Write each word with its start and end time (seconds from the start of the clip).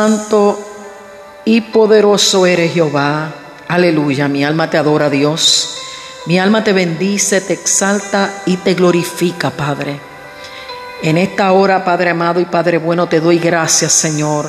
Santo 0.00 0.58
y 1.44 1.60
poderoso 1.60 2.46
eres 2.46 2.72
Jehová. 2.72 3.34
Aleluya, 3.68 4.28
mi 4.28 4.42
alma 4.42 4.70
te 4.70 4.78
adora 4.78 5.10
Dios. 5.10 5.76
Mi 6.24 6.38
alma 6.38 6.64
te 6.64 6.72
bendice, 6.72 7.42
te 7.42 7.52
exalta 7.52 8.30
y 8.46 8.56
te 8.56 8.72
glorifica, 8.72 9.50
Padre. 9.50 10.00
En 11.02 11.18
esta 11.18 11.52
hora, 11.52 11.84
Padre 11.84 12.08
amado 12.08 12.40
y 12.40 12.46
Padre 12.46 12.78
bueno, 12.78 13.08
te 13.08 13.20
doy 13.20 13.38
gracias, 13.38 13.92
Señor, 13.92 14.46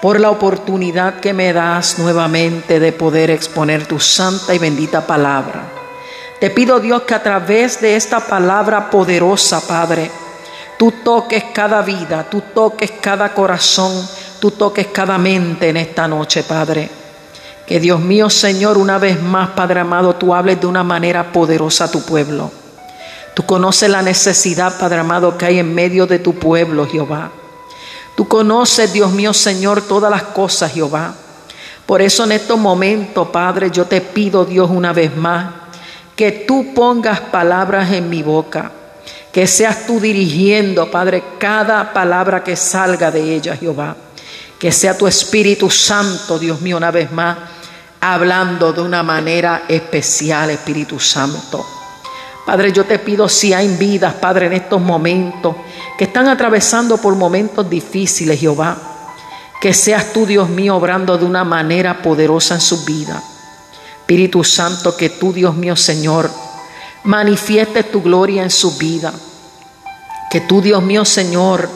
por 0.00 0.20
la 0.20 0.30
oportunidad 0.30 1.18
que 1.18 1.32
me 1.32 1.52
das 1.52 1.98
nuevamente 1.98 2.78
de 2.78 2.92
poder 2.92 3.30
exponer 3.32 3.84
tu 3.84 3.98
santa 3.98 4.54
y 4.54 4.58
bendita 4.58 5.04
palabra. 5.04 5.64
Te 6.38 6.50
pido, 6.50 6.78
Dios, 6.78 7.02
que 7.02 7.14
a 7.14 7.22
través 7.24 7.80
de 7.80 7.96
esta 7.96 8.20
palabra 8.20 8.90
poderosa, 8.90 9.60
Padre, 9.60 10.08
tú 10.78 10.92
toques 11.02 11.46
cada 11.52 11.82
vida, 11.82 12.28
tú 12.30 12.42
toques 12.54 12.92
cada 13.00 13.34
corazón, 13.34 14.08
tú 14.40 14.50
toques 14.52 14.88
cada 14.88 15.18
mente 15.18 15.68
en 15.68 15.76
esta 15.76 16.08
noche, 16.08 16.42
Padre. 16.42 16.88
Que 17.66 17.80
Dios 17.80 18.00
mío, 18.00 18.30
Señor, 18.30 18.78
una 18.78 18.98
vez 18.98 19.22
más, 19.22 19.50
Padre 19.50 19.80
amado, 19.80 20.14
tú 20.14 20.34
hables 20.34 20.60
de 20.60 20.66
una 20.66 20.82
manera 20.82 21.32
poderosa 21.32 21.84
a 21.84 21.90
tu 21.90 22.02
pueblo. 22.02 22.50
Tú 23.34 23.44
conoces 23.44 23.90
la 23.90 24.02
necesidad, 24.02 24.78
Padre 24.78 25.00
amado, 25.00 25.36
que 25.36 25.46
hay 25.46 25.58
en 25.58 25.74
medio 25.74 26.06
de 26.06 26.18
tu 26.18 26.34
pueblo, 26.34 26.86
Jehová. 26.86 27.30
Tú 28.16 28.26
conoces, 28.26 28.92
Dios 28.92 29.12
mío, 29.12 29.32
Señor, 29.34 29.82
todas 29.82 30.10
las 30.10 30.22
cosas, 30.22 30.72
Jehová. 30.72 31.14
Por 31.86 32.02
eso 32.02 32.24
en 32.24 32.32
estos 32.32 32.58
momentos, 32.58 33.28
Padre, 33.28 33.70
yo 33.70 33.84
te 33.84 34.00
pido, 34.00 34.44
Dios, 34.44 34.68
una 34.70 34.92
vez 34.92 35.16
más, 35.16 35.52
que 36.16 36.32
tú 36.32 36.74
pongas 36.74 37.20
palabras 37.20 37.92
en 37.92 38.10
mi 38.10 38.22
boca, 38.22 38.72
que 39.30 39.46
seas 39.46 39.86
tú 39.86 40.00
dirigiendo, 40.00 40.90
Padre, 40.90 41.22
cada 41.38 41.92
palabra 41.92 42.42
que 42.42 42.56
salga 42.56 43.10
de 43.10 43.34
ella, 43.34 43.56
Jehová. 43.56 43.94
Que 44.58 44.72
sea 44.72 44.98
tu 44.98 45.06
Espíritu 45.06 45.70
Santo, 45.70 46.38
Dios 46.38 46.60
mío, 46.60 46.76
una 46.76 46.90
vez 46.90 47.12
más, 47.12 47.36
hablando 48.00 48.72
de 48.72 48.80
una 48.80 49.02
manera 49.02 49.64
especial, 49.68 50.50
Espíritu 50.50 50.98
Santo. 50.98 51.64
Padre, 52.44 52.72
yo 52.72 52.84
te 52.84 52.98
pido 52.98 53.28
si 53.28 53.52
hay 53.52 53.68
vidas, 53.76 54.14
Padre, 54.14 54.46
en 54.46 54.54
estos 54.54 54.80
momentos 54.80 55.54
que 55.98 56.04
están 56.04 56.28
atravesando 56.28 56.96
por 56.96 57.14
momentos 57.14 57.68
difíciles, 57.68 58.40
Jehová, 58.40 58.76
que 59.60 59.74
seas 59.74 60.12
tú, 60.12 60.24
Dios 60.24 60.48
mío, 60.48 60.76
obrando 60.76 61.18
de 61.18 61.24
una 61.24 61.44
manera 61.44 62.00
poderosa 62.00 62.54
en 62.54 62.60
su 62.60 62.84
vida. 62.84 63.22
Espíritu 64.00 64.42
Santo, 64.44 64.96
que 64.96 65.10
tú, 65.10 65.32
Dios 65.32 65.54
mío, 65.54 65.76
Señor, 65.76 66.30
manifiestes 67.04 67.90
tu 67.90 68.00
gloria 68.00 68.42
en 68.42 68.50
su 68.50 68.78
vida. 68.78 69.12
Que 70.30 70.40
tú, 70.40 70.62
Dios 70.62 70.82
mío, 70.82 71.04
Señor, 71.04 71.68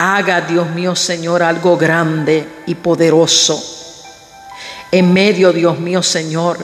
haga, 0.00 0.40
Dios 0.40 0.68
mío, 0.70 0.96
Señor, 0.96 1.42
algo 1.42 1.76
grande 1.76 2.48
y 2.66 2.74
poderoso 2.74 3.78
en 4.92 5.12
medio, 5.12 5.52
Dios 5.52 5.78
mío, 5.78 6.02
Señor, 6.02 6.58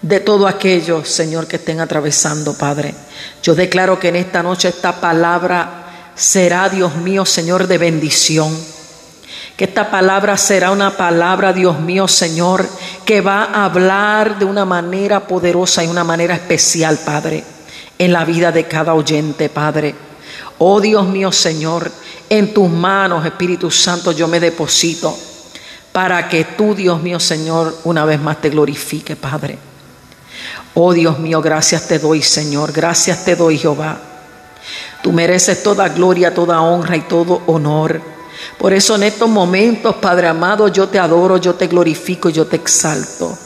de 0.00 0.20
todo 0.20 0.46
aquello, 0.46 1.04
Señor, 1.04 1.46
que 1.46 1.56
estén 1.56 1.80
atravesando, 1.80 2.56
Padre. 2.56 2.94
Yo 3.42 3.54
declaro 3.54 3.98
que 3.98 4.08
en 4.08 4.16
esta 4.16 4.42
noche 4.42 4.68
esta 4.68 5.00
palabra 5.00 6.12
será, 6.14 6.68
Dios 6.68 6.94
mío, 6.96 7.24
Señor, 7.24 7.66
de 7.66 7.78
bendición. 7.78 8.56
Que 9.56 9.64
esta 9.64 9.90
palabra 9.90 10.36
será 10.36 10.70
una 10.70 10.96
palabra, 10.96 11.52
Dios 11.52 11.80
mío, 11.80 12.06
Señor, 12.06 12.68
que 13.04 13.20
va 13.20 13.44
a 13.44 13.64
hablar 13.64 14.38
de 14.38 14.44
una 14.44 14.64
manera 14.64 15.26
poderosa 15.26 15.82
y 15.82 15.88
una 15.88 16.04
manera 16.04 16.34
especial, 16.34 16.98
Padre, 17.04 17.42
en 17.98 18.12
la 18.12 18.24
vida 18.24 18.52
de 18.52 18.68
cada 18.68 18.94
oyente, 18.94 19.48
Padre. 19.48 20.07
Oh 20.58 20.80
Dios 20.80 21.06
mío, 21.06 21.30
Señor, 21.30 21.90
en 22.28 22.52
tus 22.52 22.68
manos, 22.68 23.24
Espíritu 23.24 23.70
Santo, 23.70 24.12
yo 24.12 24.26
me 24.28 24.40
deposito 24.40 25.16
para 25.92 26.28
que 26.28 26.44
tú, 26.44 26.74
Dios 26.74 27.02
mío, 27.02 27.18
Señor, 27.18 27.76
una 27.84 28.04
vez 28.04 28.20
más 28.20 28.40
te 28.40 28.50
glorifique, 28.50 29.16
Padre. 29.16 29.58
Oh 30.74 30.92
Dios 30.92 31.18
mío, 31.18 31.40
gracias 31.40 31.88
te 31.88 31.98
doy, 31.98 32.22
Señor, 32.22 32.72
gracias 32.72 33.24
te 33.24 33.34
doy, 33.34 33.58
Jehová. 33.58 33.98
Tú 35.02 35.12
mereces 35.12 35.62
toda 35.62 35.88
gloria, 35.88 36.34
toda 36.34 36.60
honra 36.60 36.96
y 36.96 37.02
todo 37.02 37.42
honor. 37.46 38.00
Por 38.58 38.72
eso 38.72 38.96
en 38.96 39.04
estos 39.04 39.28
momentos, 39.28 39.96
Padre 39.96 40.28
amado, 40.28 40.68
yo 40.68 40.88
te 40.88 40.98
adoro, 40.98 41.36
yo 41.36 41.54
te 41.54 41.66
glorifico, 41.66 42.28
yo 42.28 42.46
te 42.46 42.56
exalto. 42.56 43.36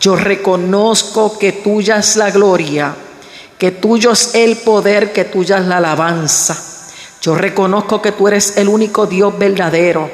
Yo 0.00 0.16
reconozco 0.16 1.38
que 1.38 1.52
tuya 1.52 1.96
es 1.96 2.16
la 2.16 2.30
gloria, 2.30 2.94
que 3.58 3.70
tuyo 3.70 4.12
es 4.12 4.34
el 4.34 4.56
poder, 4.58 5.12
que 5.12 5.24
tuya 5.24 5.58
es 5.58 5.66
la 5.66 5.78
alabanza. 5.78 6.56
Yo 7.20 7.34
reconozco 7.34 8.02
que 8.02 8.12
tú 8.12 8.28
eres 8.28 8.56
el 8.56 8.68
único 8.68 9.06
Dios 9.06 9.38
verdadero, 9.38 10.10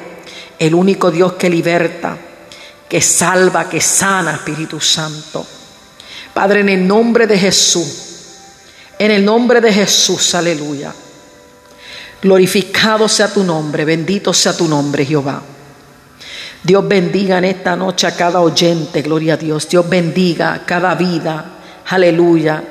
el 0.59 0.75
único 0.75 1.11
Dios 1.11 1.33
que 1.33 1.51
liberta, 1.51 2.17
que 2.89 3.01
salva, 3.01 3.69
que 3.69 3.81
sana, 3.81 4.35
Espíritu 4.35 4.81
Santo. 4.81 5.45
Padre, 6.33 6.61
en 6.61 6.69
el 6.69 6.87
nombre 6.87 7.27
de 7.27 7.37
Jesús, 7.39 8.07
en 8.99 9.11
el 9.11 9.25
nombre 9.25 9.61
de 9.61 9.73
Jesús, 9.73 10.35
aleluya. 10.35 10.95
Glorificado 12.23 13.09
sea 13.09 13.33
tu 13.33 13.43
nombre, 13.43 13.85
bendito 13.85 14.33
sea 14.33 14.57
tu 14.57 14.69
nombre, 14.69 15.05
Jehová. 15.05 15.43
Dios 16.63 16.87
bendiga 16.87 17.39
en 17.39 17.47
esta 17.47 17.75
noche 17.75 18.07
a 18.07 18.15
cada 18.15 18.41
oyente, 18.41 19.01
gloria 19.01 19.35
a 19.35 19.37
Dios. 19.39 19.69
Dios 19.69 19.89
bendiga 19.89 20.63
cada 20.67 20.95
vida, 20.95 21.45
aleluya. 21.87 22.63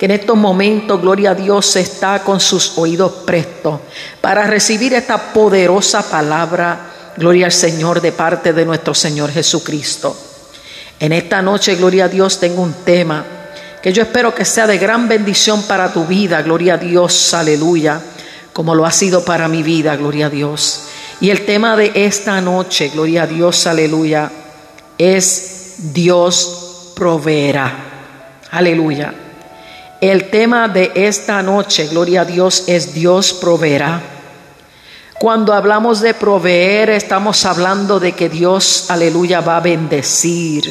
Que 0.00 0.06
en 0.06 0.12
estos 0.12 0.34
momentos, 0.34 0.98
gloria 0.98 1.32
a 1.32 1.34
Dios, 1.34 1.76
está 1.76 2.20
con 2.20 2.40
sus 2.40 2.78
oídos 2.78 3.12
prestos 3.26 3.80
para 4.22 4.46
recibir 4.46 4.94
esta 4.94 5.34
poderosa 5.34 6.08
palabra, 6.08 7.12
gloria 7.18 7.44
al 7.44 7.52
Señor, 7.52 8.00
de 8.00 8.10
parte 8.10 8.54
de 8.54 8.64
nuestro 8.64 8.94
Señor 8.94 9.30
Jesucristo. 9.30 10.16
En 10.98 11.12
esta 11.12 11.42
noche, 11.42 11.74
gloria 11.74 12.06
a 12.06 12.08
Dios, 12.08 12.40
tengo 12.40 12.62
un 12.62 12.72
tema 12.82 13.26
que 13.82 13.92
yo 13.92 14.04
espero 14.04 14.34
que 14.34 14.46
sea 14.46 14.66
de 14.66 14.78
gran 14.78 15.06
bendición 15.06 15.64
para 15.64 15.92
tu 15.92 16.06
vida, 16.06 16.40
gloria 16.40 16.74
a 16.74 16.78
Dios, 16.78 17.34
aleluya, 17.34 18.00
como 18.54 18.74
lo 18.74 18.86
ha 18.86 18.92
sido 18.92 19.22
para 19.22 19.48
mi 19.48 19.62
vida, 19.62 19.96
gloria 19.96 20.28
a 20.28 20.30
Dios. 20.30 20.84
Y 21.20 21.28
el 21.28 21.44
tema 21.44 21.76
de 21.76 21.92
esta 21.94 22.40
noche, 22.40 22.88
gloria 22.88 23.24
a 23.24 23.26
Dios, 23.26 23.66
aleluya, 23.66 24.32
es 24.96 25.74
Dios 25.92 26.94
proveerá. 26.96 27.70
Aleluya. 28.50 29.19
El 30.00 30.30
tema 30.30 30.66
de 30.66 30.92
esta 30.94 31.42
noche, 31.42 31.88
gloria 31.88 32.22
a 32.22 32.24
Dios, 32.24 32.64
es 32.68 32.94
Dios 32.94 33.34
proveerá. 33.34 34.00
Cuando 35.18 35.52
hablamos 35.52 36.00
de 36.00 36.14
proveer, 36.14 36.88
estamos 36.88 37.44
hablando 37.44 38.00
de 38.00 38.12
que 38.12 38.30
Dios, 38.30 38.86
aleluya, 38.88 39.42
va 39.42 39.58
a 39.58 39.60
bendecir. 39.60 40.64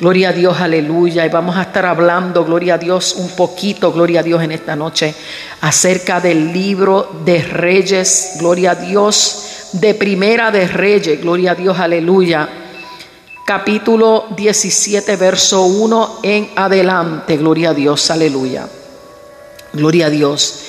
Gloria 0.00 0.30
a 0.30 0.32
Dios, 0.32 0.60
aleluya. 0.60 1.24
Y 1.24 1.28
vamos 1.28 1.56
a 1.56 1.62
estar 1.62 1.86
hablando, 1.86 2.44
gloria 2.44 2.74
a 2.74 2.78
Dios, 2.78 3.14
un 3.14 3.28
poquito, 3.36 3.92
gloria 3.92 4.18
a 4.18 4.22
Dios, 4.24 4.42
en 4.42 4.50
esta 4.50 4.74
noche, 4.74 5.14
acerca 5.60 6.20
del 6.20 6.52
libro 6.52 7.20
de 7.24 7.42
Reyes, 7.42 8.32
gloria 8.40 8.72
a 8.72 8.74
Dios, 8.74 9.68
de 9.74 9.94
Primera 9.94 10.50
de 10.50 10.66
Reyes, 10.66 11.20
gloria 11.20 11.52
a 11.52 11.54
Dios, 11.54 11.78
aleluya. 11.78 12.59
Capítulo 13.50 14.28
17, 14.36 15.16
verso 15.16 15.62
1 15.62 16.20
en 16.22 16.50
adelante, 16.54 17.36
gloria 17.36 17.70
a 17.70 17.74
Dios, 17.74 18.08
aleluya. 18.12 18.68
Gloria 19.72 20.06
a 20.06 20.10
Dios. 20.10 20.60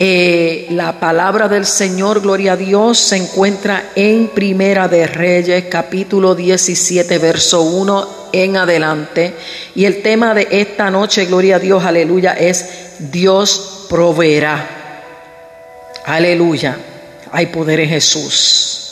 Eh, 0.00 0.66
la 0.70 0.98
palabra 0.98 1.46
del 1.46 1.64
Señor, 1.64 2.22
gloria 2.22 2.54
a 2.54 2.56
Dios, 2.56 2.98
se 2.98 3.16
encuentra 3.18 3.92
en 3.94 4.26
Primera 4.26 4.88
de 4.88 5.06
Reyes, 5.06 5.66
capítulo 5.70 6.34
17, 6.34 7.16
verso 7.18 7.62
1 7.62 8.08
en 8.32 8.56
adelante. 8.56 9.36
Y 9.76 9.84
el 9.84 10.02
tema 10.02 10.34
de 10.34 10.48
esta 10.50 10.90
noche, 10.90 11.26
gloria 11.26 11.56
a 11.56 11.60
Dios, 11.60 11.84
aleluya, 11.84 12.32
es 12.32 12.98
Dios 12.98 13.86
proveerá. 13.88 15.02
Aleluya. 16.04 16.76
Hay 17.30 17.46
poder 17.46 17.78
en 17.78 17.90
Jesús. 17.90 18.85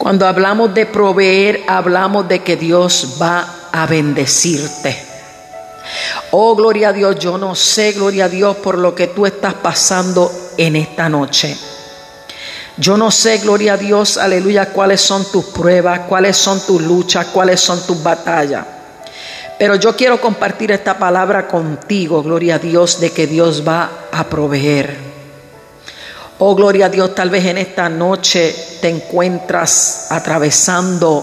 Cuando 0.00 0.26
hablamos 0.26 0.72
de 0.72 0.86
proveer, 0.86 1.62
hablamos 1.68 2.26
de 2.26 2.42
que 2.42 2.56
Dios 2.56 3.18
va 3.20 3.68
a 3.70 3.86
bendecirte. 3.86 4.96
Oh, 6.30 6.56
gloria 6.56 6.88
a 6.88 6.92
Dios, 6.94 7.18
yo 7.18 7.36
no 7.36 7.54
sé, 7.54 7.92
gloria 7.92 8.24
a 8.24 8.28
Dios, 8.30 8.56
por 8.56 8.78
lo 8.78 8.94
que 8.94 9.08
tú 9.08 9.26
estás 9.26 9.52
pasando 9.52 10.32
en 10.56 10.76
esta 10.76 11.10
noche. 11.10 11.54
Yo 12.78 12.96
no 12.96 13.10
sé, 13.10 13.40
gloria 13.40 13.74
a 13.74 13.76
Dios, 13.76 14.16
aleluya, 14.16 14.72
cuáles 14.72 15.02
son 15.02 15.30
tus 15.30 15.44
pruebas, 15.44 16.00
cuáles 16.08 16.34
son 16.38 16.64
tus 16.64 16.80
luchas, 16.80 17.26
cuáles 17.26 17.60
son 17.60 17.86
tus 17.86 18.02
batallas. 18.02 18.64
Pero 19.58 19.74
yo 19.74 19.94
quiero 19.94 20.18
compartir 20.18 20.72
esta 20.72 20.98
palabra 20.98 21.46
contigo, 21.46 22.22
gloria 22.22 22.54
a 22.54 22.58
Dios, 22.58 23.00
de 23.00 23.12
que 23.12 23.26
Dios 23.26 23.68
va 23.68 23.90
a 24.10 24.24
proveer. 24.24 25.09
Oh, 26.42 26.54
gloria 26.54 26.86
a 26.86 26.88
Dios, 26.88 27.14
tal 27.14 27.28
vez 27.28 27.44
en 27.44 27.58
esta 27.58 27.90
noche 27.90 28.54
te 28.80 28.88
encuentras 28.88 30.06
atravesando 30.08 31.22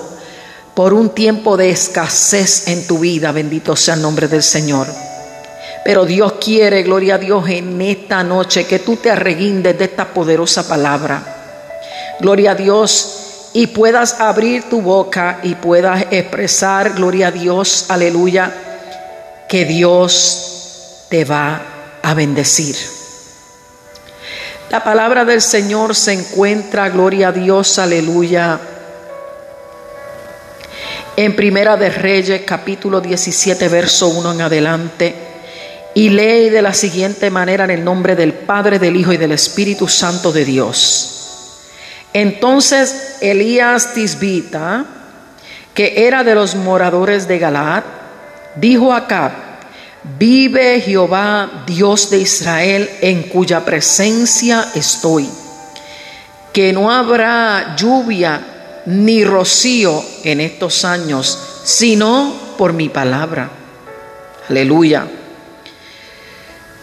por 0.75 0.93
un 0.93 1.09
tiempo 1.09 1.57
de 1.57 1.71
escasez 1.71 2.67
en 2.67 2.85
tu 2.85 2.99
vida, 2.99 3.31
bendito 3.31 3.75
sea 3.75 3.95
el 3.95 4.03
nombre 4.03 4.27
del 4.27 4.43
Señor. 4.43 4.85
Pero 5.83 6.05
Dios 6.05 6.33
quiere, 6.33 6.83
gloria 6.83 7.15
a 7.15 7.17
Dios, 7.17 7.49
en 7.49 7.81
esta 7.81 8.23
noche 8.23 8.67
que 8.67 8.77
tú 8.77 8.97
te 8.97 9.09
arreguindes 9.09 9.75
de 9.79 9.85
esta 9.85 10.05
poderosa 10.05 10.67
palabra. 10.67 11.23
gloria 12.19 12.51
a 12.51 12.55
Dios, 12.55 13.49
y 13.53 13.65
puedas 13.65 14.21
abrir 14.21 14.69
tu 14.69 14.83
boca 14.83 15.39
y 15.41 15.55
puedas 15.55 16.05
expresar, 16.11 16.93
gloria 16.93 17.29
a 17.29 17.31
Dios, 17.31 17.85
aleluya, 17.89 18.53
que 19.49 19.65
Dios 19.65 21.07
te 21.09 21.25
va 21.25 21.59
a 22.03 22.13
bendecir. 22.13 22.96
La 24.69 24.83
palabra 24.83 25.23
del 25.23 25.41
Señor 25.41 25.95
se 25.95 26.11
encuentra, 26.11 26.89
gloria 26.89 27.29
a 27.29 27.31
Dios, 27.31 27.79
aleluya, 27.79 28.59
en 31.15 31.35
Primera 31.37 31.77
de 31.77 31.89
Reyes, 31.89 32.41
capítulo 32.45 32.99
17, 32.99 33.69
verso 33.69 34.09
1 34.09 34.33
en 34.33 34.41
adelante, 34.41 35.15
y 35.95 36.09
lee 36.09 36.49
de 36.49 36.61
la 36.61 36.73
siguiente 36.73 37.31
manera 37.31 37.63
en 37.63 37.69
el 37.69 37.83
nombre 37.85 38.17
del 38.17 38.33
Padre, 38.33 38.77
del 38.77 38.97
Hijo 38.97 39.13
y 39.13 39.17
del 39.17 39.31
Espíritu 39.31 39.87
Santo 39.87 40.33
de 40.33 40.43
Dios. 40.43 41.61
Entonces 42.11 43.19
Elías 43.21 43.93
Tisbita, 43.93 44.85
que 45.73 46.07
era 46.07 46.25
de 46.25 46.35
los 46.35 46.55
moradores 46.55 47.25
de 47.29 47.39
Galat, 47.39 47.85
dijo 48.57 48.91
a 48.91 48.97
Acab, 48.97 49.46
vive 50.03 50.81
Jehová, 50.81 51.63
Dios 51.65 52.09
de 52.09 52.19
Israel, 52.19 52.89
en 53.01 53.23
cuya 53.23 53.65
presencia 53.65 54.67
estoy, 54.75 55.29
que 56.53 56.73
no 56.73 56.91
habrá 56.91 57.75
lluvia 57.75 58.41
ni 58.85 59.23
rocío 59.23 60.03
en 60.23 60.41
estos 60.41 60.85
años, 60.85 61.37
sino 61.63 62.33
por 62.57 62.73
mi 62.73 62.89
palabra. 62.89 63.49
Aleluya. 64.49 65.07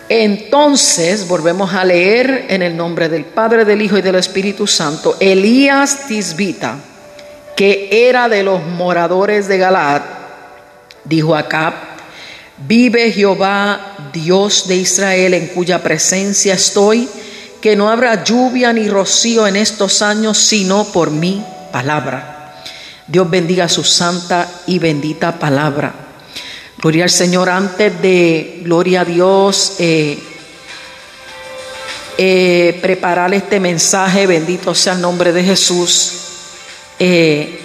Entonces, 0.09 1.27
volvemos 1.27 1.73
a 1.73 1.85
leer 1.85 2.47
en 2.51 2.63
el 2.63 2.77
nombre 2.77 3.09
del 3.09 3.25
Padre, 3.25 3.65
del 3.65 3.81
Hijo 3.81 3.97
y 3.97 4.03
del 4.03 4.17
Espíritu 4.17 4.67
Santo, 4.67 5.17
Elías 5.19 6.07
Tisbita, 6.07 6.77
que 7.57 7.89
era 7.91 8.29
de 8.29 8.43
los 8.43 8.63
moradores 8.63 9.49
de 9.49 9.57
Galaad, 9.57 10.03
dijo 11.05 11.35
acá, 11.35 11.94
vive 12.59 13.12
Jehová, 13.12 14.11
Dios 14.12 14.69
de 14.69 14.77
Israel, 14.77 15.35
en 15.35 15.49
cuya 15.49 15.83
presencia 15.83 16.55
estoy, 16.55 17.09
que 17.61 17.77
no 17.77 17.91
habrá 17.91 18.25
lluvia 18.25 18.73
ni 18.73 18.89
rocío 18.89 19.47
en 19.47 19.56
estos 19.56 20.03
años, 20.03 20.39
sino 20.39 20.85
por 20.85 21.11
mí 21.11 21.43
palabra. 21.73 22.55
Dios 23.06 23.29
bendiga 23.29 23.69
su 23.69 23.85
santa 23.85 24.49
y 24.67 24.79
bendita 24.79 25.39
palabra. 25.39 25.95
Gloria 26.79 27.05
al 27.05 27.11
Señor. 27.11 27.49
Antes 27.49 28.01
de, 28.01 28.61
gloria 28.62 29.03
a 29.03 29.05
Dios, 29.05 29.77
eh, 29.79 30.19
eh, 32.17 32.79
preparar 32.81 33.35
este 33.35 33.59
mensaje, 33.59 34.27
bendito 34.27 34.75
sea 34.75 34.93
el 34.93 35.01
nombre 35.01 35.33
de 35.33 35.43
Jesús. 35.43 36.12
Eh, 36.99 37.61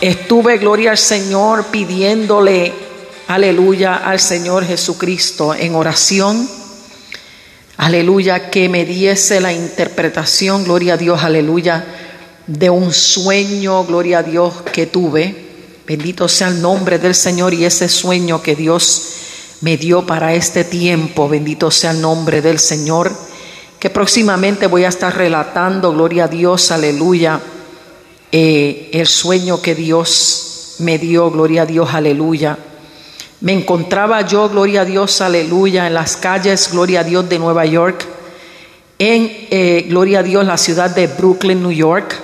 estuve, 0.00 0.58
gloria 0.58 0.92
al 0.92 0.98
Señor, 0.98 1.66
pidiéndole, 1.66 2.87
aleluya, 3.28 3.96
al 3.96 4.18
Señor 4.18 4.64
Jesucristo 4.64 5.54
en 5.54 5.74
oración. 5.74 6.48
Aleluya, 7.76 8.50
que 8.50 8.68
me 8.68 8.84
diese 8.84 9.40
la 9.40 9.52
interpretación, 9.52 10.64
gloria 10.64 10.94
a 10.94 10.96
Dios, 10.96 11.22
aleluya 11.22 11.84
de 12.48 12.70
un 12.70 12.92
sueño, 12.92 13.84
gloria 13.84 14.18
a 14.18 14.22
Dios, 14.22 14.54
que 14.72 14.86
tuve. 14.86 15.46
Bendito 15.86 16.28
sea 16.28 16.48
el 16.48 16.60
nombre 16.60 16.98
del 16.98 17.14
Señor 17.14 17.54
y 17.54 17.64
ese 17.64 17.88
sueño 17.88 18.42
que 18.42 18.56
Dios 18.56 19.12
me 19.60 19.76
dio 19.76 20.06
para 20.06 20.34
este 20.34 20.64
tiempo. 20.64 21.28
Bendito 21.28 21.70
sea 21.70 21.92
el 21.92 22.00
nombre 22.00 22.42
del 22.42 22.58
Señor. 22.58 23.12
Que 23.78 23.90
próximamente 23.90 24.66
voy 24.66 24.84
a 24.84 24.88
estar 24.88 25.16
relatando, 25.16 25.92
gloria 25.92 26.24
a 26.24 26.28
Dios, 26.28 26.72
aleluya, 26.72 27.40
eh, 28.32 28.90
el 28.92 29.06
sueño 29.06 29.62
que 29.62 29.74
Dios 29.74 30.76
me 30.80 30.98
dio, 30.98 31.30
gloria 31.30 31.62
a 31.62 31.66
Dios, 31.66 31.90
aleluya. 31.92 32.58
Me 33.40 33.52
encontraba 33.52 34.22
yo, 34.22 34.48
gloria 34.48 34.80
a 34.80 34.84
Dios, 34.84 35.20
aleluya, 35.20 35.86
en 35.86 35.94
las 35.94 36.16
calles, 36.16 36.70
gloria 36.72 37.00
a 37.00 37.04
Dios, 37.04 37.28
de 37.28 37.38
Nueva 37.38 37.66
York, 37.66 38.04
en, 38.98 39.30
eh, 39.50 39.86
gloria 39.88 40.20
a 40.20 40.22
Dios, 40.24 40.44
la 40.44 40.56
ciudad 40.56 40.90
de 40.90 41.06
Brooklyn, 41.06 41.62
New 41.62 41.70
York. 41.70 42.16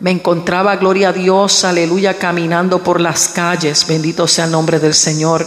Me 0.00 0.10
encontraba, 0.10 0.76
gloria 0.76 1.10
a 1.10 1.12
Dios, 1.12 1.62
aleluya, 1.64 2.14
caminando 2.14 2.82
por 2.82 3.02
las 3.02 3.28
calles, 3.28 3.86
bendito 3.86 4.26
sea 4.26 4.46
el 4.46 4.50
nombre 4.50 4.78
del 4.78 4.94
Señor. 4.94 5.46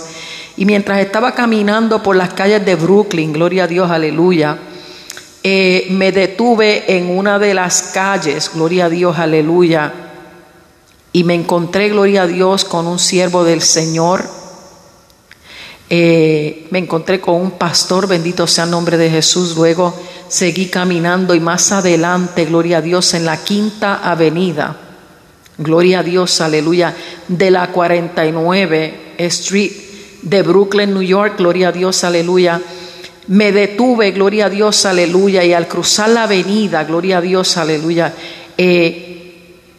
Y 0.57 0.65
mientras 0.65 0.99
estaba 0.99 1.33
caminando 1.33 2.03
por 2.03 2.15
las 2.15 2.33
calles 2.35 2.63
de 2.63 2.75
Brooklyn, 2.75 3.33
gloria 3.33 3.63
a 3.63 3.67
Dios, 3.67 3.89
aleluya, 3.89 4.59
eh, 5.41 5.87
me 5.89 6.11
detuve 6.11 6.95
en 6.97 7.17
una 7.17 7.39
de 7.39 7.55
las 7.55 7.81
calles, 7.93 8.51
gloria 8.53 8.85
a 8.85 8.89
Dios, 8.89 9.17
aleluya, 9.17 9.91
y 11.13 11.23
me 11.23 11.33
encontré, 11.33 11.89
gloria 11.89 12.23
a 12.23 12.27
Dios, 12.27 12.63
con 12.63 12.85
un 12.85 12.99
siervo 12.99 13.43
del 13.43 13.63
Señor. 13.63 14.38
Eh, 15.91 16.67
me 16.69 16.77
encontré 16.77 17.19
con 17.19 17.35
un 17.35 17.51
pastor, 17.51 18.07
bendito 18.07 18.45
sea 18.45 18.65
el 18.65 18.69
nombre 18.69 18.95
de 18.95 19.09
Jesús, 19.09 19.55
luego 19.55 19.99
seguí 20.27 20.67
caminando 20.67 21.33
y 21.33 21.39
más 21.39 21.71
adelante, 21.71 22.45
gloria 22.45 22.77
a 22.77 22.81
Dios, 22.81 23.15
en 23.15 23.25
la 23.25 23.37
quinta 23.43 23.95
avenida, 23.95 24.77
gloria 25.57 25.99
a 25.99 26.03
Dios, 26.03 26.41
aleluya, 26.41 26.95
de 27.27 27.49
la 27.49 27.71
49 27.71 29.15
Street 29.17 29.71
de 30.21 30.43
Brooklyn, 30.43 30.93
New 30.93 31.01
York, 31.01 31.37
gloria 31.39 31.69
a 31.69 31.71
Dios, 31.71 32.03
aleluya. 32.03 32.61
Me 33.25 33.51
detuve, 33.51 34.11
gloria 34.11 34.45
a 34.45 34.49
Dios, 34.49 34.85
aleluya, 34.85 35.43
y 35.43 35.53
al 35.53 35.67
cruzar 35.67 36.09
la 36.09 36.23
avenida, 36.23 36.83
gloria 36.83 37.17
a 37.17 37.21
Dios, 37.21 37.57
aleluya, 37.57 38.13
eh, 38.57 39.33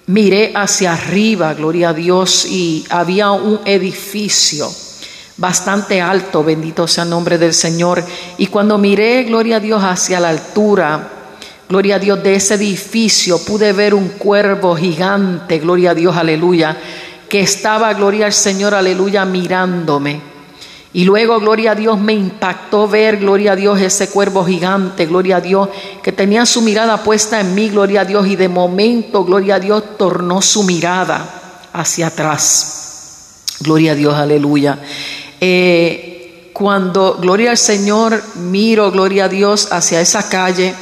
miré 0.06 0.52
hacia 0.56 0.92
arriba, 0.92 1.54
gloria 1.54 1.90
a 1.90 1.94
Dios, 1.94 2.46
y 2.46 2.84
había 2.90 3.30
un 3.30 3.60
edificio 3.64 4.68
bastante 5.40 6.02
alto, 6.02 6.44
bendito 6.44 6.86
sea 6.86 7.04
el 7.04 7.10
nombre 7.10 7.38
del 7.38 7.54
Señor. 7.54 8.04
Y 8.36 8.46
cuando 8.48 8.76
miré, 8.76 9.24
gloria 9.24 9.56
a 9.56 9.60
Dios, 9.60 9.82
hacia 9.82 10.20
la 10.20 10.28
altura, 10.28 11.08
gloria 11.68 11.96
a 11.96 11.98
Dios, 11.98 12.22
de 12.22 12.34
ese 12.34 12.54
edificio, 12.54 13.42
pude 13.42 13.72
ver 13.72 13.94
un 13.94 14.10
cuervo 14.10 14.76
gigante, 14.76 15.58
gloria 15.58 15.92
a 15.92 15.94
Dios, 15.94 16.14
aleluya, 16.14 16.76
que 17.28 17.40
estaba, 17.40 17.92
gloria 17.94 18.26
al 18.26 18.34
Señor, 18.34 18.74
aleluya, 18.74 19.24
mirándome. 19.24 20.20
Y 20.92 21.04
luego, 21.04 21.38
gloria 21.40 21.70
a 21.70 21.74
Dios, 21.74 21.98
me 21.98 22.12
impactó 22.12 22.86
ver, 22.86 23.16
gloria 23.16 23.52
a 23.52 23.56
Dios, 23.56 23.80
ese 23.80 24.10
cuervo 24.10 24.44
gigante, 24.44 25.06
gloria 25.06 25.36
a 25.36 25.40
Dios, 25.40 25.70
que 26.02 26.12
tenía 26.12 26.44
su 26.44 26.60
mirada 26.60 27.02
puesta 27.02 27.40
en 27.40 27.54
mí, 27.54 27.70
gloria 27.70 28.02
a 28.02 28.04
Dios, 28.04 28.26
y 28.26 28.36
de 28.36 28.48
momento, 28.48 29.24
gloria 29.24 29.54
a 29.54 29.60
Dios, 29.60 29.96
tornó 29.96 30.42
su 30.42 30.64
mirada 30.64 31.68
hacia 31.72 32.08
atrás. 32.08 32.80
Gloria 33.60 33.92
a 33.92 33.94
Dios, 33.94 34.14
aleluya. 34.14 34.78
Eh, 35.40 36.50
cuando, 36.52 37.14
gloria 37.14 37.52
al 37.52 37.58
Señor, 37.58 38.22
miro, 38.36 38.90
gloria 38.90 39.24
a 39.24 39.28
Dios, 39.28 39.68
hacia 39.72 40.02
esa 40.02 40.28
calle, 40.28 40.74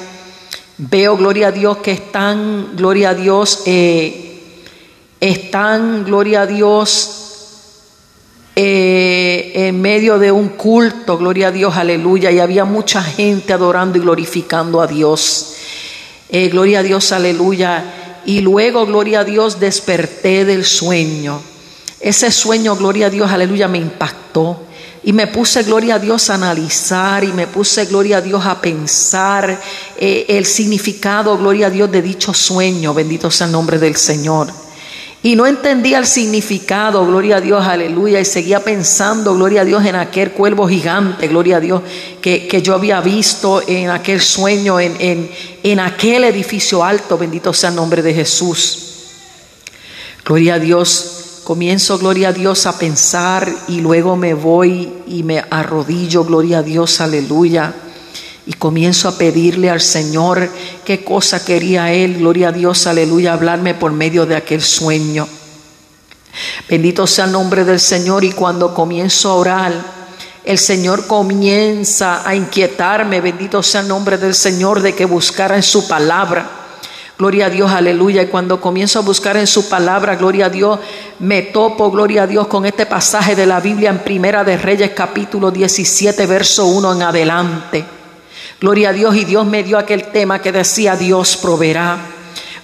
veo, 0.79 1.17
gloria 1.17 1.49
a 1.49 1.53
Dios, 1.53 1.79
que 1.79 1.93
están, 1.93 2.75
gloria 2.75 3.11
a 3.11 3.15
Dios, 3.15 3.62
eh, 3.67 4.41
están, 5.21 6.05
gloria 6.05 6.43
a 6.43 6.47
Dios, 6.47 7.15
eh, 8.57 9.53
en 9.55 9.81
medio 9.81 10.19
de 10.19 10.33
un 10.33 10.49
culto, 10.49 11.17
gloria 11.17 11.49
a 11.49 11.53
Dios, 11.53 11.77
aleluya, 11.77 12.33
y 12.33 12.41
había 12.41 12.65
mucha 12.65 13.00
gente 13.00 13.53
adorando 13.53 13.99
y 13.99 14.00
glorificando 14.00 14.81
a 14.81 14.88
Dios. 14.88 15.55
gloria 16.50 16.81
a 16.81 16.83
Dios, 16.83 17.12
aleluya. 17.12 18.21
Y 18.27 18.41
luego, 18.41 18.85
gloria 18.85 19.21
a 19.21 19.25
Dios, 19.25 19.61
desperté 19.61 20.45
del 20.45 20.65
sueño. 20.65 21.41
Ese 22.00 22.31
sueño, 22.31 22.76
gloria 22.76 23.07
a 23.07 23.11
Dios, 23.11 23.31
aleluya, 23.31 23.69
me 23.69 23.78
impactó. 23.78 24.64
Y 25.05 25.12
me 25.12 25.26
puse, 25.26 25.62
gloria 25.62 25.95
a 25.95 25.99
Dios, 25.99 26.28
a 26.28 26.35
analizar 26.35 27.25
y 27.25 27.33
me 27.33 27.47
puse, 27.47 27.87
gloria 27.87 28.19
a 28.19 28.21
Dios, 28.21 28.45
a 28.45 28.61
pensar 28.61 29.59
eh, 29.97 30.26
el 30.28 30.45
significado, 30.45 31.38
gloria 31.38 31.69
a 31.69 31.71
Dios, 31.71 31.90
de 31.90 32.02
dicho 32.02 32.35
sueño. 32.35 32.93
Bendito 32.93 33.31
sea 33.31 33.47
el 33.47 33.52
nombre 33.52 33.78
del 33.78 33.97
Señor. 33.97 34.49
Y 35.23 35.35
no 35.35 35.47
entendía 35.47 35.99
el 35.99 36.07
significado, 36.07 37.05
gloria 37.07 37.38
a 37.38 37.40
Dios, 37.40 37.64
aleluya. 37.67 38.21
Y 38.21 38.25
seguía 38.25 38.62
pensando, 38.62 39.35
gloria 39.35 39.62
a 39.62 39.64
Dios, 39.64 39.85
en 39.85 39.97
aquel 39.97 40.31
cuervo 40.33 40.69
gigante, 40.69 41.26
gloria 41.26 41.57
a 41.57 41.61
Dios, 41.61 41.83
que, 42.21 42.47
que 42.47 42.62
yo 42.62 42.75
había 42.75 43.00
visto 43.00 43.62
en 43.67 43.90
aquel 43.90 44.21
sueño, 44.21 44.78
en, 44.78 44.95
en, 45.00 45.31
en 45.62 45.81
aquel 45.81 46.25
edificio 46.25 46.85
alto. 46.85 47.19
Bendito 47.19 47.52
sea 47.52 47.71
el 47.71 47.76
nombre 47.76 48.02
de 48.02 48.14
Jesús. 48.14 48.78
Gloria 50.25 50.55
a 50.55 50.59
Dios. 50.59 51.17
Comienzo, 51.49 51.97
gloria 51.97 52.28
a 52.28 52.33
Dios, 52.35 52.67
a 52.67 52.78
pensar 52.78 53.50
y 53.69 53.81
luego 53.81 54.17
me 54.17 54.35
voy 54.35 54.93
y 55.07 55.23
me 55.23 55.43
arrodillo, 55.49 56.23
gloria 56.23 56.59
a 56.59 56.62
Dios, 56.62 57.00
aleluya. 57.00 57.73
Y 58.45 58.52
comienzo 58.52 59.09
a 59.09 59.17
pedirle 59.17 59.71
al 59.71 59.81
Señor 59.81 60.50
qué 60.85 61.02
cosa 61.02 61.43
quería 61.43 61.90
Él, 61.90 62.19
gloria 62.19 62.49
a 62.49 62.52
Dios, 62.52 62.87
aleluya, 62.87 63.33
hablarme 63.33 63.73
por 63.73 63.93
medio 63.93 64.26
de 64.26 64.37
aquel 64.37 64.61
sueño. 64.61 65.26
Bendito 66.69 67.07
sea 67.07 67.25
el 67.25 67.33
nombre 67.33 67.64
del 67.64 67.81
Señor 67.81 68.25
y 68.25 68.33
cuando 68.33 68.75
comienzo 68.75 69.31
a 69.31 69.37
orar, 69.37 69.73
el 70.45 70.59
Señor 70.59 71.07
comienza 71.07 72.28
a 72.28 72.35
inquietarme, 72.35 73.23
bendito 73.23 73.62
sea 73.62 73.81
el 73.81 73.88
nombre 73.88 74.19
del 74.19 74.35
Señor, 74.35 74.83
de 74.83 74.95
que 74.95 75.07
buscara 75.07 75.57
en 75.57 75.62
su 75.62 75.88
palabra 75.88 76.58
Gloria 77.18 77.46
a 77.46 77.50
Dios, 77.50 77.72
aleluya. 77.72 78.22
Y 78.22 78.26
cuando 78.26 78.60
comienzo 78.60 79.00
a 79.00 79.02
buscar 79.02 79.37
en 79.37 79.48
su 79.48 79.68
palabra, 79.68 80.14
gloria 80.14 80.46
a 80.46 80.50
Dios, 80.50 80.78
me 81.18 81.42
topo, 81.42 81.90
gloria 81.90 82.22
a 82.22 82.26
Dios, 82.28 82.46
con 82.46 82.64
este 82.64 82.87
pasaje 82.87 83.34
de 83.34 83.44
la 83.44 83.58
Biblia 83.58 83.90
en 83.90 83.98
Primera 83.98 84.44
de 84.44 84.56
Reyes, 84.56 84.92
capítulo 84.94 85.50
17, 85.50 86.26
verso 86.26 86.66
1 86.66 86.92
en 86.92 87.02
adelante. 87.02 87.84
Gloria 88.60 88.90
a 88.90 88.92
Dios, 88.92 89.16
y 89.16 89.25
Dios 89.25 89.44
me 89.46 89.64
dio 89.64 89.78
aquel 89.78 90.12
tema 90.12 90.40
que 90.40 90.52
decía, 90.52 90.94
Dios 90.94 91.37
proveerá. 91.38 91.98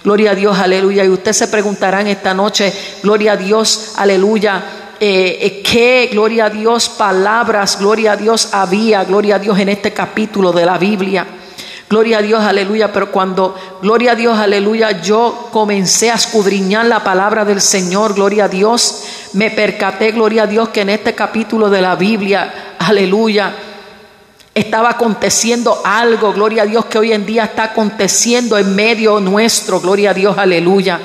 Gloria 0.05 0.31
a 0.31 0.35
Dios, 0.35 0.57
aleluya. 0.57 1.03
Y 1.03 1.09
usted 1.09 1.33
se 1.33 1.49
preguntará 1.49 1.99
en 1.99 2.07
esta 2.07 2.33
noche, 2.33 2.71
gloria 3.03 3.33
a 3.33 3.37
Dios, 3.37 3.95
aleluya. 3.97 4.63
Eh, 5.01 5.37
eh, 5.41 5.61
qué, 5.69 6.07
gloria 6.13 6.45
a 6.45 6.49
Dios, 6.49 6.87
palabras, 6.87 7.77
gloria 7.77 8.13
a 8.13 8.15
Dios 8.15 8.53
había, 8.53 9.03
gloria 9.03 9.35
a 9.35 9.39
Dios 9.39 9.59
en 9.59 9.67
este 9.67 9.91
capítulo 9.91 10.53
de 10.53 10.65
la 10.65 10.77
Biblia. 10.77 11.27
Gloria 11.87 12.17
a 12.17 12.21
Dios, 12.21 12.43
aleluya. 12.43 12.91
Pero 12.91 13.11
cuando, 13.11 13.55
gloria 13.81 14.13
a 14.13 14.15
Dios, 14.15 14.37
aleluya, 14.37 15.01
yo 15.01 15.49
comencé 15.51 16.09
a 16.09 16.15
escudriñar 16.15 16.85
la 16.87 17.03
palabra 17.03 17.45
del 17.45 17.61
Señor, 17.61 18.15
gloria 18.15 18.45
a 18.45 18.49
Dios, 18.49 19.03
me 19.33 19.51
percaté, 19.51 20.11
gloria 20.11 20.43
a 20.43 20.47
Dios, 20.47 20.69
que 20.69 20.81
en 20.81 20.89
este 20.89 21.13
capítulo 21.13 21.69
de 21.69 21.81
la 21.81 21.95
Biblia, 21.95 22.75
aleluya, 22.79 23.53
estaba 24.55 24.91
aconteciendo 24.91 25.81
algo, 25.83 26.33
gloria 26.33 26.63
a 26.63 26.65
Dios, 26.65 26.85
que 26.85 26.97
hoy 26.97 27.11
en 27.11 27.25
día 27.25 27.43
está 27.43 27.65
aconteciendo 27.65 28.57
en 28.57 28.73
medio 28.73 29.19
nuestro, 29.19 29.79
gloria 29.79 30.11
a 30.11 30.13
Dios, 30.13 30.37
aleluya. 30.37 30.99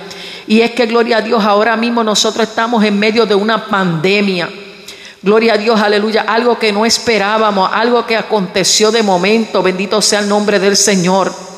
Y 0.47 0.63
es 0.63 0.71
que, 0.71 0.87
gloria 0.87 1.19
a 1.19 1.21
Dios, 1.21 1.45
ahora 1.45 1.77
mismo 1.77 2.03
nosotros 2.03 2.49
estamos 2.49 2.83
en 2.85 2.99
medio 2.99 3.27
de 3.27 3.35
una 3.35 3.67
pandemia. 3.67 4.49
Gloria 5.23 5.55
a 5.55 5.59
Dios, 5.59 5.79
aleluya. 5.81 6.23
Algo 6.23 6.59
que 6.59 6.73
no 6.73 6.87
esperábamos, 6.87 7.71
algo 7.73 8.07
que 8.07 8.17
aconteció 8.17 8.91
de 8.91 9.03
momento. 9.03 9.63
Bendito 9.63 10.01
sea 10.01 10.21
el 10.21 10.29
nombre 10.29 10.59
del 10.59 10.77
Señor. 10.77 11.50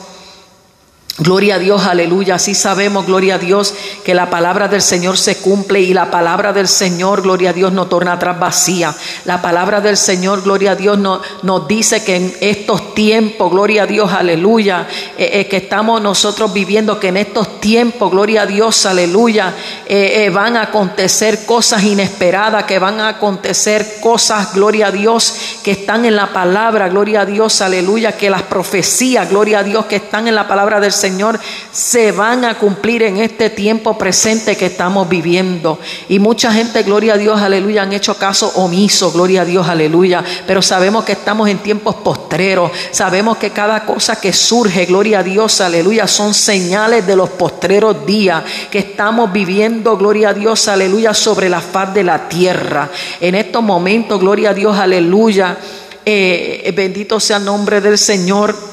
Gloria 1.18 1.56
a 1.56 1.58
Dios, 1.58 1.86
aleluya. 1.86 2.36
Así 2.36 2.54
sabemos, 2.54 3.04
gloria 3.04 3.34
a 3.34 3.38
Dios, 3.38 3.74
que 4.02 4.14
la 4.14 4.30
palabra 4.30 4.68
del 4.68 4.80
Señor 4.80 5.18
se 5.18 5.36
cumple 5.36 5.80
y 5.80 5.92
la 5.92 6.10
palabra 6.10 6.54
del 6.54 6.66
Señor, 6.66 7.20
gloria 7.20 7.50
a 7.50 7.52
Dios, 7.52 7.70
no 7.70 7.86
torna 7.86 8.14
atrás 8.14 8.40
vacía. 8.40 8.94
La 9.26 9.42
palabra 9.42 9.82
del 9.82 9.98
Señor, 9.98 10.42
gloria 10.42 10.70
a 10.70 10.74
Dios, 10.74 10.98
no, 10.98 11.20
nos 11.42 11.68
dice 11.68 12.02
que 12.02 12.16
en 12.16 12.34
estos 12.40 12.94
tiempos, 12.94 13.50
gloria 13.50 13.82
a 13.82 13.86
Dios, 13.86 14.10
aleluya, 14.10 14.88
eh, 15.18 15.30
eh, 15.34 15.48
que 15.48 15.58
estamos 15.58 16.00
nosotros 16.00 16.50
viviendo, 16.54 16.98
que 16.98 17.08
en 17.08 17.18
estos 17.18 17.60
tiempos, 17.60 18.10
gloria 18.10 18.42
a 18.42 18.46
Dios, 18.46 18.86
aleluya, 18.86 19.52
eh, 19.84 20.30
van 20.32 20.56
a 20.56 20.62
acontecer 20.62 21.44
cosas 21.44 21.82
inesperadas, 21.82 22.64
que 22.64 22.78
van 22.78 23.00
a 23.00 23.08
acontecer 23.08 23.98
cosas, 24.00 24.54
gloria 24.54 24.86
a 24.86 24.90
Dios, 24.90 25.34
que 25.62 25.72
están 25.72 26.06
en 26.06 26.16
la 26.16 26.32
palabra, 26.32 26.88
gloria 26.88 27.20
a 27.20 27.26
Dios, 27.26 27.60
aleluya, 27.60 28.16
que 28.16 28.30
las 28.30 28.42
profecías, 28.42 29.28
gloria 29.28 29.58
a 29.58 29.62
Dios, 29.62 29.84
que 29.84 29.96
están 29.96 30.26
en 30.26 30.34
la 30.34 30.48
palabra 30.48 30.80
del 30.80 30.90
Señor 30.90 31.01
Señor 31.02 31.40
se 31.72 32.12
van 32.12 32.44
a 32.44 32.58
cumplir 32.58 33.02
en 33.02 33.16
este 33.16 33.50
tiempo 33.50 33.98
presente 33.98 34.56
que 34.56 34.66
estamos 34.66 35.08
viviendo. 35.08 35.80
Y 36.08 36.20
mucha 36.20 36.52
gente, 36.52 36.84
gloria 36.84 37.14
a 37.14 37.16
Dios, 37.18 37.40
aleluya, 37.40 37.82
han 37.82 37.92
hecho 37.92 38.14
caso 38.14 38.52
omiso, 38.54 39.10
gloria 39.10 39.42
a 39.42 39.44
Dios, 39.44 39.66
aleluya. 39.68 40.22
Pero 40.46 40.62
sabemos 40.62 41.04
que 41.04 41.12
estamos 41.12 41.48
en 41.48 41.58
tiempos 41.58 41.96
postreros. 41.96 42.70
Sabemos 42.92 43.36
que 43.38 43.50
cada 43.50 43.84
cosa 43.84 44.20
que 44.20 44.32
surge, 44.32 44.86
gloria 44.86 45.18
a 45.18 45.22
Dios, 45.24 45.60
aleluya, 45.60 46.06
son 46.06 46.34
señales 46.34 47.04
de 47.04 47.16
los 47.16 47.30
postreros 47.30 48.06
días 48.06 48.44
que 48.70 48.78
estamos 48.78 49.32
viviendo, 49.32 49.96
gloria 49.96 50.28
a 50.28 50.34
Dios, 50.34 50.68
aleluya, 50.68 51.14
sobre 51.14 51.48
la 51.48 51.60
faz 51.60 51.92
de 51.94 52.04
la 52.04 52.28
tierra. 52.28 52.90
En 53.20 53.34
estos 53.34 53.62
momentos, 53.62 54.20
gloria 54.20 54.50
a 54.50 54.54
Dios, 54.54 54.78
aleluya. 54.78 55.58
Eh, 56.04 56.72
bendito 56.74 57.18
sea 57.18 57.38
el 57.38 57.44
nombre 57.44 57.80
del 57.80 57.98
Señor. 57.98 58.71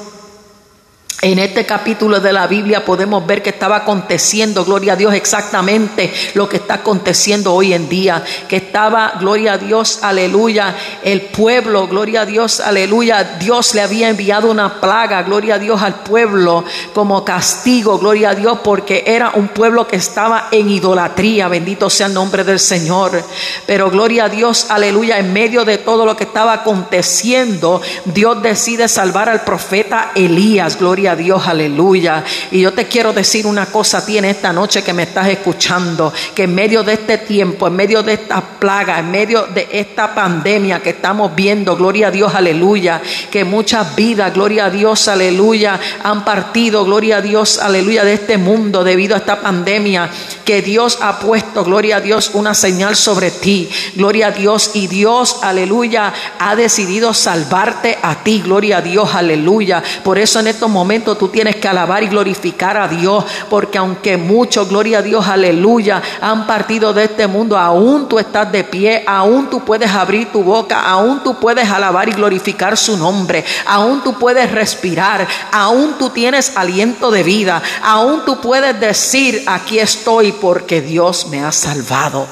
En 1.21 1.37
este 1.37 1.65
capítulo 1.65 2.21
de 2.21 2.31
la 2.31 2.47
Biblia 2.47 2.85
podemos 2.85 3.27
ver 3.27 3.43
que 3.43 3.49
estaba 3.49 3.75
aconteciendo, 3.77 4.63
gloria 4.63 4.93
a 4.93 4.95
Dios, 4.95 5.13
exactamente 5.13 6.13
lo 6.33 6.47
que 6.47 6.55
está 6.55 6.75
aconteciendo 6.75 7.53
hoy 7.53 7.73
en 7.73 7.89
día. 7.89 8.23
Que 8.47 8.55
estaba, 8.55 9.15
gloria 9.19 9.53
a 9.53 9.57
Dios, 9.57 9.99
aleluya, 10.01 10.73
el 11.03 11.23
pueblo, 11.23 11.89
gloria 11.89 12.21
a 12.21 12.25
Dios, 12.25 12.61
aleluya. 12.61 13.35
Dios 13.37 13.75
le 13.75 13.81
había 13.81 14.07
enviado 14.07 14.49
una 14.49 14.79
plaga, 14.79 15.23
gloria 15.23 15.55
a 15.55 15.59
Dios, 15.59 15.81
al 15.81 15.95
pueblo 15.95 16.63
como 16.93 17.25
castigo, 17.25 17.99
gloria 17.99 18.29
a 18.29 18.35
Dios, 18.35 18.59
porque 18.63 19.03
era 19.05 19.31
un 19.35 19.49
pueblo 19.49 19.85
que 19.85 19.97
estaba 19.97 20.47
en 20.51 20.69
idolatría. 20.69 21.49
Bendito 21.49 21.89
sea 21.89 22.07
el 22.07 22.13
nombre 22.13 22.45
del 22.45 22.59
Señor. 22.59 23.21
Pero 23.65 23.91
gloria 23.91 24.25
a 24.25 24.29
Dios, 24.29 24.67
aleluya, 24.69 25.19
en 25.19 25.33
medio 25.33 25.65
de 25.65 25.79
todo 25.79 26.05
lo 26.05 26.15
que 26.15 26.23
estaba 26.23 26.53
aconteciendo, 26.53 27.81
Dios 28.05 28.41
decide 28.41 28.87
salvar 28.87 29.27
al 29.27 29.43
profeta 29.43 30.11
Elías, 30.15 30.79
gloria 30.79 31.08
Dios, 31.15 31.47
aleluya. 31.47 32.23
Y 32.51 32.61
yo 32.61 32.73
te 32.73 32.87
quiero 32.87 33.13
decir 33.13 33.45
una 33.45 33.67
cosa 33.67 33.99
a 33.99 34.05
ti 34.05 34.17
en 34.17 34.25
esta 34.25 34.53
noche 34.53 34.83
que 34.83 34.93
me 34.93 35.03
estás 35.03 35.27
escuchando, 35.27 36.13
que 36.33 36.43
en 36.43 36.55
medio 36.55 36.83
de 36.83 36.93
este 36.93 37.17
tiempo, 37.19 37.67
en 37.67 37.75
medio 37.75 38.03
de 38.03 38.13
esta 38.13 38.41
plaga, 38.41 38.99
en 38.99 39.11
medio 39.11 39.47
de 39.47 39.67
esta 39.71 40.13
pandemia 40.13 40.81
que 40.81 40.91
estamos 40.91 41.35
viendo, 41.35 41.75
gloria 41.75 42.07
a 42.07 42.11
Dios, 42.11 42.33
aleluya, 42.35 43.01
que 43.31 43.43
muchas 43.43 43.95
vidas, 43.95 44.33
gloria 44.33 44.65
a 44.65 44.69
Dios, 44.69 45.07
aleluya, 45.07 45.79
han 46.03 46.25
partido, 46.25 46.85
gloria 46.85 47.17
a 47.17 47.21
Dios, 47.21 47.59
aleluya, 47.59 48.03
de 48.03 48.13
este 48.13 48.37
mundo 48.37 48.83
debido 48.83 49.15
a 49.15 49.19
esta 49.19 49.41
pandemia, 49.41 50.09
que 50.45 50.61
Dios 50.61 50.99
ha 51.01 51.19
puesto, 51.19 51.63
gloria 51.63 51.97
a 51.97 52.01
Dios, 52.01 52.31
una 52.33 52.53
señal 52.53 52.95
sobre 52.95 53.31
ti, 53.31 53.69
gloria 53.95 54.27
a 54.27 54.31
Dios, 54.31 54.71
y 54.73 54.87
Dios, 54.87 55.37
aleluya, 55.41 56.13
ha 56.39 56.55
decidido 56.55 57.13
salvarte 57.13 57.97
a 58.01 58.23
ti, 58.23 58.41
gloria 58.41 58.77
a 58.77 58.81
Dios, 58.81 59.13
aleluya. 59.13 59.83
Por 60.03 60.17
eso 60.17 60.39
en 60.39 60.47
estos 60.47 60.69
momentos, 60.69 60.98
tú 61.03 61.29
tienes 61.29 61.55
que 61.57 61.67
alabar 61.67 62.03
y 62.03 62.07
glorificar 62.07 62.77
a 62.77 62.87
Dios, 62.87 63.25
porque 63.49 63.77
aunque 63.77 64.17
muchos, 64.17 64.69
gloria 64.69 64.99
a 64.99 65.01
Dios, 65.01 65.27
aleluya, 65.27 66.01
han 66.21 66.47
partido 66.47 66.93
de 66.93 67.05
este 67.05 67.27
mundo, 67.27 67.57
aún 67.57 68.07
tú 68.07 68.19
estás 68.19 68.51
de 68.51 68.63
pie, 68.63 69.03
aún 69.05 69.49
tú 69.49 69.63
puedes 69.65 69.91
abrir 69.91 70.31
tu 70.31 70.43
boca, 70.43 70.81
aún 70.81 71.23
tú 71.23 71.39
puedes 71.39 71.69
alabar 71.69 72.09
y 72.09 72.13
glorificar 72.13 72.77
su 72.77 72.97
nombre, 72.97 73.43
aún 73.65 74.01
tú 74.01 74.13
puedes 74.13 74.51
respirar, 74.51 75.27
aún 75.51 75.95
tú 75.97 76.09
tienes 76.09 76.55
aliento 76.55 77.11
de 77.11 77.23
vida, 77.23 77.61
aún 77.83 78.23
tú 78.25 78.39
puedes 78.41 78.79
decir, 78.79 79.43
aquí 79.45 79.79
estoy 79.79 80.31
porque 80.31 80.81
Dios 80.81 81.27
me 81.27 81.43
ha 81.43 81.51
salvado. 81.51 82.25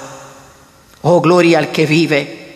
Oh, 1.03 1.21
gloria 1.21 1.59
al 1.59 1.71
que 1.71 1.85
vive. 1.85 2.46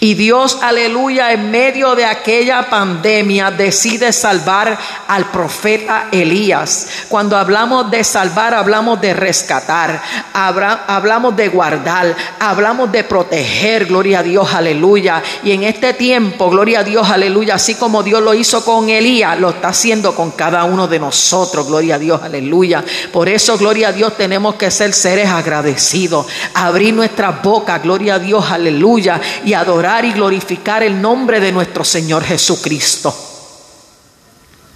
Y 0.00 0.14
Dios, 0.14 0.58
aleluya, 0.62 1.32
en 1.32 1.50
medio 1.50 1.94
de 1.94 2.04
aquella 2.04 2.68
pandemia 2.68 3.50
decide 3.50 4.12
salvar 4.12 4.78
al 5.08 5.30
profeta 5.30 6.08
Elías. 6.12 6.86
Cuando 7.08 7.36
hablamos 7.36 7.90
de 7.90 8.04
salvar, 8.04 8.54
hablamos 8.54 9.00
de 9.00 9.14
rescatar, 9.14 10.02
hablamos 10.32 11.36
de 11.36 11.48
guardar, 11.48 12.14
hablamos 12.38 12.92
de 12.92 13.04
proteger, 13.04 13.86
gloria 13.86 14.20
a 14.20 14.22
Dios, 14.22 14.52
aleluya. 14.54 15.22
Y 15.42 15.52
en 15.52 15.64
este 15.64 15.94
tiempo, 15.94 16.50
gloria 16.50 16.80
a 16.80 16.84
Dios, 16.84 17.08
aleluya, 17.08 17.54
así 17.54 17.74
como 17.74 18.02
Dios 18.02 18.22
lo 18.22 18.34
hizo 18.34 18.64
con 18.64 18.88
Elías, 18.88 19.38
lo 19.38 19.50
está 19.50 19.68
haciendo 19.68 20.14
con 20.14 20.32
cada 20.32 20.64
uno 20.64 20.88
de 20.88 20.98
nosotros, 20.98 21.66
gloria 21.66 21.96
a 21.96 21.98
Dios, 21.98 22.22
aleluya. 22.22 22.84
Por 23.12 23.28
eso, 23.28 23.56
gloria 23.58 23.88
a 23.88 23.92
Dios, 23.92 24.16
tenemos 24.16 24.56
que 24.56 24.70
ser 24.70 24.92
seres 24.92 25.28
agradecidos, 25.28 26.26
abrir 26.54 26.94
nuestras 26.94 27.42
bocas, 27.42 27.82
gloria 27.82 28.14
a 28.14 28.18
Dios, 28.18 28.50
aleluya, 28.50 29.20
y 29.44 29.54
adorar 29.60 30.04
y 30.04 30.12
glorificar 30.12 30.82
el 30.82 31.00
nombre 31.00 31.40
de 31.40 31.52
nuestro 31.52 31.84
Señor 31.84 32.24
Jesucristo. 32.24 33.14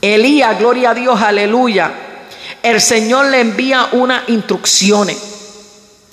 Elías, 0.01 0.59
gloria 0.59 0.91
a 0.91 0.95
Dios, 0.95 1.21
aleluya. 1.21 1.93
El 2.63 2.81
Señor 2.81 3.27
le 3.27 3.41
envía 3.41 3.89
unas 3.93 4.29
instrucciones. 4.29 5.17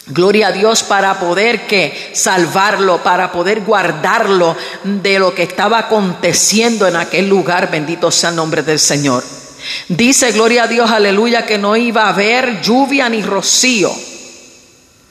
Gloria 0.08 0.48
a 0.48 0.52
Dios 0.52 0.84
para 0.84 1.20
poder 1.20 1.68
que 1.68 2.12
salvarlo, 2.14 3.04
para 3.04 3.32
poder 3.32 3.62
guardarlo 3.62 4.56
de 4.84 5.20
lo 5.20 5.36
que 5.36 5.44
estaba 5.44 5.80
aconteciendo 5.80 6.88
en 6.88 6.96
aquel 6.96 7.28
lugar. 7.28 7.70
Bendito 7.70 8.10
sea 8.10 8.30
el 8.30 8.38
nombre 8.38 8.64
del 8.64 8.80
Señor. 8.80 9.24
Dice, 9.90 10.32
gloria 10.32 10.64
a 10.64 10.68
Dios, 10.68 10.90
aleluya, 10.92 11.46
que 11.46 11.58
no 11.58 11.76
iba 11.76 12.04
a 12.04 12.10
haber 12.10 12.62
lluvia 12.62 13.10
ni 13.10 13.22
rocío 13.22 13.92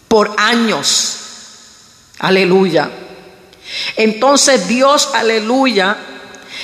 por 0.08 0.34
años. 0.38 1.18
Aleluya. 2.18 2.90
Entonces 3.96 4.68
Dios, 4.68 5.10
aleluya, 5.14 5.96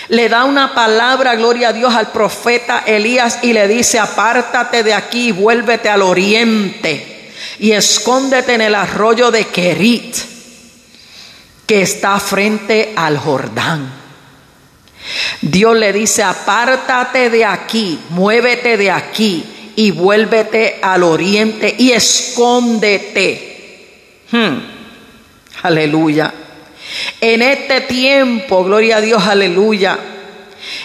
le 0.09 0.29
da 0.29 0.45
una 0.45 0.75
palabra, 0.75 1.37
gloria 1.37 1.69
a 1.69 1.73
Dios, 1.73 1.95
al 1.95 2.11
profeta 2.11 2.83
Elías 2.87 3.39
y 3.43 3.53
le 3.53 3.69
dice, 3.69 3.99
apártate 3.99 4.83
de 4.83 4.95
aquí 4.95 5.29
y 5.29 5.33
vuélvete 5.33 5.89
al 5.89 6.03
oriente 6.03 7.31
y 7.59 7.73
escóndete 7.73 8.55
en 8.55 8.63
el 8.63 8.75
arroyo 8.75 9.31
de 9.31 9.47
Kerit, 9.47 10.17
que 11.67 11.83
está 11.83 12.19
frente 12.19 12.93
al 12.97 13.19
Jordán. 13.19 14.03
Dios 15.41 15.77
le 15.77 15.93
dice, 15.93 16.23
apártate 16.23 17.31
de 17.31 17.45
aquí, 17.45 17.99
muévete 18.11 18.77
de 18.77 18.91
aquí 18.91 19.45
y 19.77 19.91
vuélvete 19.91 20.79
al 20.83 21.03
oriente 21.03 21.75
y 21.79 21.93
escóndete. 21.93 23.49
Hmm. 24.31 24.59
Aleluya. 25.63 26.33
En 27.21 27.43
este 27.43 27.83
tiempo, 27.83 28.65
gloria 28.65 28.99
a 28.99 29.01
Dios, 29.01 29.27
aleluya. 29.27 29.99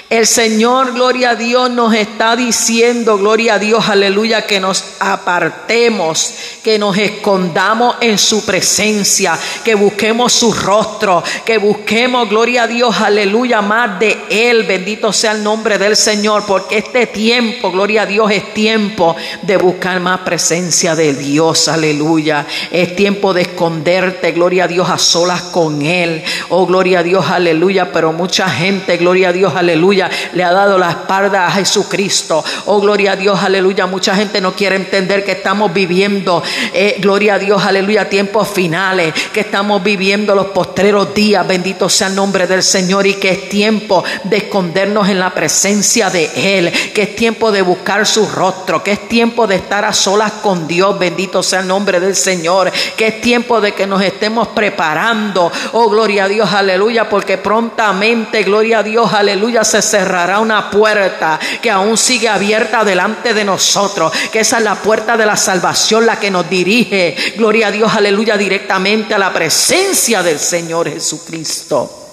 El 0.09 0.25
Señor, 0.25 0.93
gloria 0.93 1.31
a 1.31 1.35
Dios, 1.35 1.69
nos 1.69 1.93
está 1.93 2.37
diciendo, 2.37 3.17
gloria 3.17 3.55
a 3.55 3.59
Dios, 3.59 3.89
aleluya, 3.89 4.43
que 4.43 4.61
nos 4.61 4.81
apartemos, 5.01 6.33
que 6.63 6.79
nos 6.79 6.97
escondamos 6.97 7.97
en 7.99 8.17
su 8.17 8.45
presencia, 8.45 9.37
que 9.65 9.75
busquemos 9.75 10.31
su 10.31 10.53
rostro, 10.53 11.21
que 11.43 11.57
busquemos, 11.57 12.29
gloria 12.29 12.63
a 12.63 12.67
Dios, 12.67 12.95
aleluya, 13.01 13.61
más 13.61 13.99
de 13.99 14.17
Él. 14.29 14.63
Bendito 14.63 15.11
sea 15.11 15.33
el 15.33 15.43
nombre 15.43 15.77
del 15.77 15.97
Señor, 15.97 16.45
porque 16.47 16.77
este 16.77 17.07
tiempo, 17.07 17.69
gloria 17.69 18.03
a 18.03 18.05
Dios, 18.05 18.31
es 18.31 18.53
tiempo 18.53 19.13
de 19.41 19.57
buscar 19.57 19.99
más 19.99 20.21
presencia 20.21 20.95
de 20.95 21.15
Dios, 21.15 21.67
aleluya. 21.67 22.45
Es 22.71 22.95
tiempo 22.95 23.33
de 23.33 23.41
esconderte, 23.41 24.31
gloria 24.31 24.63
a 24.63 24.67
Dios, 24.69 24.89
a 24.89 24.97
solas 24.97 25.41
con 25.41 25.81
Él. 25.81 26.23
Oh, 26.47 26.65
gloria 26.65 26.99
a 26.99 27.03
Dios, 27.03 27.25
aleluya. 27.29 27.91
Pero 27.91 28.13
mucha 28.13 28.49
gente, 28.49 28.95
gloria 28.95 29.29
a 29.29 29.33
Dios, 29.33 29.53
aleluya 29.53 29.96
le 30.33 30.43
ha 30.43 30.51
dado 30.51 30.77
la 30.77 30.91
espalda 30.91 31.47
a 31.47 31.51
Jesucristo. 31.51 32.43
Oh, 32.65 32.79
gloria 32.79 33.13
a 33.13 33.15
Dios, 33.15 33.39
aleluya. 33.41 33.85
Mucha 33.85 34.15
gente 34.15 34.41
no 34.41 34.53
quiere 34.53 34.75
entender 34.75 35.23
que 35.23 35.33
estamos 35.33 35.73
viviendo, 35.73 36.43
eh, 36.73 36.97
gloria 36.99 37.35
a 37.35 37.39
Dios, 37.39 37.63
aleluya, 37.63 38.09
tiempos 38.09 38.49
finales, 38.49 39.13
que 39.33 39.41
estamos 39.41 39.83
viviendo 39.83 40.35
los 40.35 40.47
postreros 40.47 41.13
días. 41.13 41.47
Bendito 41.47 41.89
sea 41.89 42.07
el 42.07 42.15
nombre 42.15 42.47
del 42.47 42.63
Señor 42.63 43.07
y 43.07 43.15
que 43.15 43.29
es 43.29 43.49
tiempo 43.49 44.03
de 44.23 44.37
escondernos 44.37 45.09
en 45.09 45.19
la 45.19 45.33
presencia 45.33 46.09
de 46.09 46.57
Él, 46.57 46.71
que 46.93 47.03
es 47.03 47.15
tiempo 47.15 47.51
de 47.51 47.61
buscar 47.61 48.05
su 48.05 48.27
rostro, 48.27 48.83
que 48.83 48.91
es 48.91 49.07
tiempo 49.07 49.47
de 49.47 49.55
estar 49.55 49.85
a 49.85 49.93
solas 49.93 50.33
con 50.43 50.67
Dios. 50.67 50.97
Bendito 50.99 51.43
sea 51.43 51.61
el 51.61 51.67
nombre 51.67 51.99
del 51.99 52.15
Señor, 52.15 52.71
que 52.95 53.07
es 53.07 53.21
tiempo 53.21 53.61
de 53.61 53.73
que 53.73 53.87
nos 53.87 54.01
estemos 54.01 54.49
preparando. 54.49 55.51
Oh, 55.73 55.89
gloria 55.89 56.25
a 56.25 56.27
Dios, 56.27 56.51
aleluya, 56.51 57.09
porque 57.09 57.37
prontamente, 57.37 58.43
gloria 58.43 58.79
a 58.79 58.83
Dios, 58.83 59.13
aleluya, 59.13 59.63
cerrará 59.87 60.39
una 60.39 60.69
puerta 60.69 61.39
que 61.61 61.71
aún 61.71 61.97
sigue 61.97 62.29
abierta 62.29 62.83
delante 62.83 63.33
de 63.33 63.43
nosotros, 63.43 64.11
que 64.31 64.41
esa 64.41 64.57
es 64.57 64.63
la 64.63 64.75
puerta 64.75 65.17
de 65.17 65.25
la 65.25 65.37
salvación, 65.37 66.05
la 66.05 66.19
que 66.19 66.31
nos 66.31 66.49
dirige, 66.49 67.15
gloria 67.35 67.67
a 67.67 67.71
Dios, 67.71 67.93
aleluya, 67.95 68.37
directamente 68.37 69.13
a 69.13 69.19
la 69.19 69.33
presencia 69.33 70.21
del 70.21 70.39
Señor 70.39 70.89
Jesucristo. 70.89 72.03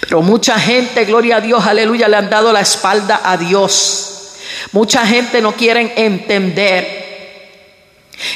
Pero 0.00 0.22
mucha 0.22 0.58
gente, 0.58 1.04
gloria 1.04 1.36
a 1.36 1.40
Dios, 1.40 1.66
aleluya, 1.66 2.08
le 2.08 2.16
han 2.16 2.30
dado 2.30 2.52
la 2.52 2.60
espalda 2.60 3.20
a 3.24 3.36
Dios. 3.36 4.32
Mucha 4.72 5.06
gente 5.06 5.40
no 5.40 5.52
quiere 5.52 5.92
entender 5.96 7.07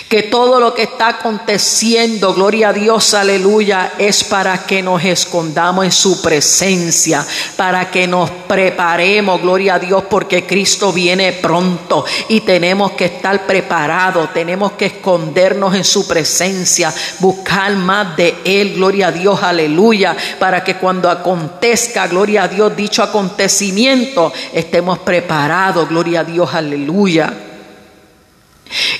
que 0.09 0.25
todo 0.25 0.61
lo 0.61 0.75
que 0.75 0.83
está 0.83 1.09
aconteciendo, 1.09 2.35
gloria 2.35 2.69
a 2.69 2.73
Dios, 2.73 3.15
aleluya, 3.15 3.93
es 3.99 4.25
para 4.25 4.65
que 4.65 4.83
nos 4.83 5.05
escondamos 5.05 5.85
en 5.85 5.93
su 5.93 6.23
presencia, 6.23 7.27
para 7.57 7.91
que 7.91 8.07
nos 8.07 8.31
preparemos, 8.31 9.41
gloria 9.41 9.75
a 9.75 9.79
Dios, 9.79 10.05
porque 10.09 10.47
Cristo 10.47 10.93
viene 10.93 11.33
pronto 11.33 12.05
y 12.29 12.41
tenemos 12.41 12.93
que 12.93 13.07
estar 13.07 13.47
preparados, 13.47 14.33
tenemos 14.33 14.73
que 14.73 14.87
escondernos 14.87 15.75
en 15.75 15.85
su 15.85 16.07
presencia, 16.07 16.93
buscar 17.19 17.75
más 17.75 18.17
de 18.17 18.37
Él, 18.45 18.75
gloria 18.75 19.09
a 19.09 19.12
Dios, 19.12 19.43
aleluya, 19.43 20.17
para 20.39 20.62
que 20.62 20.77
cuando 20.77 21.11
acontezca, 21.11 22.07
gloria 22.07 22.45
a 22.45 22.49
Dios, 22.49 22.77
dicho 22.77 23.03
acontecimiento, 23.03 24.33
estemos 24.53 24.99
preparados, 25.01 25.89
gloria 25.89 26.21
a 26.21 26.25
Dios, 26.25 26.55
aleluya. 26.55 27.52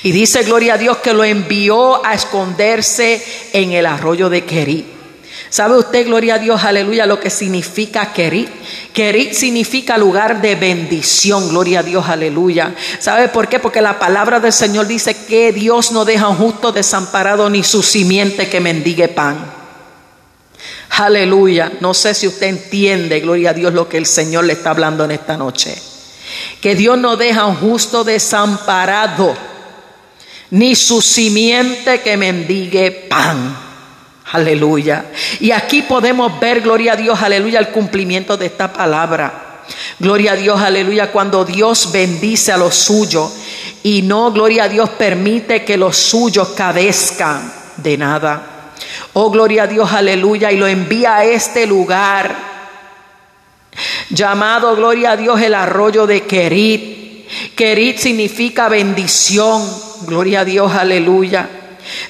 Y 0.03 0.13
dice, 0.13 0.43
gloria 0.43 0.75
a 0.75 0.79
Dios, 0.79 0.99
que 0.99 1.13
lo 1.13 1.25
envió 1.25 2.05
a 2.05 2.15
esconderse 2.15 3.23
en 3.53 3.73
el 3.73 3.87
arroyo 3.87 4.29
de 4.29 4.45
Kerit. 4.45 4.87
¿Sabe 5.53 5.77
usted, 5.77 6.07
gloria 6.07 6.37
a 6.37 6.39
Dios, 6.39 6.65
aleluya, 6.65 7.05
lo 7.05 7.21
que 7.21 7.29
significa 7.29 8.11
Kerit? 8.13 8.49
Kerit 8.95 9.35
significa 9.35 9.99
lugar 9.99 10.41
de 10.41 10.55
bendición, 10.55 11.51
gloria 11.51 11.81
a 11.81 11.83
Dios, 11.83 12.09
aleluya. 12.09 12.75
¿Sabe 12.99 13.29
por 13.29 13.49
qué? 13.49 13.59
Porque 13.59 13.83
la 13.83 13.99
palabra 13.99 14.41
del 14.41 14.55
Señor 14.55 14.87
dice 14.87 15.15
que 15.27 15.53
Dios 15.53 15.93
no 15.93 16.07
deja 16.07 16.29
un 16.29 16.39
justo 16.39 16.73
desamparado 16.73 17.51
ni 17.51 17.63
su 17.63 17.83
simiente 17.83 18.49
que 18.49 18.61
mendigue 18.61 19.09
pan. 19.09 19.53
Aleluya. 20.89 21.73
No 21.81 21.93
sé 21.93 22.15
si 22.15 22.27
usted 22.27 22.47
entiende, 22.47 23.21
gloria 23.21 23.51
a 23.51 23.55
Dios, 23.55 23.75
lo 23.75 23.89
que 23.89 23.99
el 23.99 24.07
Señor 24.07 24.45
le 24.45 24.55
está 24.55 24.71
hablando 24.71 25.05
en 25.05 25.11
esta 25.11 25.37
noche. 25.37 25.77
Que 26.63 26.75
Dios 26.75 26.97
no 26.97 27.17
deja 27.17 27.45
un 27.45 27.57
justo 27.57 28.05
desamparado 28.05 29.35
ni 30.53 30.75
su 30.75 31.01
simiente 31.01 32.01
que 32.01 32.17
mendigue 32.17 32.91
pan. 33.09 33.57
Aleluya. 34.33 35.07
Y 35.41 35.51
aquí 35.51 35.83
podemos 35.83 36.39
ver, 36.41 36.61
gloria 36.61 36.93
a 36.93 36.97
Dios, 36.97 37.21
aleluya, 37.23 37.59
el 37.59 37.69
cumplimiento 37.69 38.37
de 38.37 38.47
esta 38.47 38.73
palabra. 38.73 39.63
Gloria 39.99 40.33
a 40.33 40.37
Dios, 40.37 40.61
aleluya, 40.61 41.11
cuando 41.11 41.45
Dios 41.45 41.91
bendice 41.91 42.53
a 42.53 42.59
los 42.59 42.75
suyos 42.75 43.33
y 43.83 44.03
no, 44.03 44.31
gloria 44.31 44.65
a 44.65 44.69
Dios, 44.69 44.91
permite 44.91 45.65
que 45.65 45.77
los 45.77 45.97
suyos 45.97 46.49
cadezcan 46.49 47.53
de 47.79 47.97
nada. 47.97 48.73
Oh, 49.15 49.31
gloria 49.31 49.63
a 49.63 49.67
Dios, 49.67 49.91
aleluya, 49.93 50.53
y 50.53 50.59
lo 50.59 50.67
envía 50.67 51.17
a 51.17 51.25
este 51.25 51.67
lugar 51.67 52.37
llamado, 54.11 54.77
gloria 54.77 55.13
a 55.13 55.17
Dios, 55.17 55.41
el 55.41 55.55
arroyo 55.55 56.07
de 56.07 56.27
Kerit. 56.27 57.02
Kerit 57.55 57.99
significa 57.99 58.69
bendición. 58.69 59.63
Gloria 60.07 60.41
a 60.41 60.45
Dios, 60.45 60.73
aleluya. 60.75 61.62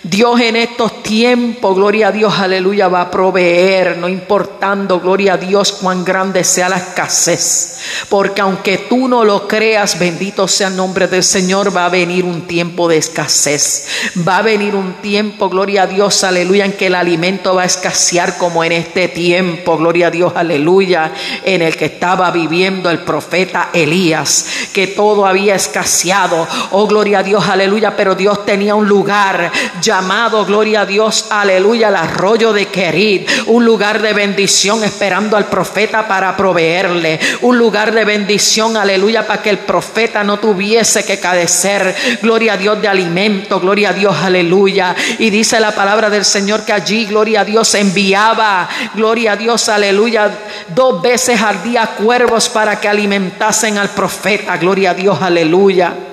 Dios 0.02 0.40
en 0.40 0.56
estos 0.56 1.02
tiempos, 1.02 1.76
gloria 1.76 2.08
a 2.08 2.12
Dios, 2.12 2.34
aleluya, 2.38 2.88
va 2.88 3.02
a 3.02 3.10
proveer, 3.10 3.98
no 3.98 4.08
importando, 4.08 5.00
gloria 5.00 5.34
a 5.34 5.36
Dios, 5.36 5.72
cuán 5.72 6.04
grande 6.04 6.44
sea 6.44 6.68
la 6.68 6.76
escasez. 6.76 7.78
Porque 8.08 8.40
aunque 8.40 8.78
tú 8.78 9.08
no 9.08 9.24
lo 9.24 9.48
creas, 9.48 9.98
bendito 9.98 10.48
sea 10.48 10.68
el 10.68 10.76
nombre 10.76 11.08
del 11.08 11.22
Señor, 11.22 11.74
va 11.74 11.86
a 11.86 11.88
venir 11.88 12.24
un 12.24 12.42
tiempo 12.42 12.88
de 12.88 12.96
escasez. 12.96 13.86
Va 14.26 14.38
a 14.38 14.42
venir 14.42 14.74
un 14.74 14.94
tiempo, 14.94 15.48
gloria 15.48 15.82
a 15.82 15.86
Dios, 15.86 16.24
aleluya, 16.24 16.64
en 16.64 16.72
que 16.72 16.86
el 16.86 16.94
alimento 16.94 17.54
va 17.54 17.62
a 17.62 17.66
escasear 17.66 18.38
como 18.38 18.64
en 18.64 18.72
este 18.72 19.08
tiempo, 19.08 19.78
gloria 19.78 20.08
a 20.08 20.10
Dios, 20.10 20.32
aleluya, 20.36 21.12
en 21.44 21.62
el 21.62 21.76
que 21.76 21.86
estaba 21.86 22.30
viviendo 22.30 22.90
el 22.90 23.00
profeta 23.00 23.70
Elías, 23.72 24.46
que 24.72 24.88
todo 24.88 25.26
había 25.26 25.54
escaseado. 25.54 26.46
Oh, 26.72 26.86
gloria 26.86 27.20
a 27.20 27.22
Dios, 27.22 27.48
aleluya, 27.48 27.96
pero 27.96 28.14
Dios 28.14 28.44
tenía 28.44 28.74
un 28.74 28.88
lugar 28.88 29.50
llamado, 29.80 30.44
gloria 30.44 30.82
a 30.82 30.86
Dios, 30.86 31.26
aleluya, 31.30 31.88
el 31.88 31.96
arroyo 31.96 32.52
de 32.52 32.66
Querid, 32.66 33.28
un 33.46 33.64
lugar 33.64 34.02
de 34.02 34.12
bendición 34.12 34.84
esperando 34.84 35.36
al 35.36 35.46
profeta 35.46 36.06
para 36.06 36.36
proveerle, 36.36 37.18
un 37.42 37.58
lugar 37.58 37.92
de 37.92 38.04
bendición, 38.04 38.76
aleluya, 38.76 39.26
para 39.26 39.42
que 39.42 39.50
el 39.50 39.58
profeta 39.58 40.24
no 40.24 40.38
tuviese 40.38 41.04
que 41.04 41.18
cadecer, 41.18 41.94
gloria 42.22 42.54
a 42.54 42.56
Dios 42.56 42.80
de 42.80 42.88
alimento, 42.88 43.60
gloria 43.60 43.90
a 43.90 43.92
Dios, 43.92 44.16
aleluya. 44.22 44.94
Y 45.18 45.30
dice 45.30 45.60
la 45.60 45.72
palabra 45.72 46.10
del 46.10 46.24
Señor 46.24 46.64
que 46.64 46.72
allí, 46.72 47.06
gloria 47.06 47.42
a 47.42 47.44
Dios, 47.44 47.74
enviaba, 47.74 48.68
gloria 48.94 49.32
a 49.32 49.36
Dios, 49.36 49.68
aleluya, 49.68 50.30
dos 50.68 51.02
veces 51.02 51.40
al 51.40 51.62
día 51.62 51.86
cuervos 51.96 52.48
para 52.48 52.80
que 52.80 52.88
alimentasen 52.88 53.78
al 53.78 53.90
profeta, 53.90 54.56
gloria 54.56 54.90
a 54.90 54.94
Dios, 54.94 55.20
aleluya. 55.20 56.11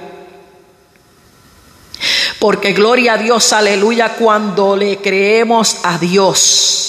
Porque 2.39 2.71
gloria 2.71 3.13
a 3.13 3.17
Dios, 3.17 3.51
aleluya, 3.51 4.15
cuando 4.17 4.77
le 4.77 4.99
creemos 4.99 5.77
a 5.83 5.97
Dios. 5.97 6.88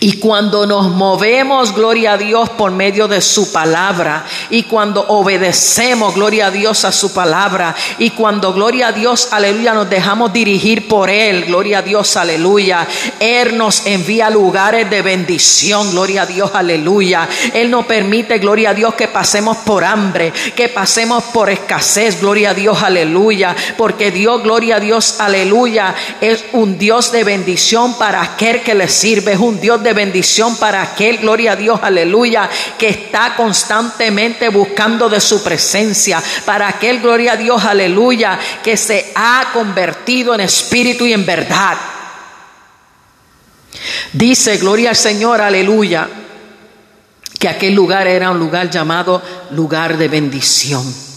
Y 0.00 0.18
cuando 0.18 0.64
nos 0.64 0.90
movemos, 0.90 1.74
gloria 1.74 2.12
a 2.12 2.18
Dios, 2.18 2.50
por 2.50 2.70
medio 2.70 3.08
de 3.08 3.20
su 3.20 3.52
palabra, 3.52 4.24
y 4.48 4.62
cuando 4.62 5.04
obedecemos, 5.08 6.14
gloria 6.14 6.46
a 6.46 6.50
Dios, 6.52 6.84
a 6.84 6.92
su 6.92 7.12
palabra, 7.12 7.74
y 7.98 8.10
cuando, 8.10 8.52
gloria 8.52 8.88
a 8.88 8.92
Dios, 8.92 9.28
aleluya, 9.32 9.74
nos 9.74 9.90
dejamos 9.90 10.32
dirigir 10.32 10.86
por 10.86 11.10
Él, 11.10 11.46
gloria 11.46 11.78
a 11.78 11.82
Dios, 11.82 12.16
aleluya, 12.16 12.86
Él 13.18 13.56
nos 13.58 13.86
envía 13.86 14.30
lugares 14.30 14.88
de 14.88 15.02
bendición, 15.02 15.90
gloria 15.90 16.22
a 16.22 16.26
Dios, 16.26 16.52
aleluya. 16.54 17.28
Él 17.52 17.68
nos 17.68 17.84
permite, 17.86 18.38
gloria 18.38 18.70
a 18.70 18.74
Dios, 18.74 18.94
que 18.94 19.08
pasemos 19.08 19.56
por 19.58 19.84
hambre, 19.84 20.32
que 20.54 20.68
pasemos 20.68 21.24
por 21.24 21.50
escasez, 21.50 22.20
gloria 22.20 22.50
a 22.50 22.54
Dios, 22.54 22.84
aleluya, 22.84 23.56
porque 23.76 24.12
Dios, 24.12 24.44
gloria 24.44 24.76
a 24.76 24.80
Dios, 24.80 25.16
aleluya, 25.18 25.92
es 26.20 26.44
un 26.52 26.78
Dios 26.78 27.10
de 27.10 27.24
bendición 27.24 27.94
para 27.98 28.22
aquel 28.22 28.62
que 28.62 28.76
le 28.76 28.86
sirve, 28.86 29.32
es 29.32 29.40
un 29.40 29.60
Dios 29.60 29.82
de 29.82 29.87
bendición 29.92 30.56
para 30.56 30.82
aquel, 30.82 31.18
gloria 31.18 31.52
a 31.52 31.56
Dios, 31.56 31.80
aleluya, 31.82 32.48
que 32.78 32.88
está 32.88 33.34
constantemente 33.36 34.48
buscando 34.48 35.08
de 35.08 35.20
su 35.20 35.42
presencia, 35.42 36.22
para 36.44 36.68
aquel, 36.68 37.00
gloria 37.00 37.32
a 37.32 37.36
Dios, 37.36 37.64
aleluya, 37.64 38.38
que 38.62 38.76
se 38.76 39.12
ha 39.14 39.50
convertido 39.52 40.34
en 40.34 40.40
espíritu 40.40 41.06
y 41.06 41.12
en 41.12 41.24
verdad. 41.24 41.76
Dice, 44.12 44.56
gloria 44.58 44.90
al 44.90 44.96
Señor, 44.96 45.40
aleluya, 45.40 46.08
que 47.38 47.48
aquel 47.48 47.74
lugar 47.74 48.06
era 48.06 48.30
un 48.30 48.38
lugar 48.38 48.70
llamado 48.70 49.22
lugar 49.50 49.96
de 49.96 50.08
bendición. 50.08 51.07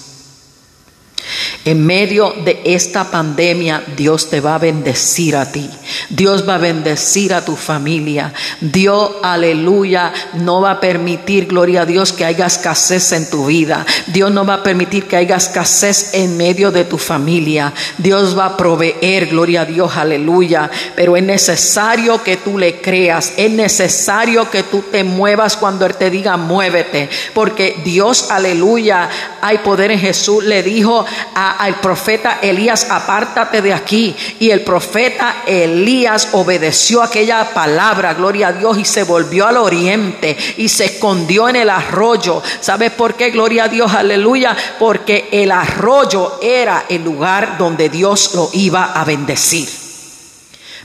En 1.66 1.86
medio 1.86 2.34
de 2.44 2.62
esta 2.66 3.12
pandemia, 3.12 3.84
Dios 3.96 4.30
te 4.30 4.42
va 4.42 4.56
a 4.56 4.60
bendecir 4.60 5.36
a 5.36 5.52
ti. 5.52 5.70
Dios 6.10 6.48
va 6.48 6.56
a 6.56 6.60
bendecir 6.60 7.34
a 7.34 7.46
tu 7.46 7.56
familia. 7.56 8.34
Dios, 8.60 9.12
aleluya, 9.22 10.12
no 10.34 10.62
va 10.62 10.72
a 10.72 10.80
permitir, 10.80 11.48
gloria 11.48 11.82
a 11.82 11.86
Dios, 11.86 12.14
que 12.14 12.26
haya 12.26 12.48
escasez 12.48 13.12
en 13.12 13.30
tu 13.30 13.46
vida. 13.46 13.86
Dios 14.08 14.32
no 14.32 14.46
va 14.46 14.56
a 14.56 14.64
permitir 14.64 15.08
que 15.08 15.18
haya 15.18 15.36
escasez 15.36 16.14
en 16.14 16.38
medio 16.38 16.72
de 16.72 16.86
tu 16.86 16.98
familia. 16.98 17.74
Dios 17.98 18.38
va 18.38 18.46
a 18.46 18.58
proveer, 18.58 19.28
gloria 19.28 19.62
a 19.62 19.66
Dios, 19.66 19.96
aleluya. 19.96 20.70
Pero 20.96 21.16
es 21.16 21.24
necesario 21.24 22.24
que 22.24 22.38
tú 22.38 22.58
le 22.58 22.82
creas. 22.82 23.34
Es 23.38 23.52
necesario 23.52 24.50
que 24.50 24.64
tú 24.64 24.84
te 24.92 25.04
muevas 25.04 25.58
cuando 25.58 25.86
Él 25.86 25.96
te 25.96 26.10
diga 26.10 26.38
muévete. 26.38 27.10
Porque 27.34 27.82
Dios, 27.84 28.32
aleluya, 28.32 29.10
hay 29.42 29.60
poder 29.60 29.92
en 29.92 30.00
Jesús. 30.00 30.44
Le 30.44 30.64
dijo 30.64 31.06
a 31.36 31.41
al 31.50 31.80
profeta 31.80 32.40
Elías, 32.42 32.88
apártate 32.90 33.62
de 33.62 33.74
aquí. 33.74 34.16
Y 34.40 34.52
el 34.52 34.62
profeta 34.62 35.44
Elías 35.46 36.30
obedeció 36.34 37.02
aquella 37.02 37.54
palabra, 37.54 38.14
gloria 38.14 38.50
a 38.50 38.54
Dios, 38.54 38.78
y 38.78 38.86
se 38.86 39.04
volvió 39.04 39.48
al 39.48 39.58
oriente 39.58 40.38
y 40.58 40.70
se 40.70 40.86
escondió 40.86 41.50
en 41.50 41.56
el 41.56 41.70
arroyo. 41.70 42.42
¿Sabes 42.60 42.92
por 42.92 43.16
qué? 43.16 43.32
Gloria 43.32 43.66
a 43.66 43.70
Dios, 43.70 43.94
aleluya. 43.94 44.56
Porque 44.80 45.30
el 45.32 45.52
arroyo 45.52 46.40
era 46.42 46.86
el 46.90 47.04
lugar 47.04 47.58
donde 47.58 47.90
Dios 47.90 48.34
lo 48.36 48.50
iba 48.54 48.94
a 48.94 49.04
bendecir. 49.04 49.81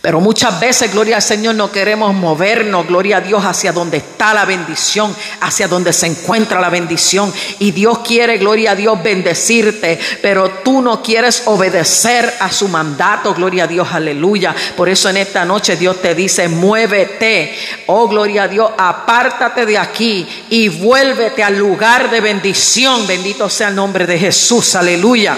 Pero 0.06 0.20
muchas 0.20 0.60
veces, 0.60 0.92
gloria 0.92 1.16
al 1.16 1.22
Señor, 1.22 1.56
no 1.56 1.72
queremos 1.72 2.14
movernos, 2.14 2.86
gloria 2.86 3.16
a 3.16 3.20
Dios, 3.20 3.44
hacia 3.44 3.72
donde 3.72 3.96
está 3.96 4.32
la 4.32 4.44
bendición, 4.44 5.12
hacia 5.40 5.66
donde 5.66 5.92
se 5.92 6.06
encuentra 6.06 6.60
la 6.60 6.70
bendición. 6.70 7.34
Y 7.58 7.72
Dios 7.72 7.98
quiere, 8.06 8.38
gloria 8.38 8.70
a 8.70 8.74
Dios, 8.76 9.02
bendecirte, 9.02 9.98
pero 10.22 10.48
tú 10.62 10.80
no 10.80 11.02
quieres 11.02 11.42
obedecer 11.46 12.32
a 12.38 12.52
su 12.52 12.68
mandato, 12.68 13.34
gloria 13.34 13.64
a 13.64 13.66
Dios, 13.66 13.88
aleluya. 13.90 14.54
Por 14.76 14.88
eso 14.88 15.08
en 15.08 15.16
esta 15.16 15.44
noche 15.44 15.74
Dios 15.74 16.00
te 16.00 16.14
dice, 16.14 16.46
muévete, 16.46 17.58
oh 17.86 18.06
gloria 18.06 18.44
a 18.44 18.48
Dios, 18.48 18.70
apártate 18.78 19.66
de 19.66 19.76
aquí 19.76 20.24
y 20.50 20.68
vuélvete 20.68 21.42
al 21.42 21.58
lugar 21.58 22.10
de 22.10 22.20
bendición. 22.20 23.08
Bendito 23.08 23.48
sea 23.48 23.70
el 23.70 23.74
nombre 23.74 24.06
de 24.06 24.20
Jesús, 24.20 24.76
aleluya. 24.76 25.36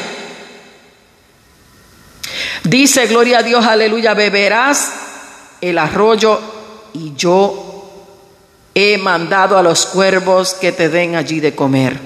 Dice, 2.69 3.07
gloria 3.07 3.39
a 3.39 3.43
Dios, 3.43 3.65
aleluya, 3.65 4.13
beberás 4.13 4.93
el 5.63 5.79
arroyo 5.79 6.39
y 6.93 7.15
yo 7.15 8.05
he 8.75 8.99
mandado 8.99 9.57
a 9.57 9.63
los 9.63 9.87
cuervos 9.87 10.53
que 10.53 10.73
te 10.73 10.91
den 10.91 11.17
allí 11.17 11.41
de 11.41 11.55
comer. 11.55 11.99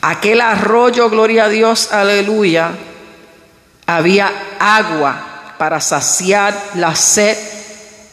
Aquel 0.00 0.40
arroyo, 0.40 1.10
gloria 1.10 1.44
a 1.44 1.48
Dios, 1.50 1.92
aleluya, 1.92 2.70
había 3.84 4.32
agua 4.58 5.54
para 5.58 5.82
saciar 5.82 6.54
la 6.76 6.96
sed 6.96 7.36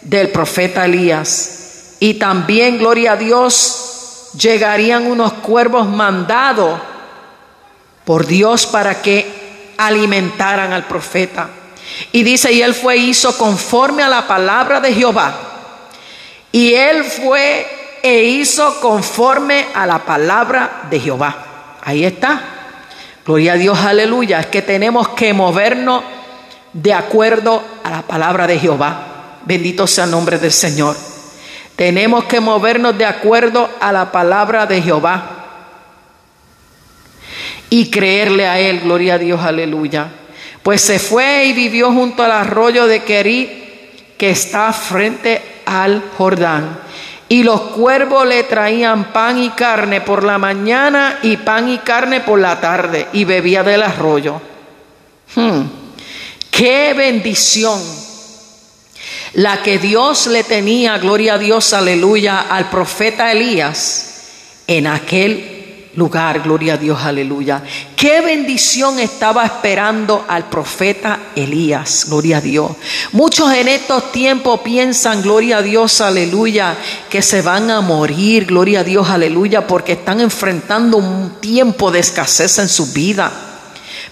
del 0.01 0.29
profeta 0.29 0.83
Elías. 0.83 1.95
Y 2.01 2.15
también, 2.15 2.79
gloria 2.79 3.13
a 3.13 3.15
Dios, 3.15 4.31
llegarían 4.37 5.07
unos 5.07 5.31
cuervos 5.33 5.87
mandados 5.87 6.81
por 8.03 8.25
Dios 8.25 8.65
para 8.65 9.01
que 9.01 9.46
alimentaran 9.77 10.73
al 10.73 10.85
profeta. 10.85 11.49
Y 12.11 12.23
dice, 12.23 12.51
y 12.51 12.61
él 12.61 12.73
fue 12.73 12.97
hizo 12.97 13.37
conforme 13.37 14.03
a 14.03 14.09
la 14.09 14.27
palabra 14.27 14.79
de 14.79 14.93
Jehová. 14.93 15.33
Y 16.51 16.73
él 16.73 17.03
fue 17.03 17.65
e 18.03 18.23
hizo 18.23 18.79
conforme 18.79 19.67
a 19.73 19.85
la 19.85 19.99
palabra 19.99 20.83
de 20.89 20.99
Jehová. 20.99 21.35
Ahí 21.83 22.05
está. 22.05 22.41
Gloria 23.25 23.53
a 23.53 23.57
Dios, 23.57 23.79
aleluya. 23.79 24.39
Es 24.39 24.45
que 24.47 24.61
tenemos 24.61 25.09
que 25.09 25.33
movernos 25.33 26.03
de 26.73 26.93
acuerdo 26.93 27.63
a 27.83 27.89
la 27.89 28.01
palabra 28.03 28.47
de 28.47 28.59
Jehová. 28.59 29.39
Bendito 29.45 29.87
sea 29.87 30.05
el 30.05 30.11
nombre 30.11 30.37
del 30.37 30.51
Señor. 30.51 30.95
Tenemos 31.75 32.25
que 32.25 32.39
movernos 32.39 32.97
de 32.97 33.05
acuerdo 33.05 33.69
a 33.79 33.91
la 33.91 34.11
palabra 34.11 34.65
de 34.65 34.81
Jehová 34.81 35.36
y 37.69 37.89
creerle 37.89 38.47
a 38.47 38.59
Él, 38.59 38.81
gloria 38.81 39.15
a 39.15 39.17
Dios, 39.17 39.41
aleluya. 39.41 40.07
Pues 40.63 40.81
se 40.81 40.99
fue 40.99 41.45
y 41.45 41.53
vivió 41.53 41.91
junto 41.91 42.23
al 42.23 42.31
arroyo 42.31 42.87
de 42.87 43.03
Kerit, 43.03 43.49
que 44.17 44.29
está 44.29 44.73
frente 44.73 45.41
al 45.65 46.03
Jordán. 46.17 46.79
Y 47.29 47.43
los 47.43 47.61
cuervos 47.61 48.25
le 48.25 48.43
traían 48.43 49.11
pan 49.11 49.41
y 49.41 49.49
carne 49.49 50.01
por 50.01 50.23
la 50.23 50.37
mañana 50.37 51.19
y 51.23 51.37
pan 51.37 51.69
y 51.69 51.79
carne 51.79 52.21
por 52.21 52.39
la 52.39 52.59
tarde, 52.59 53.07
y 53.13 53.25
bebía 53.25 53.63
del 53.63 53.83
arroyo. 53.83 54.41
Hmm. 55.35 55.63
Qué 56.49 56.93
bendición 56.93 57.79
la 59.33 59.61
que 59.61 59.77
Dios 59.77 60.27
le 60.27 60.43
tenía, 60.43 60.97
gloria 60.97 61.35
a 61.35 61.37
Dios, 61.37 61.73
aleluya, 61.73 62.39
al 62.49 62.69
profeta 62.69 63.31
Elías 63.31 64.07
en 64.67 64.87
aquel 64.87 65.56
lugar, 65.97 66.41
gloria 66.41 66.75
a 66.75 66.77
Dios, 66.77 66.99
aleluya. 67.03 67.63
Qué 67.95 68.21
bendición 68.21 68.99
estaba 68.99 69.43
esperando 69.43 70.23
al 70.27 70.47
profeta 70.47 71.19
Elías, 71.35 72.05
gloria 72.07 72.37
a 72.37 72.41
Dios. 72.41 72.71
Muchos 73.11 73.51
en 73.51 73.67
estos 73.67 74.11
tiempos 74.11 74.61
piensan, 74.61 75.23
gloria 75.23 75.57
a 75.57 75.61
Dios, 75.63 75.99
aleluya, 75.99 76.77
que 77.09 77.23
se 77.23 77.41
van 77.41 77.71
a 77.71 77.81
morir, 77.81 78.45
gloria 78.45 78.81
a 78.81 78.83
Dios, 78.83 79.09
aleluya, 79.09 79.65
porque 79.65 79.93
están 79.93 80.21
enfrentando 80.21 80.97
un 80.97 81.31
tiempo 81.41 81.89
de 81.89 81.99
escasez 81.99 82.59
en 82.59 82.69
su 82.69 82.93
vida. 82.93 83.46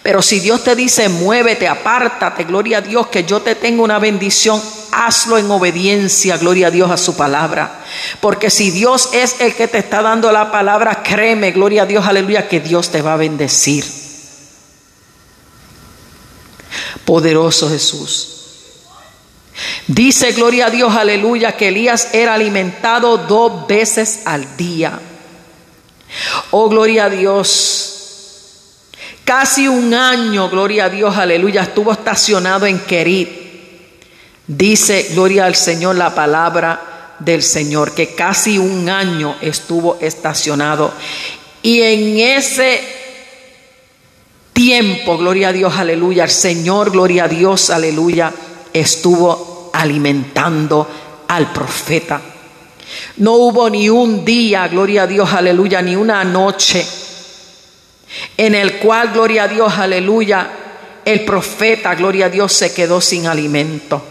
Pero 0.06 0.22
si 0.22 0.40
Dios 0.40 0.64
te 0.64 0.76
dice, 0.76 1.10
muévete, 1.10 1.68
apártate, 1.68 2.44
gloria 2.44 2.78
a 2.78 2.82
Dios, 2.82 3.08
que 3.08 3.24
yo 3.24 3.42
te 3.42 3.56
tengo 3.56 3.84
una 3.84 3.98
bendición, 3.98 4.62
hazlo 4.92 5.40
en 5.40 5.50
obediencia, 5.50 6.38
gloria 6.38 6.68
a 6.68 6.70
Dios, 6.70 6.92
a 6.92 6.98
su 6.98 7.18
palabra. 7.18 7.84
Porque 8.20 8.52
si 8.52 8.70
Dios 8.70 9.10
es 9.14 9.42
el 9.42 9.56
que 9.56 9.68
te 9.68 9.80
está 9.80 10.04
dando 10.04 10.32
la 10.32 10.52
palabra, 10.52 11.02
créeme, 11.02 11.54
gloria 11.54 11.82
a 11.82 11.86
Dios, 11.88 12.06
aleluya, 12.06 12.48
que 12.48 12.60
Dios 12.60 12.92
te 12.92 13.02
va 13.02 13.14
a 13.14 13.18
bendecir. 13.18 13.84
Poderoso 17.04 17.68
Jesús. 17.68 18.34
Dice, 19.88 20.34
gloria 20.34 20.68
a 20.68 20.70
Dios, 20.70 20.96
aleluya, 20.96 21.58
que 21.58 21.70
Elías 21.70 22.10
era 22.14 22.36
alimentado 22.36 23.18
dos 23.18 23.66
veces 23.66 24.22
al 24.26 24.56
día. 24.56 25.00
Oh, 26.52 26.70
gloria 26.70 27.06
a 27.06 27.10
Dios. 27.10 27.95
Casi 29.26 29.68
un 29.68 29.92
año, 29.92 30.50
gloria 30.50 30.86
a 30.86 30.90
Dios, 30.90 31.18
aleluya, 31.18 31.64
estuvo 31.64 31.92
estacionado 31.92 32.68
en 32.68 32.78
Kerit. 32.78 33.28
Dice, 34.46 35.08
gloria 35.14 35.46
al 35.46 35.56
Señor, 35.56 35.96
la 35.96 36.14
palabra 36.14 37.16
del 37.18 37.42
Señor, 37.42 37.96
que 37.96 38.14
casi 38.14 38.60
un 38.60 38.88
año 38.88 39.36
estuvo 39.42 39.98
estacionado. 40.00 40.94
Y 41.64 41.82
en 41.82 42.20
ese 42.20 42.82
tiempo, 44.54 45.18
gloria 45.18 45.48
a 45.50 45.54
Dios, 45.54 45.74
aleluya, 45.76 46.26
el 46.26 46.30
Señor, 46.30 46.92
gloria 46.92 47.24
a 47.24 47.28
Dios, 47.28 47.72
aleluya, 47.72 48.32
estuvo 48.72 49.72
alimentando 49.74 50.88
al 51.28 51.52
profeta. 51.52 52.22
No 53.18 53.34
hubo 53.34 53.72
ni 53.72 53.90
un 53.90 54.24
día, 54.24 54.68
gloria 54.68 55.02
a 55.02 55.08
Dios, 55.08 55.34
aleluya, 55.34 55.82
ni 55.82 55.96
una 55.96 56.24
noche 56.24 56.86
en 58.38 58.56
el 58.56 58.78
cual, 58.80 59.12
gloria 59.14 59.44
a 59.44 59.48
Dios, 59.48 59.74
aleluya, 59.78 60.50
el 61.04 61.24
profeta, 61.24 61.96
gloria 61.96 62.28
a 62.28 62.30
Dios, 62.30 62.54
se 62.54 62.74
quedó 62.74 63.02
sin 63.02 63.28
alimento. 63.28 64.04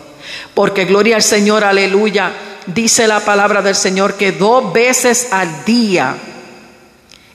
Porque, 0.55 0.85
gloria 0.85 1.17
al 1.17 1.23
Señor, 1.23 1.65
aleluya, 1.65 2.33
dice 2.67 3.07
la 3.07 3.21
palabra 3.21 3.63
del 3.63 3.75
Señor 3.75 4.15
que 4.15 4.33
dos 4.33 4.73
veces 4.73 5.29
al 5.31 5.65
día 5.65 6.17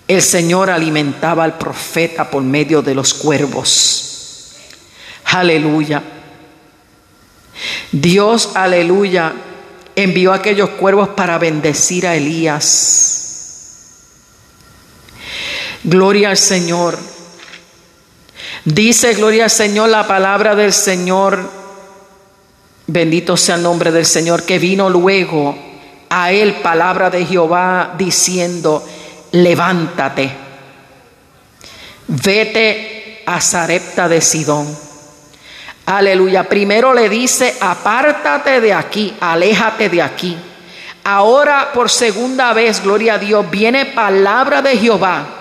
el 0.08 0.22
Señor 0.24 0.72
alimentaba 0.72 1.44
al 1.44 1.58
profeta 1.58 2.30
por 2.30 2.42
medio 2.42 2.82
de 2.82 2.96
los 2.96 3.14
cuervos. 3.14 4.56
Aleluya. 5.26 6.02
Dios, 7.92 8.52
aleluya, 8.56 9.34
envió 9.96 10.34
aquellos 10.34 10.72
cuervos 10.72 11.10
para 11.10 11.38
bendecir 11.38 12.08
a 12.08 12.16
Elías. 12.16 13.29
Gloria 15.84 16.30
al 16.30 16.38
Señor. 16.38 16.98
Dice, 18.66 19.14
gloria 19.14 19.46
al 19.46 19.50
Señor, 19.50 19.90
la 19.90 20.06
palabra 20.06 20.56
del 20.56 20.74
Señor. 20.74 21.50
Bendito 22.88 23.38
sea 23.38 23.56
el 23.56 23.64
nombre 23.64 23.92
del 23.92 24.06
Señor, 24.06 24.44
que 24.44 24.60
vino 24.60 24.90
luego 24.90 25.58
a 26.10 26.32
él 26.32 26.56
palabra 26.56 27.10
de 27.10 27.26
Jehová 27.26 27.94
diciendo, 27.98 28.86
levántate, 29.32 30.32
vete 32.08 33.24
a 33.26 33.40
Zarepta 33.40 34.10
de 34.10 34.20
Sidón. 34.20 34.68
Aleluya. 35.86 36.50
Primero 36.50 36.94
le 36.94 37.08
dice, 37.10 37.56
apártate 37.62 38.60
de 38.60 38.74
aquí, 38.74 39.16
aléjate 39.20 39.88
de 39.88 40.02
aquí. 40.02 40.38
Ahora 41.06 41.72
por 41.74 41.90
segunda 41.90 42.54
vez, 42.54 42.84
gloria 42.84 43.14
a 43.14 43.18
Dios, 43.20 43.50
viene 43.50 43.86
palabra 43.86 44.62
de 44.62 44.78
Jehová 44.78 45.39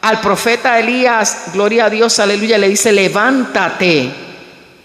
al 0.00 0.20
profeta 0.20 0.78
Elías, 0.78 1.52
gloria 1.52 1.86
a 1.86 1.90
Dios, 1.90 2.18
aleluya, 2.18 2.58
le 2.58 2.68
dice, 2.68 2.92
levántate, 2.92 4.10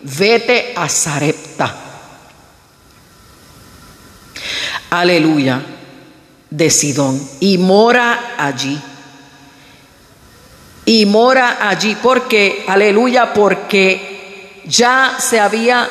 vete 0.02 0.74
a 0.76 0.90
Sarepta. 0.90 1.76
Aleluya, 4.90 5.62
de 6.50 6.70
Sidón, 6.70 7.22
y 7.40 7.58
mora 7.58 8.36
allí. 8.38 8.80
Y 10.86 11.06
mora 11.06 11.68
allí 11.68 11.96
porque, 12.02 12.66
aleluya, 12.68 13.34
porque 13.34 14.62
ya 14.66 15.16
se 15.20 15.40
había 15.40 15.90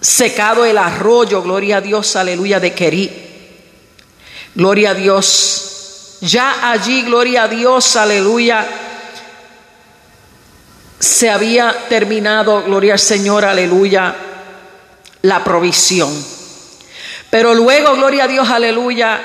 secado 0.00 0.64
el 0.64 0.78
arroyo, 0.78 1.42
gloria 1.42 1.78
a 1.78 1.80
Dios, 1.80 2.16
aleluya, 2.16 2.60
de 2.60 2.72
Querí. 2.72 3.10
Gloria 4.54 4.90
a 4.90 4.94
Dios. 4.94 5.75
Ya 6.20 6.70
allí, 6.70 7.02
gloria 7.02 7.44
a 7.44 7.48
Dios, 7.48 7.96
aleluya, 7.96 8.66
se 10.98 11.30
había 11.30 11.74
terminado, 11.88 12.62
gloria 12.62 12.94
al 12.94 12.98
Señor, 12.98 13.44
aleluya, 13.44 14.14
la 15.22 15.44
provisión. 15.44 16.10
Pero 17.28 17.54
luego, 17.54 17.94
gloria 17.94 18.24
a 18.24 18.28
Dios, 18.28 18.48
aleluya, 18.48 19.20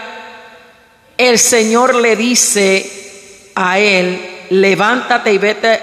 el 1.18 1.40
Señor 1.40 1.96
le 1.96 2.16
dice 2.16 3.52
a 3.56 3.80
él, 3.80 4.48
levántate 4.50 5.32
y 5.32 5.38
vete 5.38 5.82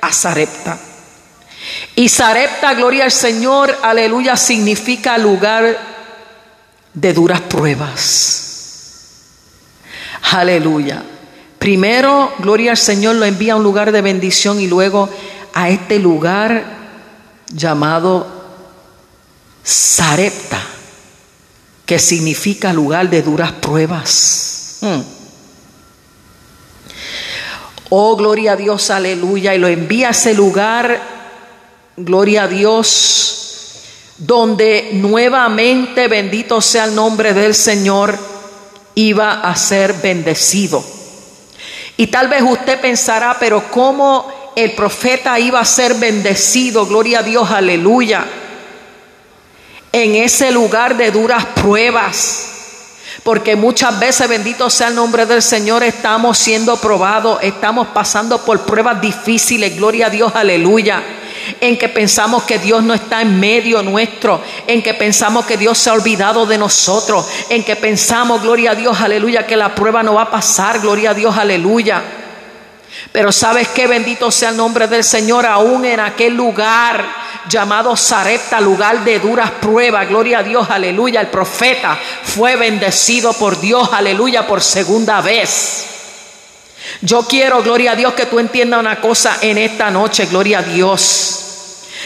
a 0.00 0.12
Sarepta. 0.12 0.78
Y 1.96 2.08
Sarepta, 2.08 2.74
gloria 2.74 3.04
al 3.04 3.12
Señor, 3.12 3.76
aleluya, 3.82 4.36
significa 4.36 5.18
lugar 5.18 5.78
de 6.94 7.12
duras 7.12 7.40
pruebas. 7.42 8.45
Aleluya. 10.32 11.02
Primero, 11.58 12.32
gloria 12.38 12.72
al 12.72 12.76
Señor, 12.76 13.16
lo 13.16 13.24
envía 13.24 13.54
a 13.54 13.56
un 13.56 13.62
lugar 13.62 13.92
de 13.92 14.02
bendición 14.02 14.60
y 14.60 14.66
luego 14.66 15.08
a 15.54 15.68
este 15.68 15.98
lugar 15.98 16.64
llamado 17.48 18.26
Sarepta, 19.62 20.60
que 21.84 21.98
significa 21.98 22.72
lugar 22.72 23.08
de 23.10 23.22
duras 23.22 23.52
pruebas. 23.52 24.78
Hmm. 24.80 25.00
Oh, 27.88 28.16
gloria 28.16 28.52
a 28.52 28.56
Dios, 28.56 28.90
aleluya. 28.90 29.54
Y 29.54 29.58
lo 29.58 29.68
envía 29.68 30.08
a 30.08 30.10
ese 30.10 30.34
lugar 30.34 31.16
Gloria 31.98 32.42
a 32.42 32.48
Dios, 32.48 33.84
donde 34.18 34.90
nuevamente, 34.92 36.08
bendito 36.08 36.60
sea 36.60 36.84
el 36.84 36.94
nombre 36.94 37.32
del 37.32 37.54
Señor, 37.54 38.18
iba 38.96 39.42
a 39.42 39.54
ser 39.54 39.92
bendecido. 39.92 40.84
Y 41.96 42.08
tal 42.08 42.28
vez 42.28 42.42
usted 42.42 42.80
pensará, 42.80 43.36
pero 43.38 43.70
¿cómo 43.70 44.52
el 44.56 44.72
profeta 44.72 45.38
iba 45.38 45.60
a 45.60 45.64
ser 45.64 45.94
bendecido? 45.94 46.86
Gloria 46.86 47.20
a 47.20 47.22
Dios, 47.22 47.50
aleluya. 47.50 48.26
En 49.92 50.16
ese 50.16 50.50
lugar 50.50 50.96
de 50.96 51.10
duras 51.10 51.44
pruebas. 51.54 52.52
Porque 53.22 53.56
muchas 53.56 53.98
veces, 53.98 54.28
bendito 54.28 54.68
sea 54.70 54.88
el 54.88 54.94
nombre 54.94 55.26
del 55.26 55.42
Señor, 55.42 55.82
estamos 55.82 56.38
siendo 56.38 56.76
probados, 56.76 57.38
estamos 57.42 57.88
pasando 57.88 58.44
por 58.44 58.60
pruebas 58.62 59.00
difíciles. 59.00 59.76
Gloria 59.76 60.06
a 60.06 60.10
Dios, 60.10 60.32
aleluya 60.34 61.02
en 61.60 61.78
que 61.78 61.88
pensamos 61.88 62.44
que 62.44 62.58
Dios 62.58 62.82
no 62.82 62.94
está 62.94 63.22
en 63.22 63.38
medio 63.38 63.82
nuestro, 63.82 64.42
en 64.66 64.82
que 64.82 64.94
pensamos 64.94 65.46
que 65.46 65.56
Dios 65.56 65.78
se 65.78 65.90
ha 65.90 65.94
olvidado 65.94 66.46
de 66.46 66.58
nosotros, 66.58 67.28
en 67.48 67.64
que 67.64 67.76
pensamos, 67.76 68.42
gloria 68.42 68.72
a 68.72 68.74
Dios, 68.74 69.00
aleluya, 69.00 69.46
que 69.46 69.56
la 69.56 69.74
prueba 69.74 70.02
no 70.02 70.14
va 70.14 70.22
a 70.22 70.30
pasar, 70.30 70.80
gloria 70.80 71.10
a 71.10 71.14
Dios, 71.14 71.36
aleluya. 71.36 72.02
Pero 73.12 73.32
sabes 73.32 73.68
que 73.68 73.86
bendito 73.86 74.30
sea 74.30 74.50
el 74.50 74.56
nombre 74.56 74.88
del 74.88 75.04
Señor, 75.04 75.46
aún 75.46 75.84
en 75.84 76.00
aquel 76.00 76.34
lugar 76.34 77.04
llamado 77.48 77.96
Sarepta, 77.96 78.60
lugar 78.60 79.04
de 79.04 79.18
duras 79.18 79.50
pruebas, 79.52 80.08
gloria 80.08 80.40
a 80.40 80.42
Dios, 80.42 80.68
aleluya, 80.70 81.20
el 81.20 81.28
profeta 81.28 81.98
fue 82.24 82.56
bendecido 82.56 83.32
por 83.32 83.60
Dios, 83.60 83.90
aleluya, 83.92 84.46
por 84.46 84.62
segunda 84.62 85.20
vez. 85.20 85.95
Yo 87.00 87.22
quiero, 87.26 87.62
gloria 87.62 87.92
a 87.92 87.96
Dios, 87.96 88.14
que 88.14 88.26
tú 88.26 88.38
entiendas 88.38 88.80
una 88.80 89.00
cosa 89.00 89.38
en 89.40 89.58
esta 89.58 89.90
noche, 89.90 90.26
gloria 90.26 90.60
a 90.60 90.62
Dios. 90.62 91.42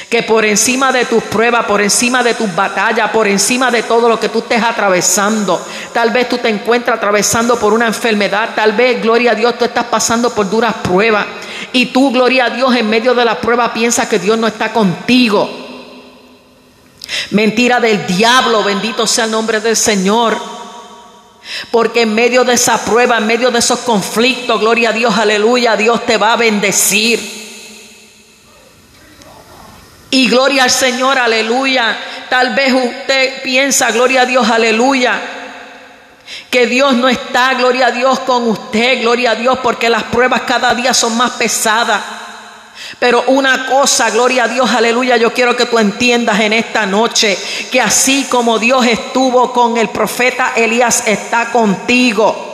Que 0.09 0.23
por 0.25 0.45
encima 0.45 0.91
de 0.91 1.05
tus 1.05 1.23
pruebas, 1.25 1.67
por 1.67 1.81
encima 1.81 2.23
de 2.23 2.35
tus 2.35 2.53
batallas, 2.55 3.11
por 3.11 3.29
encima 3.29 3.71
de 3.71 3.85
todo 3.85 4.09
lo 4.09 4.19
que 4.19 4.29
tú 4.29 4.41
estés 4.41 4.63
atravesando, 4.63 5.65
tal 5.93 6.11
vez 6.11 6.29
tú 6.29 6.39
te 6.39 6.49
encuentras 6.49 6.97
atravesando 6.97 7.59
por 7.59 7.73
una 7.73 7.87
enfermedad, 7.87 8.51
tal 8.57 8.73
vez, 8.73 9.01
gloria 9.01 9.33
a 9.33 9.35
Dios, 9.35 9.57
tú 9.57 9.65
estás 9.65 9.85
pasando 9.85 10.35
por 10.35 10.51
duras 10.51 10.75
pruebas. 10.83 11.27
Y 11.73 11.87
tú, 11.87 12.11
gloria 12.11 12.47
a 12.47 12.51
Dios, 12.51 12.75
en 12.75 12.91
medio 12.91 13.15
de 13.15 13.25
la 13.25 13.41
prueba 13.41 13.73
piensas 13.73 14.09
que 14.09 14.19
Dios 14.19 14.37
no 14.37 14.49
está 14.49 14.73
contigo. 14.73 15.49
Mentira 17.31 17.79
del 17.79 18.07
diablo, 18.07 18.65
bendito 18.65 19.07
sea 19.07 19.27
el 19.27 19.31
nombre 19.31 19.61
del 19.61 19.77
Señor. 19.77 20.60
Porque 21.71 22.03
en 22.03 22.15
medio 22.15 22.45
de 22.45 22.55
esa 22.55 22.85
prueba, 22.85 23.19
en 23.19 23.27
medio 23.27 23.51
de 23.51 23.59
esos 23.59 23.81
conflictos, 23.81 24.61
gloria 24.61 24.91
a 24.91 24.93
Dios, 24.93 25.17
aleluya, 25.17 25.77
Dios 25.77 26.05
te 26.07 26.17
va 26.17 26.35
a 26.35 26.37
bendecir. 26.37 27.41
Y 30.11 30.29
gloria 30.29 30.65
al 30.65 30.71
Señor, 30.71 31.19
aleluya. 31.19 31.97
Tal 32.29 32.55
vez 32.55 32.73
usted 32.73 33.43
piensa, 33.43 33.91
gloria 33.91 34.23
a 34.23 34.27
Dios, 34.27 34.49
aleluya. 34.49 35.21
Que 36.51 36.67
Dios 36.67 36.95
no 36.95 37.09
está, 37.09 37.55
gloria 37.55 37.87
a 37.87 37.91
Dios, 37.91 38.21
con 38.21 38.49
usted, 38.49 39.03
gloria 39.03 39.33
a 39.33 39.35
Dios, 39.35 39.59
porque 39.63 39.89
las 39.89 40.05
pruebas 40.05 40.43
cada 40.43 40.75
día 40.75 40.95
son 40.95 41.17
más 41.17 41.33
pesadas. 41.33 42.20
Pero 42.99 43.25
una 43.29 43.67
cosa, 43.67 44.11
gloria 44.11 44.45
a 44.45 44.49
Dios, 44.49 44.71
aleluya, 44.71 45.17
yo 45.17 45.33
quiero 45.33 45.57
que 45.57 45.67
tú 45.67 45.79
entiendas 45.79 46.41
en 46.41 46.53
esta 46.53 46.87
noche 46.87 47.39
que 47.71 47.81
así 47.81 48.27
como 48.29 48.59
Dios 48.59 48.87
estuvo 48.87 49.53
con 49.53 49.77
el 49.77 49.89
profeta 49.91 50.53
Elías, 50.57 51.05
está 51.07 51.51
contigo. 51.51 52.50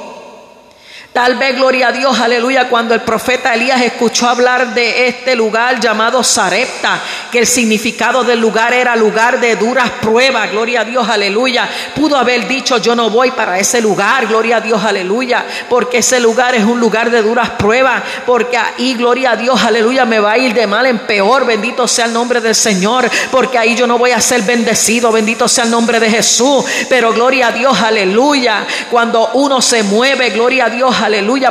Tal 1.16 1.36
vez, 1.36 1.56
gloria 1.56 1.88
a 1.88 1.92
Dios, 1.92 2.20
aleluya, 2.20 2.68
cuando 2.68 2.92
el 2.92 3.00
profeta 3.00 3.54
Elías 3.54 3.80
escuchó 3.80 4.28
hablar 4.28 4.74
de 4.74 5.08
este 5.08 5.34
lugar 5.34 5.80
llamado 5.80 6.22
Sarepta, 6.22 7.00
que 7.32 7.38
el 7.38 7.46
significado 7.46 8.22
del 8.22 8.38
lugar 8.38 8.74
era 8.74 8.94
lugar 8.94 9.40
de 9.40 9.56
duras 9.56 9.88
pruebas, 10.02 10.50
gloria 10.50 10.82
a 10.82 10.84
Dios, 10.84 11.08
aleluya, 11.08 11.70
pudo 11.94 12.18
haber 12.18 12.46
dicho, 12.46 12.76
yo 12.76 12.94
no 12.94 13.08
voy 13.08 13.30
para 13.30 13.58
ese 13.58 13.80
lugar, 13.80 14.26
gloria 14.26 14.58
a 14.58 14.60
Dios, 14.60 14.84
aleluya, 14.84 15.46
porque 15.70 15.98
ese 15.98 16.20
lugar 16.20 16.54
es 16.54 16.64
un 16.64 16.80
lugar 16.80 17.10
de 17.10 17.22
duras 17.22 17.48
pruebas, 17.48 18.02
porque 18.26 18.58
ahí, 18.58 18.92
gloria 18.92 19.30
a 19.30 19.36
Dios, 19.36 19.58
aleluya, 19.64 20.04
me 20.04 20.20
va 20.20 20.32
a 20.32 20.38
ir 20.38 20.52
de 20.52 20.66
mal 20.66 20.84
en 20.84 20.98
peor, 20.98 21.46
bendito 21.46 21.88
sea 21.88 22.04
el 22.04 22.12
nombre 22.12 22.42
del 22.42 22.54
Señor, 22.54 23.10
porque 23.30 23.56
ahí 23.56 23.74
yo 23.74 23.86
no 23.86 23.96
voy 23.96 24.10
a 24.10 24.20
ser 24.20 24.42
bendecido, 24.42 25.10
bendito 25.10 25.48
sea 25.48 25.64
el 25.64 25.70
nombre 25.70 25.98
de 25.98 26.10
Jesús, 26.10 26.62
pero 26.90 27.14
gloria 27.14 27.46
a 27.46 27.52
Dios, 27.52 27.80
aleluya, 27.80 28.66
cuando 28.90 29.30
uno 29.32 29.62
se 29.62 29.82
mueve, 29.82 30.28
gloria 30.28 30.66
a 30.66 30.68
Dios, 30.68 30.94
aleluya, 30.94 31.05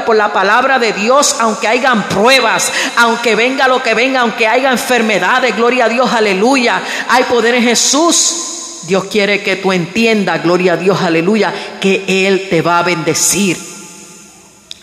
por 0.05 0.15
la 0.15 0.33
palabra 0.33 0.79
de 0.79 0.91
Dios, 0.93 1.37
aunque 1.39 1.67
hayan 1.67 2.07
pruebas, 2.09 2.71
aunque 2.97 3.35
venga 3.35 3.67
lo 3.67 3.81
que 3.81 3.93
venga, 3.93 4.21
aunque 4.21 4.47
haya 4.47 4.71
enfermedades, 4.71 5.55
gloria 5.55 5.85
a 5.85 5.89
Dios, 5.89 6.11
aleluya, 6.11 6.81
hay 7.09 7.23
poder 7.23 7.55
en 7.55 7.63
Jesús. 7.63 8.83
Dios 8.87 9.05
quiere 9.05 9.41
que 9.41 9.55
tú 9.55 9.71
entiendas, 9.71 10.43
gloria 10.43 10.73
a 10.73 10.77
Dios, 10.77 11.01
aleluya, 11.01 11.53
que 11.79 12.03
Él 12.27 12.47
te 12.49 12.61
va 12.61 12.79
a 12.79 12.83
bendecir. 12.83 13.57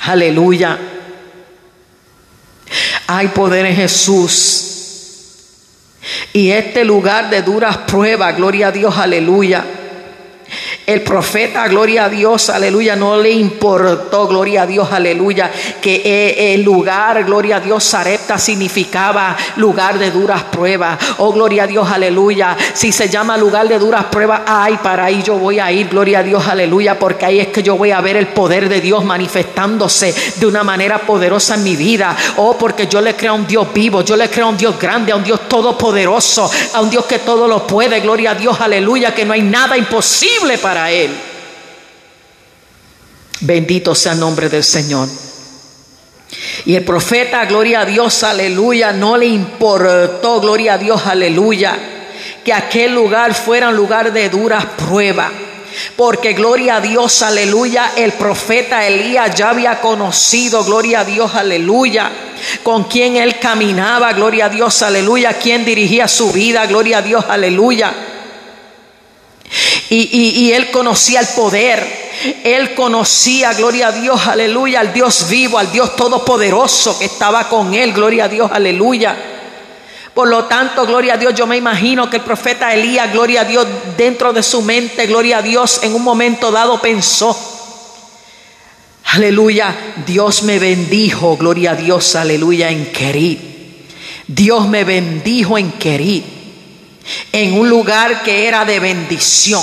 Aleluya. 0.01 0.79
Hay 3.07 3.29
poder 3.29 3.67
en 3.67 3.77
Jesús. 3.77 4.69
Y 6.33 6.51
este 6.51 6.85
lugar 6.85 7.31
de 7.31 7.43
duras 7.43 7.77
pruebas, 7.79 8.37
gloria 8.37 8.69
a 8.69 8.73
Dios, 8.73 8.97
aleluya 8.97 9.65
el 10.85 11.03
profeta, 11.03 11.69
gloria 11.69 12.07
a 12.07 12.09
Dios, 12.09 12.51
aleluya, 12.51 12.97
no 12.97 13.17
le 13.17 13.31
importó, 13.31 14.27
gloria 14.27 14.63
a 14.63 14.67
Dios, 14.67 14.89
aleluya, 14.91 15.49
que 15.81 16.03
e, 16.05 16.55
el 16.55 16.63
lugar, 16.63 17.23
gloria 17.25 17.57
a 17.57 17.61
Dios, 17.61 17.85
Sarepta 17.85 18.37
significaba 18.37 19.37
lugar 19.57 19.97
de 19.99 20.11
duras 20.11 20.43
pruebas. 20.45 20.99
Oh, 21.19 21.33
gloria 21.33 21.65
a 21.65 21.67
Dios, 21.69 21.89
aleluya. 21.89 22.57
Si 22.73 22.91
se 22.91 23.09
llama 23.09 23.37
lugar 23.37 23.69
de 23.69 23.79
duras 23.79 24.07
pruebas, 24.07 24.43
ay, 24.45 24.79
para 24.83 25.05
ahí 25.05 25.23
yo 25.23 25.37
voy 25.37 25.61
a 25.61 25.71
ir, 25.71 25.89
gloria 25.89 26.19
a 26.19 26.23
Dios, 26.25 26.49
aleluya, 26.49 26.99
porque 26.99 27.27
ahí 27.27 27.39
es 27.39 27.49
que 27.49 27.63
yo 27.63 27.77
voy 27.77 27.93
a 27.93 28.01
ver 28.01 28.17
el 28.17 28.29
poder 28.29 28.69
de 28.69 28.81
Dios 28.81 29.05
manifestándose 29.05 30.13
de 30.37 30.47
una 30.47 30.65
manera 30.65 30.99
poderosa 30.99 31.55
en 31.55 31.63
mi 31.63 31.77
vida. 31.77 32.17
Oh, 32.39 32.59
porque 32.59 32.89
yo 32.89 33.01
le 33.01 33.15
creo 33.15 33.33
a 33.33 33.37
un 33.37 33.47
Dios 33.47 33.73
vivo, 33.73 34.03
yo 34.03 34.17
le 34.17 34.29
creo 34.29 34.47
a 34.47 34.51
un 34.51 34.57
Dios 34.57 34.77
grande, 34.81 35.13
a 35.13 35.17
un 35.17 35.23
Dios 35.23 35.49
todopoderoso, 35.49 36.51
a 36.73 36.81
un 36.81 36.91
Dios 36.91 37.05
que 37.05 37.21
todo 37.21 37.47
lo 37.47 37.69
puede, 37.69 38.01
gloria 38.01 38.33
a 38.33 38.35
Dios, 38.35 38.61
aleluya, 38.61 39.15
que 39.15 39.25
no 39.25 39.33
hay 39.33 39.43
nada 39.43 39.77
imposible 39.77 40.59
para 40.59 40.72
para 40.73 40.91
él. 40.91 41.11
Bendito 43.41 43.95
sea 43.95 44.13
el 44.13 44.21
nombre 44.21 44.49
del 44.49 44.65
Señor. 44.65 45.07
Y 46.65 46.75
el 46.75 46.83
profeta, 46.83 47.45
gloria 47.45 47.83
a 47.83 47.85
Dios, 47.85 48.23
aleluya, 48.23 48.91
no 48.91 49.19
le 49.19 49.27
importó, 49.27 50.41
gloria 50.41 50.75
a 50.75 50.79
Dios, 50.79 51.07
aleluya, 51.07 51.77
que 52.43 52.55
aquel 52.55 52.95
lugar 52.95 53.35
fuera 53.35 53.69
un 53.69 53.77
lugar 53.77 54.15
de 54.15 54.31
duras 54.31 54.65
pruebas. 54.65 55.31
porque 55.97 56.33
gloria 56.33 56.77
a 56.77 56.81
Dios, 56.81 57.23
aleluya, 57.23 57.93
el 57.97 58.13
profeta 58.13 58.87
Elías 58.87 59.35
ya 59.35 59.51
había 59.51 59.81
conocido, 59.81 60.65
gloria 60.65 61.01
a 61.01 61.05
Dios, 61.05 61.35
aleluya, 61.35 62.11
con 62.63 62.85
quien 62.85 63.17
él 63.17 63.39
caminaba, 63.39 64.13
gloria 64.13 64.47
a 64.47 64.49
Dios, 64.49 64.83
aleluya, 64.83 65.35
quien 65.35 65.65
dirigía 65.65 66.09
su 66.09 66.31
vida, 66.31 66.67
gloria 66.67 66.99
a 66.99 67.03
Dios, 67.03 67.25
aleluya. 67.29 68.12
Y, 69.91 70.41
y, 70.47 70.53
él 70.53 70.71
conocía 70.71 71.21
el 71.21 71.27
poder, 71.29 71.87
él 72.45 72.75
conocía, 72.75 73.53
gloria 73.53 73.89
a 73.89 73.93
Dios, 73.93 74.27
aleluya, 74.27 74.81
al 74.81 74.93
Dios 74.95 75.29
vivo, 75.29 75.59
al 75.59 75.71
Dios 75.71 75.95
todopoderoso 75.97 76.99
que 76.99 77.05
estaba 77.05 77.49
con 77.49 77.75
él, 77.75 77.93
gloria 77.93 78.25
a 78.25 78.29
Dios, 78.29 78.51
aleluya. 78.51 79.15
Por 80.15 80.29
lo 80.29 80.45
tanto, 80.45 80.87
gloria 80.87 81.15
a 81.15 81.17
Dios, 81.17 81.35
yo 81.35 81.47
me 81.47 81.57
imagino 81.57 82.09
que 82.11 82.19
el 82.19 82.23
profeta 82.23 82.73
Elías, 82.75 83.13
gloria 83.13 83.43
a 83.43 83.45
Dios, 83.45 83.67
dentro 83.97 84.33
de 84.33 84.43
su 84.43 84.63
mente, 84.63 85.07
gloria 85.07 85.39
a 85.39 85.43
Dios, 85.43 85.81
en 85.83 85.95
un 85.95 86.03
momento 86.03 86.51
dado 86.51 86.81
pensó, 86.81 87.37
aleluya, 89.05 89.75
Dios 90.07 90.43
me 90.43 90.59
bendijo, 90.59 91.37
gloria 91.37 91.73
a 91.73 91.77
Dios, 91.77 92.15
aleluya, 92.15 92.71
en 92.71 92.93
Querid. 92.93 93.39
Dios 94.27 94.69
me 94.69 94.85
bendijo 94.85 95.57
en 95.57 95.73
Querid, 95.73 96.23
en 97.33 97.59
un 97.59 97.69
lugar 97.69 98.23
que 98.23 98.47
era 98.47 98.65
de 98.65 98.81
bendición 98.81 99.63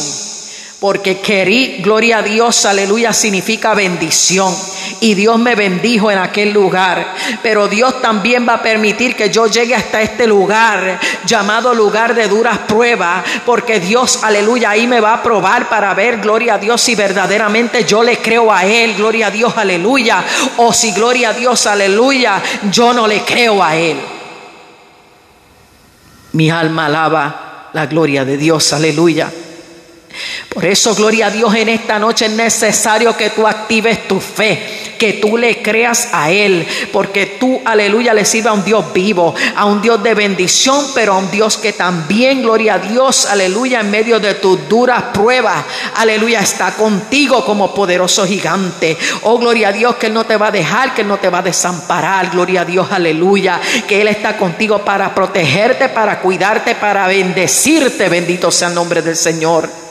porque 0.79 1.19
querí, 1.19 1.79
gloria 1.81 2.19
a 2.19 2.21
Dios, 2.21 2.65
aleluya, 2.65 3.11
significa 3.11 3.73
bendición. 3.73 4.55
Y 5.01 5.13
Dios 5.13 5.37
me 5.37 5.55
bendijo 5.55 6.09
en 6.09 6.17
aquel 6.17 6.53
lugar. 6.53 7.15
Pero 7.43 7.67
Dios 7.67 8.01
también 8.01 8.47
va 8.47 8.55
a 8.55 8.61
permitir 8.61 9.13
que 9.13 9.29
yo 9.29 9.47
llegue 9.47 9.75
hasta 9.75 10.01
este 10.01 10.25
lugar, 10.25 10.97
llamado 11.25 11.73
lugar 11.73 12.15
de 12.15 12.29
duras 12.29 12.59
pruebas, 12.59 13.25
porque 13.45 13.81
Dios, 13.81 14.23
aleluya, 14.23 14.69
ahí 14.69 14.87
me 14.87 15.01
va 15.01 15.15
a 15.15 15.23
probar 15.23 15.67
para 15.67 15.93
ver, 15.93 16.21
gloria 16.21 16.53
a 16.53 16.59
Dios, 16.59 16.81
si 16.81 16.95
verdaderamente 16.95 17.83
yo 17.83 18.01
le 18.01 18.19
creo 18.19 18.51
a 18.51 18.65
Él, 18.65 18.95
gloria 18.95 19.27
a 19.27 19.31
Dios, 19.31 19.53
aleluya. 19.57 20.23
O 20.57 20.71
si, 20.71 20.93
gloria 20.93 21.29
a 21.29 21.33
Dios, 21.33 21.67
aleluya, 21.67 22.41
yo 22.71 22.93
no 22.93 23.05
le 23.05 23.21
creo 23.23 23.61
a 23.61 23.75
Él. 23.75 23.97
Mi 26.33 26.51
alma 26.51 26.85
alaba 26.85 27.69
la 27.73 27.85
gloria 27.87 28.25
de 28.25 28.37
Dios, 28.37 28.73
aleluya. 28.73 29.31
Por 30.49 30.65
eso, 30.65 30.95
gloria 30.95 31.27
a 31.27 31.31
Dios, 31.31 31.53
en 31.53 31.69
esta 31.69 31.99
noche 31.99 32.25
es 32.25 32.31
necesario 32.31 33.15
que 33.15 33.29
tú 33.29 33.45
actives 33.45 34.07
tu 34.07 34.19
fe, 34.19 34.95
que 34.97 35.13
tú 35.13 35.37
le 35.37 35.61
creas 35.61 36.09
a 36.11 36.31
Él, 36.31 36.67
porque 36.91 37.37
tú, 37.39 37.61
aleluya, 37.63 38.15
le 38.15 38.25
sirve 38.25 38.49
a 38.49 38.53
un 38.53 38.65
Dios 38.65 38.91
vivo, 38.91 39.35
a 39.55 39.65
un 39.65 39.79
Dios 39.79 40.01
de 40.01 40.15
bendición, 40.15 40.87
pero 40.95 41.13
a 41.13 41.17
un 41.19 41.29
Dios 41.29 41.57
que 41.57 41.73
también, 41.73 42.41
gloria 42.41 42.73
a 42.73 42.79
Dios, 42.79 43.27
aleluya, 43.27 43.81
en 43.81 43.91
medio 43.91 44.19
de 44.19 44.33
tus 44.33 44.67
duras 44.67 45.03
pruebas, 45.13 45.63
aleluya, 45.97 46.39
está 46.39 46.71
contigo 46.71 47.45
como 47.45 47.71
poderoso 47.71 48.25
gigante. 48.25 48.97
Oh, 49.21 49.37
gloria 49.37 49.67
a 49.67 49.71
Dios, 49.71 49.97
que 49.97 50.07
Él 50.07 50.15
no 50.15 50.25
te 50.25 50.35
va 50.35 50.47
a 50.47 50.51
dejar, 50.51 50.95
que 50.95 51.03
Él 51.03 51.07
no 51.07 51.19
te 51.19 51.29
va 51.29 51.39
a 51.39 51.43
desamparar, 51.43 52.31
gloria 52.31 52.61
a 52.61 52.65
Dios, 52.65 52.87
aleluya, 52.91 53.61
que 53.87 54.01
Él 54.01 54.07
está 54.07 54.35
contigo 54.35 54.79
para 54.79 55.13
protegerte, 55.13 55.89
para 55.89 56.19
cuidarte, 56.19 56.73
para 56.73 57.05
bendecirte, 57.05 58.09
bendito 58.09 58.49
sea 58.49 58.69
el 58.69 58.73
nombre 58.73 59.03
del 59.03 59.15
Señor. 59.15 59.88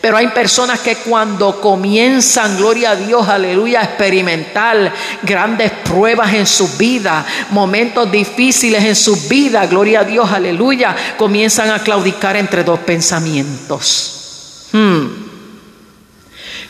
Pero 0.00 0.16
hay 0.16 0.28
personas 0.28 0.80
que 0.80 0.96
cuando 0.96 1.60
comienzan, 1.60 2.56
gloria 2.56 2.90
a 2.90 2.96
Dios, 2.96 3.28
aleluya, 3.28 3.80
a 3.80 3.84
experimentar 3.84 4.92
grandes 5.22 5.70
pruebas 5.84 6.34
en 6.34 6.46
su 6.46 6.68
vida, 6.76 7.24
momentos 7.50 8.10
difíciles 8.10 8.84
en 8.84 8.96
su 8.96 9.16
vida, 9.28 9.66
gloria 9.66 10.00
a 10.00 10.04
Dios, 10.04 10.30
aleluya, 10.30 10.94
comienzan 11.16 11.70
a 11.70 11.78
claudicar 11.80 12.36
entre 12.36 12.62
dos 12.62 12.80
pensamientos. 12.80 14.68
Hmm. 14.72 15.26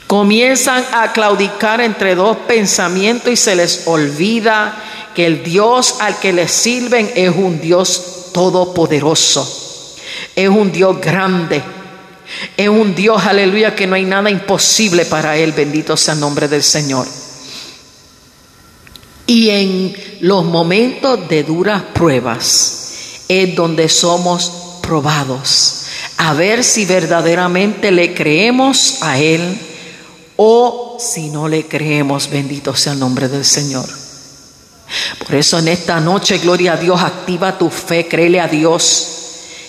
Comienzan 0.07 0.85
a 0.93 1.13
claudicar 1.13 1.81
entre 1.81 2.15
dos 2.15 2.37
pensamientos 2.47 3.33
y 3.33 3.37
se 3.37 3.57
les 3.57 3.89
olvida 3.89 4.77
que 5.17 5.27
el 5.27 5.43
Dios 5.43 5.97
al 6.01 6.19
que 6.21 6.33
les 6.33 6.53
sirven 6.53 7.11
es 7.17 7.35
un 7.35 7.61
Dios 7.61 8.31
todopoderoso, 8.33 9.43
es 10.37 10.49
un 10.49 10.71
Dios 10.71 11.01
grande 11.01 11.76
es 12.57 12.69
un 12.69 12.95
Dios, 12.95 13.23
aleluya, 13.25 13.75
que 13.75 13.87
no 13.87 13.95
hay 13.95 14.05
nada 14.05 14.31
imposible 14.31 15.05
para 15.05 15.37
Él. 15.37 15.53
Bendito 15.53 15.97
sea 15.97 16.15
el 16.15 16.21
nombre 16.21 16.49
del 16.49 16.63
Señor. 16.63 17.07
Y 19.27 19.51
en 19.51 19.97
los 20.21 20.45
momentos 20.45 21.29
de 21.29 21.43
duras 21.43 21.83
pruebas 21.95 23.23
es 23.29 23.55
donde 23.55 23.89
somos 23.89 24.81
probados. 24.83 25.83
A 26.19 26.33
ver 26.35 26.63
si 26.65 26.85
verdaderamente 26.85 27.91
le 27.91 28.15
creemos 28.15 29.03
a 29.03 29.19
Él 29.19 29.59
o 30.37 30.97
si 31.01 31.29
no 31.29 31.49
le 31.49 31.67
creemos. 31.67 32.31
Bendito 32.31 32.75
sea 32.77 32.93
el 32.93 33.01
nombre 33.01 33.29
del 33.29 33.45
Señor. 33.45 33.87
Por 35.19 35.35
eso 35.35 35.59
en 35.59 35.69
esta 35.69 35.99
noche, 35.99 36.39
gloria 36.39 36.75
a 36.75 36.77
Dios, 36.77 37.01
activa 37.01 37.59
tu 37.59 37.69
fe, 37.71 38.07
créele 38.07 38.41
a 38.41 38.47
Dios 38.47 39.16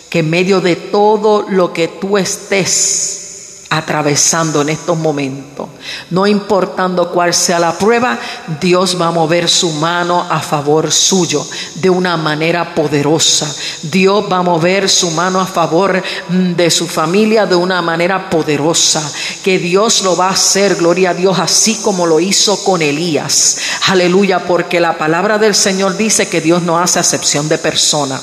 que 0.09 0.19
en 0.19 0.29
medio 0.29 0.61
de 0.61 0.75
todo 0.75 1.45
lo 1.49 1.73
que 1.73 1.87
tú 1.87 2.17
estés 2.17 3.27
atravesando 3.69 4.61
en 4.61 4.69
estos 4.69 4.97
momentos, 4.97 5.67
no 6.09 6.25
importando 6.25 7.11
cuál 7.11 7.33
sea 7.33 7.59
la 7.59 7.77
prueba, 7.77 8.17
Dios 8.61 8.99
va 8.99 9.07
a 9.07 9.11
mover 9.11 9.49
su 9.49 9.69
mano 9.73 10.25
a 10.29 10.39
favor 10.39 10.89
suyo 10.91 11.45
de 11.75 11.89
una 11.89 12.15
manera 12.15 12.73
poderosa. 12.73 13.53
Dios 13.83 14.25
va 14.31 14.37
a 14.37 14.43
mover 14.43 14.89
su 14.89 15.11
mano 15.11 15.41
a 15.41 15.45
favor 15.45 16.01
mm, 16.29 16.53
de 16.53 16.71
su 16.71 16.87
familia 16.87 17.45
de 17.45 17.55
una 17.55 17.81
manera 17.81 18.29
poderosa. 18.29 19.03
Que 19.43 19.59
Dios 19.59 20.01
lo 20.03 20.15
va 20.15 20.27
a 20.27 20.31
hacer, 20.31 20.75
gloria 20.75 21.09
a 21.09 21.13
Dios, 21.13 21.37
así 21.37 21.75
como 21.83 22.05
lo 22.05 22.21
hizo 22.21 22.63
con 22.63 22.81
Elías. 22.81 23.57
Aleluya, 23.89 24.45
porque 24.45 24.79
la 24.79 24.97
palabra 24.97 25.37
del 25.37 25.55
Señor 25.55 25.97
dice 25.97 26.29
que 26.29 26.39
Dios 26.39 26.63
no 26.63 26.79
hace 26.79 26.99
acepción 26.99 27.49
de 27.49 27.57
persona. 27.57 28.19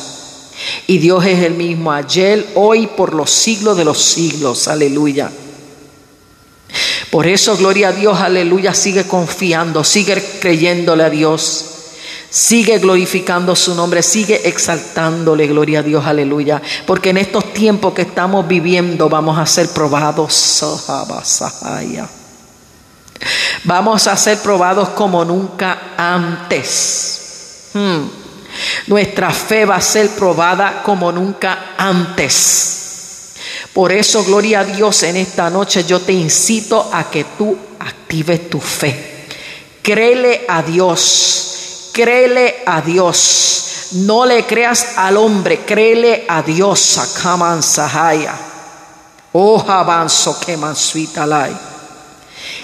Y 0.87 0.98
Dios 0.98 1.24
es 1.27 1.42
el 1.42 1.55
mismo 1.55 1.92
ayer, 1.92 2.46
hoy, 2.55 2.87
por 2.87 3.14
los 3.14 3.31
siglos 3.31 3.77
de 3.77 3.85
los 3.85 4.03
siglos. 4.03 4.68
Aleluya. 4.68 5.31
Por 7.11 7.27
eso, 7.27 7.57
gloria 7.57 7.88
a 7.88 7.92
Dios, 7.92 8.18
aleluya, 8.20 8.74
sigue 8.74 9.05
confiando, 9.07 9.85
sigue 9.85 10.20
creyéndole 10.40 11.05
a 11.05 11.11
Dios. 11.11 11.66
Sigue 12.29 12.79
glorificando 12.79 13.55
su 13.55 13.77
nombre, 13.77 14.03
sigue 14.03 14.48
exaltándole, 14.48 15.46
gloria 15.46 15.79
a 15.79 15.83
Dios, 15.85 16.05
aleluya. 16.05 16.61
Porque 16.85 17.11
en 17.11 17.18
estos 17.18 17.53
tiempos 17.53 17.94
que 17.94 18.03
estamos 18.03 18.48
viviendo 18.48 19.09
vamos 19.09 19.38
a 19.38 19.46
ser 19.46 19.68
probados. 19.68 20.64
Vamos 23.62 24.09
a 24.09 24.16
ser 24.16 24.38
probados 24.38 24.88
como 24.88 25.24
nunca 25.24 25.94
antes. 25.96 27.70
Hmm. 27.72 28.24
Nuestra 28.87 29.31
fe 29.31 29.64
va 29.64 29.77
a 29.77 29.81
ser 29.81 30.11
probada 30.11 30.83
como 30.83 31.11
nunca 31.11 31.75
antes. 31.77 32.83
Por 33.73 33.90
eso, 33.93 34.25
gloria 34.25 34.61
a 34.61 34.64
Dios, 34.64 35.03
en 35.03 35.17
esta 35.17 35.51
noche 35.51 35.85
yo 35.85 36.01
te 36.01 36.12
incito 36.12 36.90
a 36.93 37.11
que 37.11 37.25
tú 37.37 37.57
actives 37.81 38.49
tu 38.49 38.61
fe. 38.61 39.27
Créele 39.83 40.45
a 40.49 40.62
Dios, 40.62 41.90
créele 41.93 42.62
a 42.67 42.81
Dios. 42.81 43.88
No 43.93 44.25
le 44.25 44.47
creas 44.47 44.97
al 44.97 45.17
hombre, 45.17 45.61
créele 45.61 46.25
a 46.29 46.43
Dios. 46.43 46.99
Akaman 46.99 47.62
Sahaya. 47.62 48.35
Oh, 49.33 49.64
avanzo 49.67 50.38
que 50.38 50.57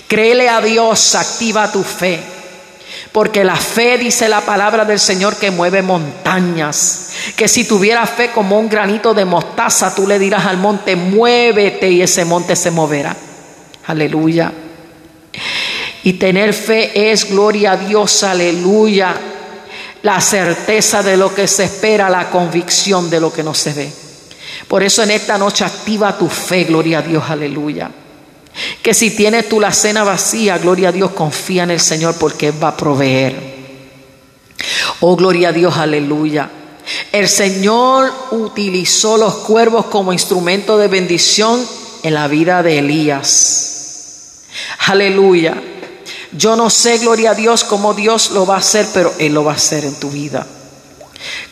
Créele 0.06 0.48
a 0.48 0.60
Dios, 0.60 1.14
activa 1.16 1.70
tu 1.70 1.82
fe. 1.82 2.39
Porque 3.12 3.42
la 3.42 3.56
fe, 3.56 3.98
dice 3.98 4.28
la 4.28 4.40
palabra 4.40 4.84
del 4.84 5.00
Señor, 5.00 5.36
que 5.36 5.50
mueve 5.50 5.82
montañas. 5.82 7.10
Que 7.34 7.48
si 7.48 7.64
tuviera 7.64 8.06
fe 8.06 8.30
como 8.30 8.58
un 8.58 8.68
granito 8.68 9.14
de 9.14 9.24
mostaza, 9.24 9.94
tú 9.94 10.06
le 10.06 10.18
dirás 10.18 10.46
al 10.46 10.58
monte, 10.58 10.94
muévete 10.94 11.90
y 11.90 12.02
ese 12.02 12.24
monte 12.24 12.54
se 12.54 12.70
moverá. 12.70 13.16
Aleluya. 13.86 14.52
Y 16.04 16.12
tener 16.14 16.54
fe 16.54 17.10
es, 17.10 17.28
gloria 17.28 17.72
a 17.72 17.76
Dios, 17.76 18.22
aleluya. 18.22 19.14
La 20.02 20.20
certeza 20.20 21.02
de 21.02 21.16
lo 21.16 21.34
que 21.34 21.48
se 21.48 21.64
espera, 21.64 22.08
la 22.08 22.30
convicción 22.30 23.10
de 23.10 23.20
lo 23.20 23.32
que 23.32 23.42
no 23.42 23.54
se 23.54 23.72
ve. 23.72 23.92
Por 24.68 24.84
eso 24.84 25.02
en 25.02 25.10
esta 25.10 25.36
noche 25.36 25.64
activa 25.64 26.16
tu 26.16 26.28
fe, 26.28 26.64
gloria 26.64 27.00
a 27.00 27.02
Dios, 27.02 27.24
aleluya. 27.28 27.90
Que 28.82 28.94
si 28.94 29.10
tienes 29.10 29.48
tú 29.48 29.60
la 29.60 29.72
cena 29.72 30.04
vacía, 30.04 30.58
gloria 30.58 30.88
a 30.88 30.92
Dios, 30.92 31.12
confía 31.12 31.64
en 31.64 31.70
el 31.70 31.80
Señor 31.80 32.14
porque 32.18 32.48
Él 32.48 32.62
va 32.62 32.68
a 32.68 32.76
proveer. 32.76 33.60
Oh, 35.00 35.16
gloria 35.16 35.48
a 35.48 35.52
Dios, 35.52 35.76
aleluya. 35.76 36.50
El 37.12 37.28
Señor 37.28 38.12
utilizó 38.32 39.16
los 39.16 39.34
cuervos 39.36 39.86
como 39.86 40.12
instrumento 40.12 40.76
de 40.78 40.88
bendición 40.88 41.64
en 42.02 42.14
la 42.14 42.28
vida 42.28 42.62
de 42.62 42.78
Elías. 42.78 44.40
Aleluya. 44.86 45.62
Yo 46.32 46.56
no 46.56 46.70
sé, 46.70 46.98
gloria 46.98 47.32
a 47.32 47.34
Dios, 47.34 47.64
cómo 47.64 47.94
Dios 47.94 48.30
lo 48.30 48.46
va 48.46 48.56
a 48.56 48.58
hacer, 48.58 48.86
pero 48.92 49.12
Él 49.18 49.34
lo 49.34 49.44
va 49.44 49.52
a 49.52 49.56
hacer 49.56 49.84
en 49.84 49.94
tu 49.94 50.10
vida. 50.10 50.46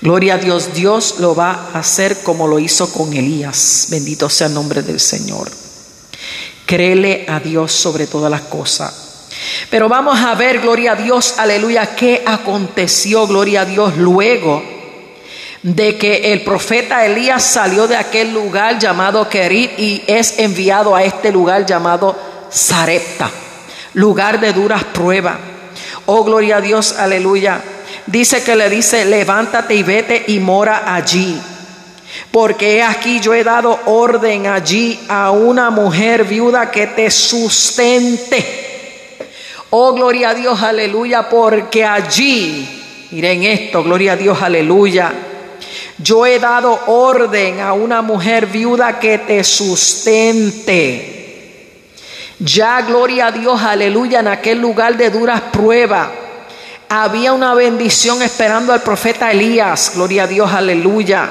Gloria 0.01 0.35
a 0.35 0.39
Dios, 0.39 0.73
Dios 0.75 1.17
lo 1.19 1.35
va 1.35 1.71
a 1.73 1.81
hacer 1.81 2.23
como 2.23 2.47
lo 2.47 2.59
hizo 2.59 2.91
con 2.93 3.13
Elías. 3.13 3.89
Bendito 3.91 4.31
sea 4.31 4.47
el 4.47 4.55
nombre 4.55 4.83
del 4.83 5.01
Señor. 5.01 5.51
Créele 6.69 7.25
a 7.27 7.41
Dios 7.41 7.73
sobre 7.73 8.07
todas 8.07 8.31
las 8.31 8.43
cosas. 8.43 9.31
Pero 9.71 9.89
vamos 9.89 10.21
a 10.21 10.35
ver, 10.35 10.61
gloria 10.61 10.93
a 10.93 10.97
Dios, 10.97 11.37
aleluya, 11.39 11.97
qué 11.97 12.23
aconteció, 12.27 13.27
gloria 13.27 13.63
a 13.63 13.65
Dios, 13.65 13.97
luego 13.97 14.63
de 15.63 15.97
que 15.97 16.31
el 16.35 16.45
profeta 16.45 17.07
Elías 17.07 17.43
salió 17.43 17.89
de 17.89 17.97
aquel 17.97 18.35
lugar 18.35 18.79
llamado 18.79 19.31
Kerit 19.31 19.79
y 19.79 20.05
es 20.07 20.39
enviado 20.39 20.95
a 20.95 21.03
este 21.03 21.33
lugar 21.33 21.65
llamado 21.65 22.15
Sarepta, 22.51 23.31
lugar 23.95 24.39
de 24.39 24.53
duras 24.53 24.85
pruebas. 24.85 25.39
Oh, 26.05 26.23
gloria 26.23 26.59
a 26.59 26.61
Dios, 26.61 26.97
aleluya. 26.99 27.63
Dice 28.07 28.45
que 28.45 28.57
le 28.57 28.69
dice, 28.69 29.07
levántate 29.07 29.75
y 29.75 29.83
vete 29.83 30.25
y 30.29 30.39
mora 30.39 30.95
allí. 30.95 31.41
Porque 32.31 32.83
aquí 32.83 33.21
yo 33.21 33.35
he 33.35 33.45
dado 33.45 33.79
orden 33.87 34.47
allí 34.47 34.99
a 35.09 35.31
una 35.31 35.71
mujer 35.71 36.25
viuda 36.25 36.71
que 36.71 36.87
te 36.89 37.11
sustente. 37.11 38.67
Oh, 39.71 39.93
gloria 39.93 40.31
a 40.31 40.35
Dios, 40.35 40.63
aleluya, 40.63 41.29
porque 41.29 41.85
allí, 41.85 43.07
miren 43.11 43.43
esto, 43.43 43.83
gloria 43.83 44.13
a 44.13 44.17
Dios, 44.17 44.41
aleluya. 44.41 45.13
Yo 45.99 46.25
he 46.25 46.39
dado 46.39 46.81
orden 46.87 47.61
a 47.61 47.73
una 47.75 48.01
mujer 48.03 48.47
viuda 48.47 48.99
que 48.99 49.19
te 49.19 49.45
sustente. 49.45 51.17
Ya, 52.39 52.81
gloria 52.83 53.27
a 53.27 53.33
Dios, 53.33 53.61
aleluya, 53.61 54.21
en 54.21 54.29
aquel 54.29 54.61
lugar 54.61 54.97
de 54.97 55.11
duras 55.11 55.41
pruebas. 55.53 56.09
Había 56.89 57.35
una 57.35 57.53
bendición 57.53 58.23
esperando 58.23 58.73
al 58.73 58.81
profeta 58.81 59.31
Elías, 59.33 59.93
gloria 59.95 60.23
a 60.23 60.27
Dios, 60.29 60.51
aleluya. 60.51 61.29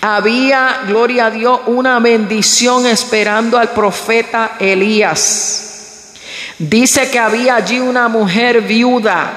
Había, 0.00 0.82
gloria 0.86 1.26
a 1.26 1.30
Dios, 1.30 1.60
una 1.66 1.98
bendición 1.98 2.86
esperando 2.86 3.58
al 3.58 3.70
profeta 3.70 4.56
Elías. 4.58 6.12
Dice 6.58 7.10
que 7.10 7.18
había 7.18 7.56
allí 7.56 7.80
una 7.80 8.08
mujer 8.08 8.60
viuda 8.60 9.32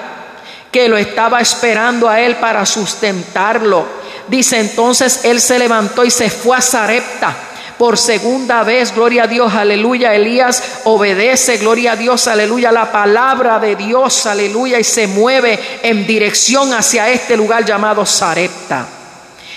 que 0.71 0.87
lo 0.87 0.97
estaba 0.97 1.39
esperando 1.39 2.09
a 2.09 2.19
él 2.19 2.35
para 2.35 2.65
sustentarlo. 2.65 3.85
Dice 4.27 4.59
entonces 4.59 5.21
él 5.23 5.39
se 5.39 5.57
levantó 5.57 6.03
y 6.03 6.11
se 6.11 6.29
fue 6.29 6.57
a 6.57 6.61
Zarepta 6.61 7.35
por 7.77 7.97
segunda 7.97 8.63
vez, 8.63 8.93
gloria 8.93 9.23
a 9.23 9.27
Dios, 9.27 9.53
aleluya. 9.53 10.15
Elías 10.15 10.81
obedece, 10.85 11.57
gloria 11.57 11.91
a 11.91 11.95
Dios, 11.95 12.27
aleluya, 12.27 12.71
la 12.71 12.91
palabra 12.91 13.59
de 13.59 13.75
Dios, 13.75 14.25
aleluya, 14.25 14.79
y 14.79 14.83
se 14.83 15.05
mueve 15.05 15.59
en 15.83 16.07
dirección 16.07 16.73
hacia 16.73 17.09
este 17.09 17.37
lugar 17.37 17.65
llamado 17.65 18.05
Sarepta. 18.05 18.96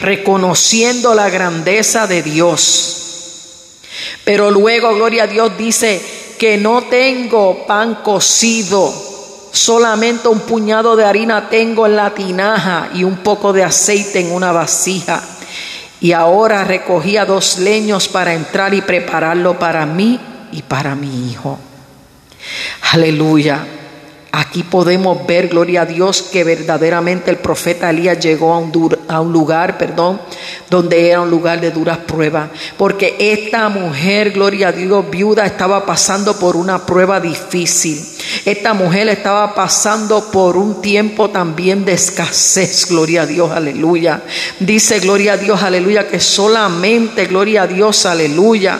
reconociendo 0.00 1.14
la 1.14 1.28
grandeza 1.30 2.06
de 2.06 2.22
Dios. 2.22 2.98
Pero 4.24 4.50
luego, 4.50 4.94
gloria 4.94 5.24
a 5.24 5.26
Dios, 5.26 5.56
dice 5.56 6.00
que 6.38 6.56
no 6.56 6.82
tengo 6.82 7.66
pan 7.66 7.96
cocido, 7.96 8.92
solamente 9.52 10.28
un 10.28 10.40
puñado 10.40 10.96
de 10.96 11.04
harina 11.04 11.48
tengo 11.48 11.86
en 11.86 11.96
la 11.96 12.14
tinaja 12.14 12.90
y 12.94 13.04
un 13.04 13.18
poco 13.18 13.52
de 13.52 13.64
aceite 13.64 14.20
en 14.20 14.32
una 14.32 14.52
vasija. 14.52 15.22
Y 16.00 16.12
ahora 16.12 16.62
recogía 16.62 17.24
dos 17.24 17.58
leños 17.58 18.06
para 18.06 18.34
entrar 18.34 18.72
y 18.72 18.82
prepararlo 18.82 19.58
para 19.58 19.84
mí 19.84 20.20
y 20.52 20.62
para 20.62 20.94
mi 20.94 21.30
hijo. 21.30 21.58
Aleluya. 22.92 23.77
Aquí 24.30 24.62
podemos 24.62 25.26
ver, 25.26 25.48
gloria 25.48 25.82
a 25.82 25.86
Dios, 25.86 26.20
que 26.22 26.44
verdaderamente 26.44 27.30
el 27.30 27.38
profeta 27.38 27.88
Elías 27.88 28.20
llegó 28.20 28.52
a 28.52 28.58
un, 29.20 29.32
lugar, 29.32 29.78
perdón, 29.78 30.20
donde 30.68 31.08
era 31.08 31.22
un 31.22 31.30
lugar 31.30 31.62
de 31.62 31.70
duras 31.70 31.98
pruebas. 31.98 32.50
Porque 32.76 33.16
esta 33.18 33.70
mujer, 33.70 34.32
gloria 34.32 34.68
a 34.68 34.72
Dios, 34.72 35.10
viuda, 35.10 35.46
estaba 35.46 35.86
pasando 35.86 36.38
por 36.38 36.56
una 36.56 36.84
prueba 36.84 37.20
difícil. 37.20 38.04
Esta 38.44 38.74
mujer 38.74 39.08
estaba 39.08 39.54
pasando 39.54 40.30
por 40.30 40.58
un 40.58 40.82
tiempo 40.82 41.30
también 41.30 41.86
de 41.86 41.94
escasez, 41.94 42.86
gloria 42.86 43.22
a 43.22 43.26
Dios, 43.26 43.50
aleluya. 43.50 44.22
Dice, 44.60 45.00
gloria 45.00 45.32
a 45.32 45.36
Dios, 45.38 45.62
aleluya, 45.62 46.06
que 46.06 46.20
solamente, 46.20 47.24
gloria 47.26 47.62
a 47.62 47.66
Dios, 47.66 48.04
aleluya. 48.04 48.78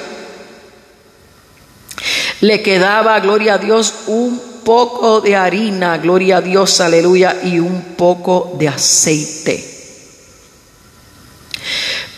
Le 2.42 2.62
quedaba, 2.62 3.18
gloria 3.20 3.54
a 3.54 3.58
Dios, 3.58 3.94
un 4.08 4.47
poco 4.68 5.22
de 5.22 5.34
harina, 5.34 5.96
gloria 5.96 6.36
a 6.36 6.40
Dios, 6.42 6.78
aleluya, 6.82 7.38
y 7.42 7.58
un 7.58 7.94
poco 7.96 8.52
de 8.58 8.68
aceite. 8.68 9.64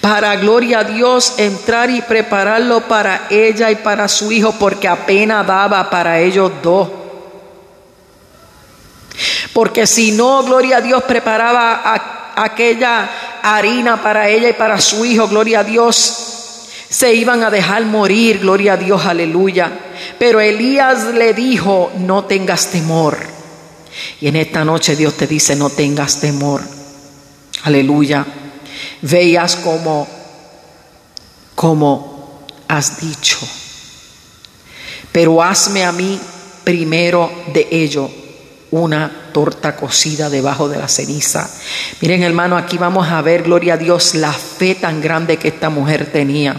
Para, 0.01 0.35
gloria 0.35 0.81
a 0.81 0.85
Dios, 0.85 1.35
entrar 1.37 1.91
y 1.91 2.03
prepararlo 2.03 2.89
para 2.89 3.29
ella 3.31 3.71
y 3.71 3.77
para 3.77 4.09
su 4.09 4.33
hijo, 4.33 4.53
porque 4.59 4.89
apenas 4.89 5.47
daba 5.47 5.89
para 5.89 6.19
ellos 6.19 6.51
dos. 6.61 6.89
Porque 9.53 9.87
si 9.87 10.11
no, 10.11 10.43
gloria 10.43 10.79
a 10.79 10.81
Dios, 10.81 11.05
preparaba 11.05 12.33
aquella 12.35 13.09
harina 13.45 14.03
para 14.03 14.29
ella 14.29 14.49
y 14.49 14.55
para 14.55 14.81
su 14.81 15.05
hijo, 15.05 15.29
gloria 15.29 15.61
a 15.61 15.65
Dios, 15.65 16.67
se 16.89 17.15
iban 17.15 17.45
a 17.45 17.51
dejar 17.51 17.85
morir, 17.85 18.41
gloria 18.41 18.73
a 18.73 18.77
Dios, 18.77 19.07
aleluya. 19.07 19.71
Pero 20.19 20.41
Elías 20.41 21.15
le 21.15 21.35
dijo, 21.35 21.93
no 21.99 22.25
tengas 22.25 22.69
temor. 22.69 23.19
Y 24.21 24.29
en 24.29 24.37
esta 24.37 24.65
noche 24.65 24.97
Dios 24.97 25.15
te 25.17 25.27
dice, 25.27 25.57
no 25.57 25.71
tengas 25.71 26.21
temor. 26.21 26.63
Aleluya. 27.65 28.25
Veas 29.03 29.57
como, 29.57 30.07
como 31.55 32.47
has 32.69 33.01
dicho. 33.01 33.39
Pero 35.13 35.43
hazme 35.43 35.85
a 35.85 35.93
mí 35.93 36.21
primero 36.65 37.31
de 37.53 37.67
ello 37.71 38.11
una 38.71 39.31
torta 39.33 39.75
cocida 39.75 40.31
debajo 40.31 40.69
de 40.69 40.79
la 40.79 40.89
ceniza. 40.89 41.51
Miren 42.01 42.23
hermano, 42.23 42.57
aquí 42.57 42.79
vamos 42.79 43.09
a 43.09 43.21
ver, 43.21 43.43
gloria 43.43 43.75
a 43.75 43.77
Dios, 43.77 44.15
la 44.15 44.33
fe 44.33 44.77
tan 44.77 45.01
grande 45.01 45.37
que 45.37 45.49
esta 45.49 45.71
mujer 45.71 46.11
tenía. 46.13 46.57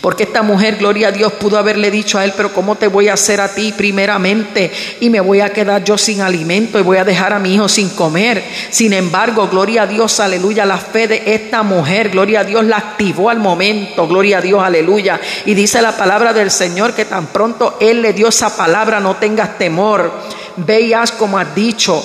Porque 0.00 0.24
esta 0.24 0.42
mujer, 0.42 0.76
gloria 0.76 1.08
a 1.08 1.12
Dios, 1.12 1.32
pudo 1.34 1.58
haberle 1.58 1.90
dicho 1.90 2.18
a 2.18 2.24
él, 2.24 2.32
pero 2.36 2.52
¿cómo 2.52 2.76
te 2.76 2.88
voy 2.88 3.08
a 3.08 3.14
hacer 3.14 3.40
a 3.40 3.54
ti 3.54 3.72
primeramente? 3.76 4.70
Y 5.00 5.10
me 5.10 5.20
voy 5.20 5.40
a 5.40 5.52
quedar 5.52 5.84
yo 5.84 5.98
sin 5.98 6.20
alimento 6.20 6.78
y 6.78 6.82
voy 6.82 6.98
a 6.98 7.04
dejar 7.04 7.32
a 7.32 7.38
mi 7.38 7.54
hijo 7.54 7.68
sin 7.68 7.90
comer. 7.90 8.42
Sin 8.70 8.92
embargo, 8.92 9.48
gloria 9.48 9.82
a 9.82 9.86
Dios, 9.86 10.20
aleluya, 10.20 10.66
la 10.66 10.78
fe 10.78 11.08
de 11.08 11.22
esta 11.26 11.62
mujer, 11.62 12.10
gloria 12.10 12.40
a 12.40 12.44
Dios, 12.44 12.64
la 12.64 12.76
activó 12.76 13.30
al 13.30 13.38
momento, 13.38 14.06
gloria 14.06 14.38
a 14.38 14.40
Dios, 14.40 14.62
aleluya. 14.62 15.20
Y 15.46 15.54
dice 15.54 15.82
la 15.82 15.96
palabra 15.96 16.32
del 16.32 16.50
Señor 16.50 16.94
que 16.94 17.04
tan 17.04 17.26
pronto 17.26 17.76
Él 17.80 18.02
le 18.02 18.12
dio 18.12 18.28
esa 18.28 18.56
palabra, 18.56 19.00
no 19.00 19.16
tengas 19.16 19.58
temor 19.58 20.10
veas 20.58 21.12
como 21.12 21.38
has 21.38 21.54
dicho. 21.54 22.02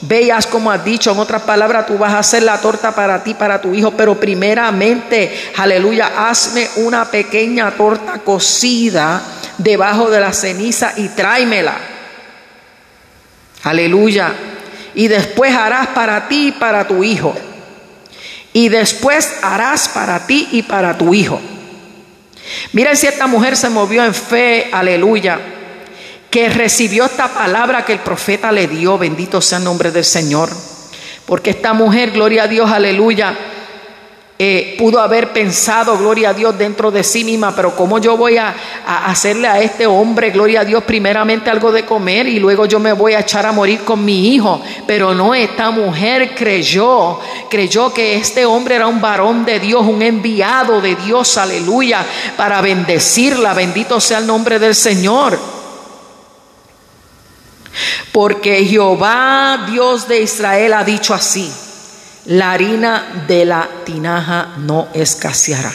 Veas 0.00 0.46
como 0.46 0.70
has 0.70 0.84
dicho, 0.84 1.10
en 1.10 1.18
otras 1.18 1.42
palabras, 1.42 1.86
tú 1.86 1.98
vas 1.98 2.12
a 2.12 2.20
hacer 2.20 2.44
la 2.44 2.60
torta 2.60 2.94
para 2.94 3.22
ti, 3.24 3.34
para 3.34 3.60
tu 3.60 3.74
hijo, 3.74 3.90
pero 3.90 4.14
primeramente, 4.14 5.50
aleluya, 5.56 6.28
hazme 6.28 6.68
una 6.76 7.04
pequeña 7.06 7.72
torta 7.72 8.20
cocida 8.20 9.20
debajo 9.58 10.08
de 10.08 10.20
la 10.20 10.32
ceniza 10.32 10.92
y 10.96 11.08
tráemela. 11.08 11.76
Aleluya. 13.64 14.32
Y 14.94 15.08
después 15.08 15.54
harás 15.54 15.88
para 15.88 16.28
ti 16.28 16.48
y 16.48 16.52
para 16.52 16.86
tu 16.86 17.02
hijo. 17.02 17.34
Y 18.52 18.68
después 18.68 19.38
harás 19.42 19.88
para 19.88 20.26
ti 20.26 20.48
y 20.52 20.62
para 20.62 20.96
tu 20.96 21.12
hijo. 21.12 21.40
Miren 22.72 22.96
si 22.96 23.08
esta 23.08 23.26
mujer 23.26 23.56
se 23.56 23.68
movió 23.68 24.04
en 24.04 24.14
fe, 24.14 24.68
aleluya 24.72 25.57
que 26.30 26.48
recibió 26.48 27.06
esta 27.06 27.28
palabra 27.28 27.84
que 27.84 27.94
el 27.94 28.00
profeta 28.00 28.52
le 28.52 28.66
dio, 28.66 28.98
bendito 28.98 29.40
sea 29.40 29.58
el 29.58 29.64
nombre 29.64 29.90
del 29.90 30.04
Señor. 30.04 30.50
Porque 31.24 31.50
esta 31.50 31.72
mujer, 31.72 32.10
gloria 32.10 32.44
a 32.44 32.48
Dios, 32.48 32.70
aleluya, 32.70 33.36
eh, 34.40 34.76
pudo 34.78 35.00
haber 35.00 35.32
pensado, 35.32 35.98
gloria 35.98 36.30
a 36.30 36.32
Dios, 36.32 36.56
dentro 36.56 36.92
de 36.92 37.02
sí 37.02 37.24
misma, 37.24 37.56
pero 37.56 37.74
¿cómo 37.74 37.98
yo 37.98 38.16
voy 38.16 38.36
a, 38.36 38.54
hacerle 38.86 39.48
a 39.48 39.60
este 39.60 39.84
hombre, 39.84 40.30
gloria 40.30 40.60
a 40.60 40.64
Dios, 40.64 40.84
primeramente 40.84 41.50
algo 41.50 41.72
de 41.72 41.84
comer 41.84 42.28
y 42.28 42.38
luego 42.38 42.64
yo 42.64 42.78
me 42.78 42.92
voy 42.92 43.14
a 43.14 43.20
echar 43.20 43.46
a 43.46 43.52
morir 43.52 43.80
con 43.80 44.04
mi 44.04 44.28
hijo? 44.28 44.62
Pero 44.86 45.12
no, 45.12 45.34
esta 45.34 45.72
mujer 45.72 46.36
creyó, 46.36 47.18
creyó 47.50 47.92
que 47.92 48.14
este 48.14 48.46
hombre 48.46 48.76
era 48.76 48.86
un 48.86 49.00
varón 49.00 49.44
de 49.44 49.58
Dios, 49.58 49.84
un 49.84 50.02
enviado 50.02 50.80
de 50.80 50.94
Dios, 50.94 51.36
aleluya, 51.36 52.06
para 52.36 52.60
bendecirla, 52.60 53.54
bendito 53.54 54.00
sea 54.00 54.18
el 54.18 54.26
nombre 54.28 54.60
del 54.60 54.76
Señor. 54.76 55.57
Porque 58.18 58.64
Jehová, 58.64 59.66
Dios 59.70 60.08
de 60.08 60.20
Israel, 60.20 60.72
ha 60.72 60.82
dicho 60.82 61.14
así 61.14 61.48
la 62.24 62.50
harina 62.50 63.24
de 63.28 63.44
la 63.44 63.68
tinaja 63.86 64.56
no 64.56 64.88
escaseará. 64.92 65.72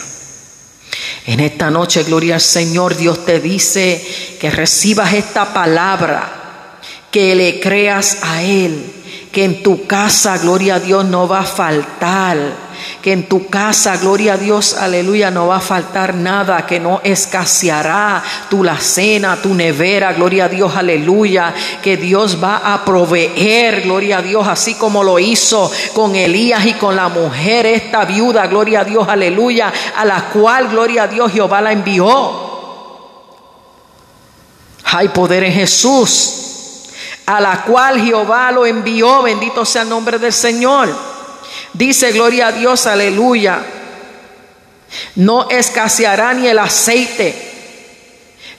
En 1.26 1.40
esta 1.40 1.72
noche, 1.72 2.04
gloria 2.04 2.36
al 2.36 2.42
Señor, 2.42 2.98
Dios 2.98 3.26
te 3.26 3.40
dice 3.40 4.06
que 4.42 4.52
recibas 4.52 5.14
esta 5.14 5.54
palabra, 5.54 6.82
que 7.10 7.34
le 7.34 7.62
creas 7.62 8.18
a 8.24 8.44
Él, 8.44 8.92
que 9.32 9.46
en 9.46 9.64
tu 9.64 9.88
casa, 9.88 10.38
gloria 10.38 10.76
a 10.76 10.80
Dios, 10.82 11.06
no 11.06 11.30
va 11.30 11.40
a 11.40 11.46
faltar 11.46 12.38
que 13.02 13.12
en 13.12 13.28
tu 13.28 13.48
casa, 13.48 13.98
gloria 13.98 14.34
a 14.34 14.38
Dios, 14.38 14.76
aleluya, 14.76 15.32
no 15.32 15.48
va 15.48 15.58
a 15.58 15.62
faltar 15.62 16.16
nada, 16.16 16.66
que 16.66 16.80
no 16.80 17.02
escaseará 17.04 18.24
tu 18.50 18.64
la 18.64 18.80
cena, 18.80 19.42
tu 19.42 19.54
nevera, 19.54 20.14
gloria 20.14 20.46
a 20.46 20.50
Dios, 20.50 20.76
aleluya, 20.76 21.54
que 21.82 21.98
Dios 21.98 22.42
va 22.42 22.74
a 22.74 22.86
proveer, 22.86 23.82
gloria 23.82 24.20
a 24.20 24.22
Dios, 24.22 24.48
así 24.48 24.76
como 24.76 25.04
lo 25.04 25.20
hizo 25.20 25.72
con 25.94 26.16
Elías 26.16 26.66
y 26.66 26.74
con 26.74 26.96
la 26.96 27.10
mujer, 27.10 27.66
esta 27.66 28.06
viuda, 28.06 28.48
gloria 28.48 28.82
a 28.82 28.86
Dios, 28.86 29.08
aleluya, 29.08 29.72
a 29.96 30.06
la 30.06 30.26
cual, 30.30 30.70
gloria 30.70 31.04
a 31.04 31.08
Dios, 31.08 31.32
Jehová 31.32 31.62
la 31.62 31.72
envió. 31.72 32.52
Hay 34.86 35.08
poder 35.10 35.44
en 35.44 35.54
Jesús, 35.54 36.44
a 37.26 37.40
la 37.42 37.64
cual 37.64 38.00
Jehová 38.00 38.52
lo 38.52 38.66
envió, 38.66 39.24
bendito 39.24 39.66
sea 39.66 39.84
el 39.84 39.90
nombre 39.90 40.20
del 40.20 40.34
Señor. 40.34 41.13
Dice, 41.74 42.12
gloria 42.12 42.48
a 42.48 42.52
Dios, 42.52 42.86
aleluya. 42.86 43.60
No 45.16 45.50
escaseará 45.50 46.34
ni 46.34 46.48
el 46.48 46.60
aceite 46.60 47.36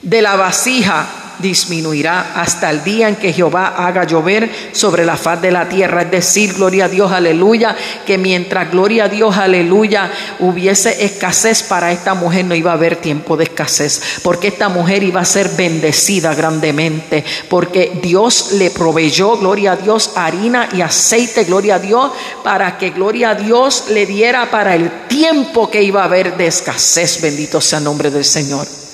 de 0.01 0.21
la 0.21 0.35
vasija 0.35 1.24
disminuirá 1.39 2.33
hasta 2.35 2.69
el 2.69 2.83
día 2.83 3.09
en 3.09 3.15
que 3.15 3.33
Jehová 3.33 3.73
haga 3.77 4.05
llover 4.05 4.49
sobre 4.71 5.05
la 5.05 5.17
faz 5.17 5.41
de 5.41 5.51
la 5.51 5.67
tierra. 5.67 6.03
Es 6.03 6.11
decir, 6.11 6.53
gloria 6.53 6.85
a 6.85 6.89
Dios, 6.89 7.11
aleluya, 7.11 7.75
que 8.05 8.17
mientras, 8.17 8.71
gloria 8.71 9.05
a 9.05 9.09
Dios, 9.09 9.37
aleluya, 9.37 10.11
hubiese 10.39 11.05
escasez 11.05 11.63
para 11.63 11.91
esta 11.91 12.13
mujer, 12.13 12.45
no 12.45 12.55
iba 12.55 12.71
a 12.71 12.75
haber 12.75 12.97
tiempo 12.97 13.37
de 13.37 13.45
escasez, 13.45 14.19
porque 14.23 14.47
esta 14.47 14.69
mujer 14.69 15.03
iba 15.03 15.21
a 15.21 15.25
ser 15.25 15.49
bendecida 15.49 16.33
grandemente, 16.33 17.23
porque 17.49 17.99
Dios 18.01 18.53
le 18.53 18.71
proveyó, 18.71 19.37
gloria 19.37 19.73
a 19.73 19.77
Dios, 19.77 20.11
harina 20.15 20.69
y 20.73 20.81
aceite, 20.81 21.43
gloria 21.43 21.75
a 21.75 21.79
Dios, 21.79 22.11
para 22.43 22.77
que, 22.77 22.91
gloria 22.91 23.31
a 23.31 23.35
Dios, 23.35 23.85
le 23.89 24.05
diera 24.05 24.49
para 24.51 24.75
el 24.75 25.07
tiempo 25.07 25.69
que 25.69 25.81
iba 25.81 26.01
a 26.01 26.05
haber 26.05 26.37
de 26.37 26.47
escasez. 26.47 27.21
Bendito 27.21 27.61
sea 27.61 27.79
el 27.79 27.85
nombre 27.85 28.11
del 28.11 28.25
Señor. 28.25 28.84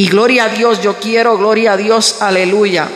Y 0.00 0.08
gloria 0.08 0.44
a 0.44 0.48
Dios, 0.48 0.80
yo 0.80 0.94
quiero, 0.94 1.36
gloria 1.36 1.72
a 1.72 1.76
Dios, 1.76 2.22
aleluya. 2.22 2.88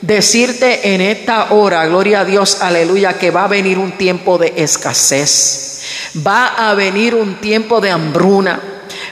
Decirte 0.00 0.92
en 0.92 1.00
esta 1.00 1.52
hora, 1.52 1.86
gloria 1.86 2.22
a 2.22 2.24
Dios, 2.24 2.62
aleluya, 2.62 3.16
que 3.16 3.30
va 3.30 3.44
a 3.44 3.46
venir 3.46 3.78
un 3.78 3.92
tiempo 3.92 4.38
de 4.38 4.52
escasez. 4.56 6.10
Va 6.26 6.68
a 6.68 6.74
venir 6.74 7.14
un 7.14 7.36
tiempo 7.36 7.80
de 7.80 7.92
hambruna. 7.92 8.60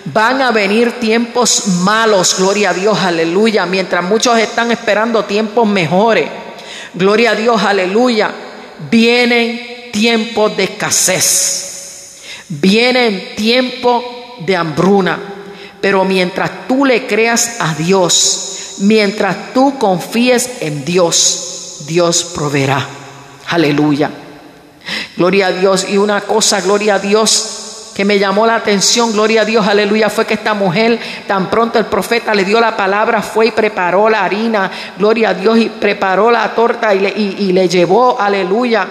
Van 0.07 0.43
a 0.43 0.51
venir 0.51 0.99
tiempos 0.99 1.68
malos, 1.85 2.35
gloria 2.37 2.70
a 2.70 2.74
Dios, 2.74 2.99
aleluya. 2.99 3.64
Mientras 3.64 4.03
muchos 4.03 4.37
están 4.37 4.72
esperando 4.72 5.24
tiempos 5.24 5.68
mejores. 5.68 6.28
Gloria 6.95 7.31
a 7.31 7.37
Dios, 7.37 7.62
aleluya. 7.62 8.33
Vienen 8.91 9.93
tiempos 9.93 10.57
de 10.57 10.64
escasez. 10.64 12.22
Vienen 12.49 13.37
tiempos 13.37 14.03
de 14.45 14.57
hambruna. 14.57 15.30
Pero 15.81 16.05
mientras 16.05 16.68
tú 16.68 16.85
le 16.85 17.07
creas 17.07 17.57
a 17.61 17.74
Dios, 17.74 18.76
mientras 18.81 19.53
tú 19.55 19.78
confíes 19.78 20.59
en 20.61 20.85
Dios, 20.85 21.85
Dios 21.87 22.24
proveerá. 22.35 22.87
Aleluya. 23.49 24.11
Gloria 25.16 25.49
a 25.49 25.53
Dios. 25.53 25.87
Y 25.89 25.97
una 25.97 26.20
cosa, 26.22 26.61
gloria 26.61 26.97
a 26.97 26.99
Dios, 26.99 27.93
que 27.95 28.05
me 28.05 28.18
llamó 28.18 28.47
la 28.47 28.57
atención, 28.57 29.12
gloria 29.12 29.43
a 29.43 29.45
Dios, 29.45 29.66
aleluya, 29.66 30.09
fue 30.09 30.26
que 30.26 30.35
esta 30.35 30.55
mujer, 30.55 30.99
tan 31.26 31.51
pronto 31.51 31.78
el 31.78 31.87
profeta 31.87 32.35
le 32.35 32.45
dio 32.45 32.61
la 32.61 32.76
palabra, 32.76 33.20
fue 33.20 33.47
y 33.47 33.51
preparó 33.51 34.09
la 34.09 34.24
harina, 34.24 34.70
gloria 34.99 35.31
a 35.31 35.35
Dios, 35.35 35.59
y 35.59 35.68
preparó 35.68 36.31
la 36.31 36.55
torta 36.55 36.95
y 36.95 37.01
le, 37.01 37.11
y 37.11 37.53
le 37.53 37.68
llevó, 37.68 38.18
aleluya 38.20 38.87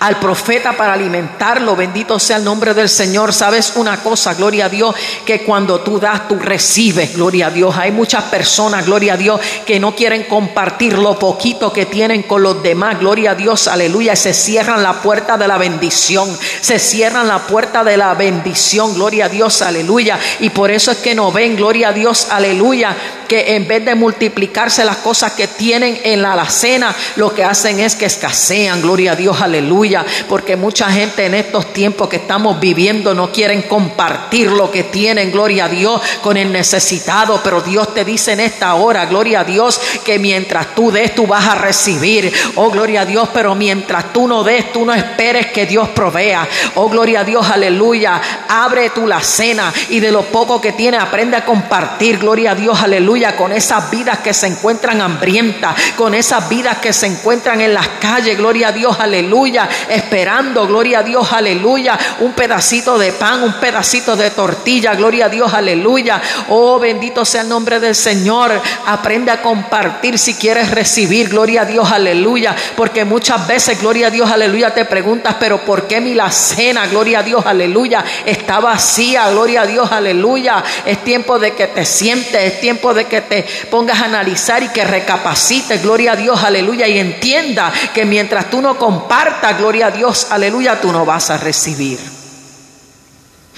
al 0.00 0.18
profeta 0.18 0.72
para 0.72 0.92
alimentarlo. 0.92 1.76
Bendito 1.76 2.18
sea 2.18 2.36
el 2.36 2.44
nombre 2.44 2.74
del 2.74 2.88
Señor. 2.88 3.32
Sabes 3.32 3.72
una 3.76 4.02
cosa, 4.02 4.34
gloria 4.34 4.66
a 4.66 4.68
Dios, 4.68 4.94
que 5.24 5.42
cuando 5.44 5.80
tú 5.80 5.98
das, 5.98 6.28
tú 6.28 6.38
recibes, 6.38 7.14
gloria 7.14 7.46
a 7.46 7.50
Dios. 7.50 7.76
Hay 7.76 7.90
muchas 7.90 8.24
personas, 8.24 8.86
gloria 8.86 9.14
a 9.14 9.16
Dios, 9.16 9.40
que 9.66 9.80
no 9.80 9.94
quieren 9.94 10.24
compartir 10.24 10.98
lo 10.98 11.18
poquito 11.18 11.72
que 11.72 11.86
tienen 11.86 12.22
con 12.24 12.42
los 12.42 12.62
demás. 12.62 12.98
Gloria 12.98 13.32
a 13.32 13.34
Dios, 13.34 13.68
aleluya. 13.68 14.16
Se 14.16 14.34
cierran 14.34 14.82
la 14.82 15.00
puerta 15.02 15.36
de 15.36 15.48
la 15.48 15.58
bendición. 15.58 16.36
Se 16.60 16.78
cierran 16.78 17.28
la 17.28 17.46
puerta 17.46 17.84
de 17.84 17.96
la 17.96 18.14
bendición. 18.14 18.94
Gloria 18.94 19.26
a 19.26 19.28
Dios, 19.28 19.62
aleluya. 19.62 20.18
Y 20.40 20.50
por 20.50 20.70
eso 20.70 20.90
es 20.90 20.98
que 20.98 21.14
no 21.14 21.32
ven, 21.32 21.56
gloria 21.56 21.88
a 21.88 21.92
Dios, 21.92 22.28
aleluya, 22.30 22.96
que 23.24 23.56
en 23.56 23.66
vez 23.66 23.84
de 23.84 23.94
multiplicarse 23.94 24.84
las 24.84 24.98
cosas 24.98 25.32
que 25.32 25.48
tienen 25.48 26.00
en 26.04 26.22
la 26.22 26.32
alacena, 26.32 26.94
lo 27.16 27.34
que 27.34 27.44
hacen 27.44 27.80
es 27.80 27.96
que 27.96 28.06
escasean. 28.06 28.82
Gloria 28.82 29.12
a 29.12 29.16
Dios, 29.16 29.40
aleluya. 29.40 30.04
Porque 30.28 30.56
mucha 30.56 30.90
gente 30.90 31.26
en 31.26 31.34
estos 31.34 31.72
tiempos 31.72 32.08
que 32.08 32.16
estamos 32.16 32.60
viviendo 32.60 33.14
no 33.14 33.32
quieren 33.32 33.62
compartir 33.62 34.50
lo 34.50 34.70
que 34.70 34.84
tienen, 34.84 35.30
gloria 35.30 35.66
a 35.66 35.68
Dios, 35.68 36.00
con 36.22 36.36
el 36.36 36.52
necesitado, 36.52 37.40
pero 37.42 37.60
Dios 37.60 37.94
te 37.94 38.04
dice 38.04 38.32
en 38.32 38.40
esta 38.40 38.74
hora, 38.74 39.06
gloria 39.06 39.40
a 39.40 39.44
Dios, 39.44 39.80
que 40.04 40.18
mientras 40.18 40.74
tú 40.74 40.90
des, 40.90 41.14
tú 41.14 41.26
vas 41.26 41.46
a 41.46 41.54
recibir, 41.54 42.32
oh 42.56 42.70
gloria 42.70 43.02
a 43.02 43.04
Dios, 43.04 43.28
pero 43.32 43.54
mientras 43.54 44.12
tú 44.12 44.26
no 44.26 44.42
des, 44.44 44.72
tú 44.72 44.84
no 44.84 44.94
esperes 44.94 45.46
que 45.46 45.66
Dios 45.66 45.88
provea, 45.88 46.48
oh 46.74 46.88
gloria 46.88 47.20
a 47.20 47.24
Dios, 47.24 47.48
aleluya, 47.48 48.20
abre 48.48 48.90
tú 48.90 49.06
la 49.06 49.20
cena 49.20 49.72
y 49.90 50.00
de 50.00 50.12
lo 50.12 50.22
poco 50.22 50.60
que 50.60 50.72
tiene 50.72 50.96
aprende 50.96 51.36
a 51.36 51.44
compartir, 51.44 52.18
gloria 52.18 52.52
a 52.52 52.54
Dios, 52.54 52.80
aleluya, 52.82 53.13
con 53.36 53.52
esas 53.52 53.90
vidas 53.90 54.18
que 54.18 54.34
se 54.34 54.48
encuentran 54.48 55.00
hambrientas, 55.00 55.74
con 55.96 56.14
esas 56.14 56.48
vidas 56.48 56.78
que 56.78 56.92
se 56.92 57.06
encuentran 57.06 57.60
en 57.60 57.72
las 57.72 57.86
calles, 58.00 58.36
gloria 58.36 58.68
a 58.68 58.72
Dios, 58.72 58.96
aleluya, 58.98 59.68
esperando, 59.88 60.66
gloria 60.66 60.98
a 60.98 61.02
Dios, 61.04 61.32
aleluya, 61.32 61.96
un 62.20 62.32
pedacito 62.32 62.98
de 62.98 63.12
pan, 63.12 63.44
un 63.44 63.52
pedacito 63.54 64.16
de 64.16 64.30
tortilla, 64.30 64.94
gloria 64.96 65.26
a 65.26 65.28
Dios, 65.28 65.54
aleluya. 65.54 66.20
Oh, 66.48 66.80
bendito 66.80 67.24
sea 67.24 67.42
el 67.42 67.48
nombre 67.48 67.78
del 67.78 67.94
Señor. 67.94 68.50
Aprende 68.86 69.30
a 69.30 69.40
compartir 69.40 70.18
si 70.18 70.34
quieres 70.34 70.72
recibir, 70.72 71.28
gloria 71.28 71.62
a 71.62 71.64
Dios, 71.66 71.92
aleluya, 71.92 72.56
porque 72.76 73.04
muchas 73.04 73.46
veces, 73.46 73.80
gloria 73.80 74.08
a 74.08 74.10
Dios, 74.10 74.28
aleluya, 74.28 74.74
te 74.74 74.84
preguntas, 74.84 75.36
pero 75.38 75.64
¿por 75.64 75.86
qué 75.86 76.00
mi 76.00 76.14
la 76.14 76.32
cena, 76.32 76.88
gloria 76.88 77.20
a 77.20 77.22
Dios, 77.22 77.46
aleluya, 77.46 78.04
está 78.26 78.58
vacía, 78.58 79.30
gloria 79.30 79.62
a 79.62 79.66
Dios, 79.66 79.92
aleluya? 79.92 80.64
Es 80.84 81.04
tiempo 81.04 81.38
de 81.38 81.52
que 81.52 81.68
te 81.68 81.84
sientes, 81.84 82.34
es 82.34 82.60
tiempo 82.60 82.92
de 82.92 83.03
que 83.04 83.20
te 83.20 83.46
pongas 83.70 84.00
a 84.00 84.06
analizar 84.06 84.62
y 84.62 84.68
que 84.68 84.84
recapacites, 84.84 85.82
gloria 85.82 86.12
a 86.12 86.16
Dios, 86.16 86.42
aleluya, 86.42 86.86
y 86.88 86.98
entienda 86.98 87.72
que 87.92 88.04
mientras 88.04 88.50
tú 88.50 88.60
no 88.60 88.78
compartas, 88.78 89.56
gloria 89.58 89.86
a 89.86 89.90
Dios, 89.90 90.28
aleluya, 90.30 90.80
tú 90.80 90.92
no 90.92 91.04
vas 91.04 91.30
a 91.30 91.38
recibir. 91.38 91.98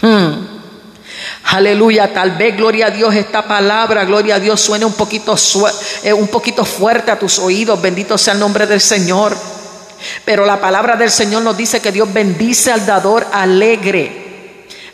Hmm. 0.01 0.57
Aleluya, 1.45 2.13
tal 2.13 2.33
vez, 2.33 2.57
gloria 2.57 2.89
a 2.89 2.91
Dios, 2.91 3.15
esta 3.15 3.47
palabra, 3.47 4.05
gloria 4.05 4.35
a 4.35 4.41
Dios, 4.41 4.61
suene 4.61 4.85
un 4.85 4.95
poquito, 4.95 5.37
eh, 6.03 6.13
un 6.13 6.27
poquito 6.27 6.65
fuerte 6.65 7.11
a 7.11 7.19
tus 7.19 7.39
oídos, 7.39 7.81
bendito 7.81 8.19
sea 8.19 8.35
el 8.35 8.41
nombre 8.41 8.67
del 8.67 8.81
Señor. 8.81 9.37
Pero 10.25 10.45
la 10.45 10.61
palabra 10.61 10.97
del 10.97 11.11
Señor 11.11 11.43
nos 11.43 11.57
dice 11.57 11.81
que 11.81 11.93
Dios 11.93 12.13
bendice 12.13 12.73
al 12.73 12.85
dador 12.85 13.27
alegre. 13.33 14.26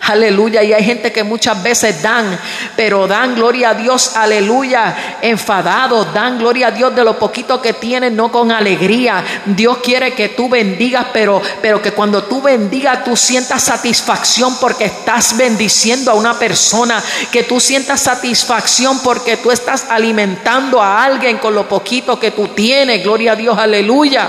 Aleluya. 0.04 0.64
Y 0.64 0.72
hay 0.72 0.82
gente 0.82 1.12
que 1.12 1.22
muchas 1.22 1.62
veces 1.62 2.02
dan, 2.02 2.36
pero 2.74 3.06
dan 3.06 3.36
gloria 3.36 3.70
a 3.70 3.74
Dios, 3.74 4.16
aleluya, 4.16 5.18
enfadados, 5.22 6.12
dan 6.12 6.38
gloria 6.38 6.68
a 6.68 6.70
Dios 6.72 6.92
de 6.96 7.04
lo 7.04 7.20
poquito 7.20 7.62
que 7.62 7.74
tienen, 7.74 8.16
no 8.16 8.32
con 8.32 8.50
alegría. 8.50 9.24
Dios 9.46 9.78
quiere 9.78 10.12
que 10.12 10.30
tú 10.30 10.48
bendigas, 10.48 11.06
pero, 11.12 11.40
pero 11.60 11.80
que 11.80 11.92
cuando 11.92 12.24
tú 12.24 12.42
bendigas 12.42 13.04
tú 13.04 13.16
sientas 13.16 13.62
satisfacción 13.62 14.56
porque 14.56 14.86
estás 14.86 15.36
bendiciendo 15.36 16.10
a 16.10 16.14
una 16.14 16.36
persona, 16.36 17.00
que 17.30 17.44
tú 17.44 17.60
sientas 17.60 18.00
satisfacción 18.00 18.98
porque 19.04 19.36
tú 19.36 19.52
estás 19.52 19.86
alimentando 19.88 20.82
a 20.82 21.04
alguien 21.04 21.38
con 21.38 21.54
lo 21.54 21.68
poquito 21.68 22.18
que 22.18 22.32
tú 22.32 22.48
tienes. 22.48 23.04
Gloria 23.04 23.32
a 23.32 23.36
Dios, 23.36 23.56
aleluya. 23.56 24.28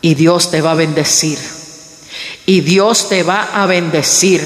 Y 0.00 0.14
Dios 0.16 0.50
te 0.50 0.60
va 0.60 0.72
a 0.72 0.74
bendecir. 0.74 1.61
Y 2.46 2.60
Dios 2.60 3.08
te 3.08 3.22
va 3.22 3.50
a 3.54 3.66
bendecir. 3.66 4.42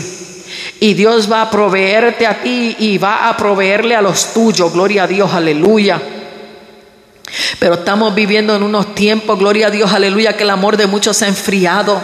Y 0.81 0.95
Dios 0.95 1.31
va 1.31 1.43
a 1.43 1.51
proveerte 1.51 2.27
a 2.27 2.43
ti 2.43 2.77
y 2.79 2.99
va 2.99 3.29
a 3.29 3.37
proveerle 3.37 3.97
a 3.97 4.03
los 4.03 4.33
tuyos. 4.35 4.73
Gloria 4.73 5.05
a 5.05 5.07
Dios, 5.07 5.33
aleluya. 5.33 6.01
Pero 7.59 7.75
estamos 7.75 8.15
viviendo 8.15 8.55
en 8.55 8.63
unos 8.63 8.95
tiempos, 8.95 9.39
gloria 9.39 9.69
a 9.69 9.71
Dios, 9.71 9.93
aleluya, 9.93 10.37
que 10.37 10.45
el 10.45 10.51
amor 10.51 10.77
de 10.77 10.87
muchos 10.87 11.17
se 11.17 11.25
ha 11.25 11.29
enfriado. 11.29 12.01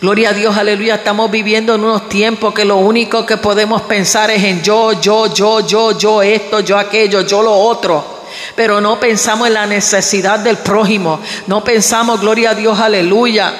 Gloria 0.00 0.30
a 0.30 0.32
Dios, 0.32 0.56
aleluya. 0.56 0.96
Estamos 0.96 1.30
viviendo 1.30 1.74
en 1.74 1.84
unos 1.84 2.08
tiempos 2.08 2.54
que 2.54 2.64
lo 2.64 2.76
único 2.76 3.26
que 3.26 3.36
podemos 3.36 3.82
pensar 3.82 4.30
es 4.30 4.42
en 4.42 4.62
yo, 4.62 5.00
yo, 5.00 5.32
yo, 5.32 5.60
yo, 5.66 5.98
yo, 5.98 6.22
esto, 6.22 6.60
yo, 6.60 6.78
aquello, 6.78 7.22
yo, 7.22 7.42
lo 7.42 7.54
otro. 7.54 8.22
Pero 8.56 8.80
no 8.80 8.98
pensamos 8.98 9.48
en 9.48 9.54
la 9.54 9.66
necesidad 9.66 10.38
del 10.40 10.58
prójimo. 10.58 11.20
No 11.46 11.62
pensamos, 11.62 12.20
gloria 12.20 12.50
a 12.50 12.54
Dios, 12.54 12.78
aleluya. 12.78 13.52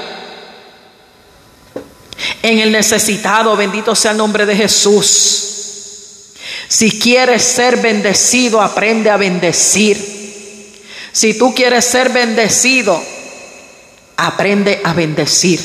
En 2.43 2.59
el 2.59 2.73
necesitado, 2.73 3.57
bendito 3.57 3.95
sea 3.95 4.13
el 4.13 4.17
nombre 4.17 4.47
de 4.47 4.57
Jesús. 4.57 5.51
Si 6.69 6.99
quieres 6.99 7.43
ser 7.43 7.77
bendecido, 7.79 8.61
aprende 8.61 9.11
a 9.11 9.17
bendecir. 9.17 10.15
Si 11.13 11.39
tú 11.39 11.55
quieres 11.55 11.85
ser 11.85 12.11
bendecido, 12.11 13.01
aprende 14.17 14.81
a 14.85 14.93
bendecir. 14.93 15.61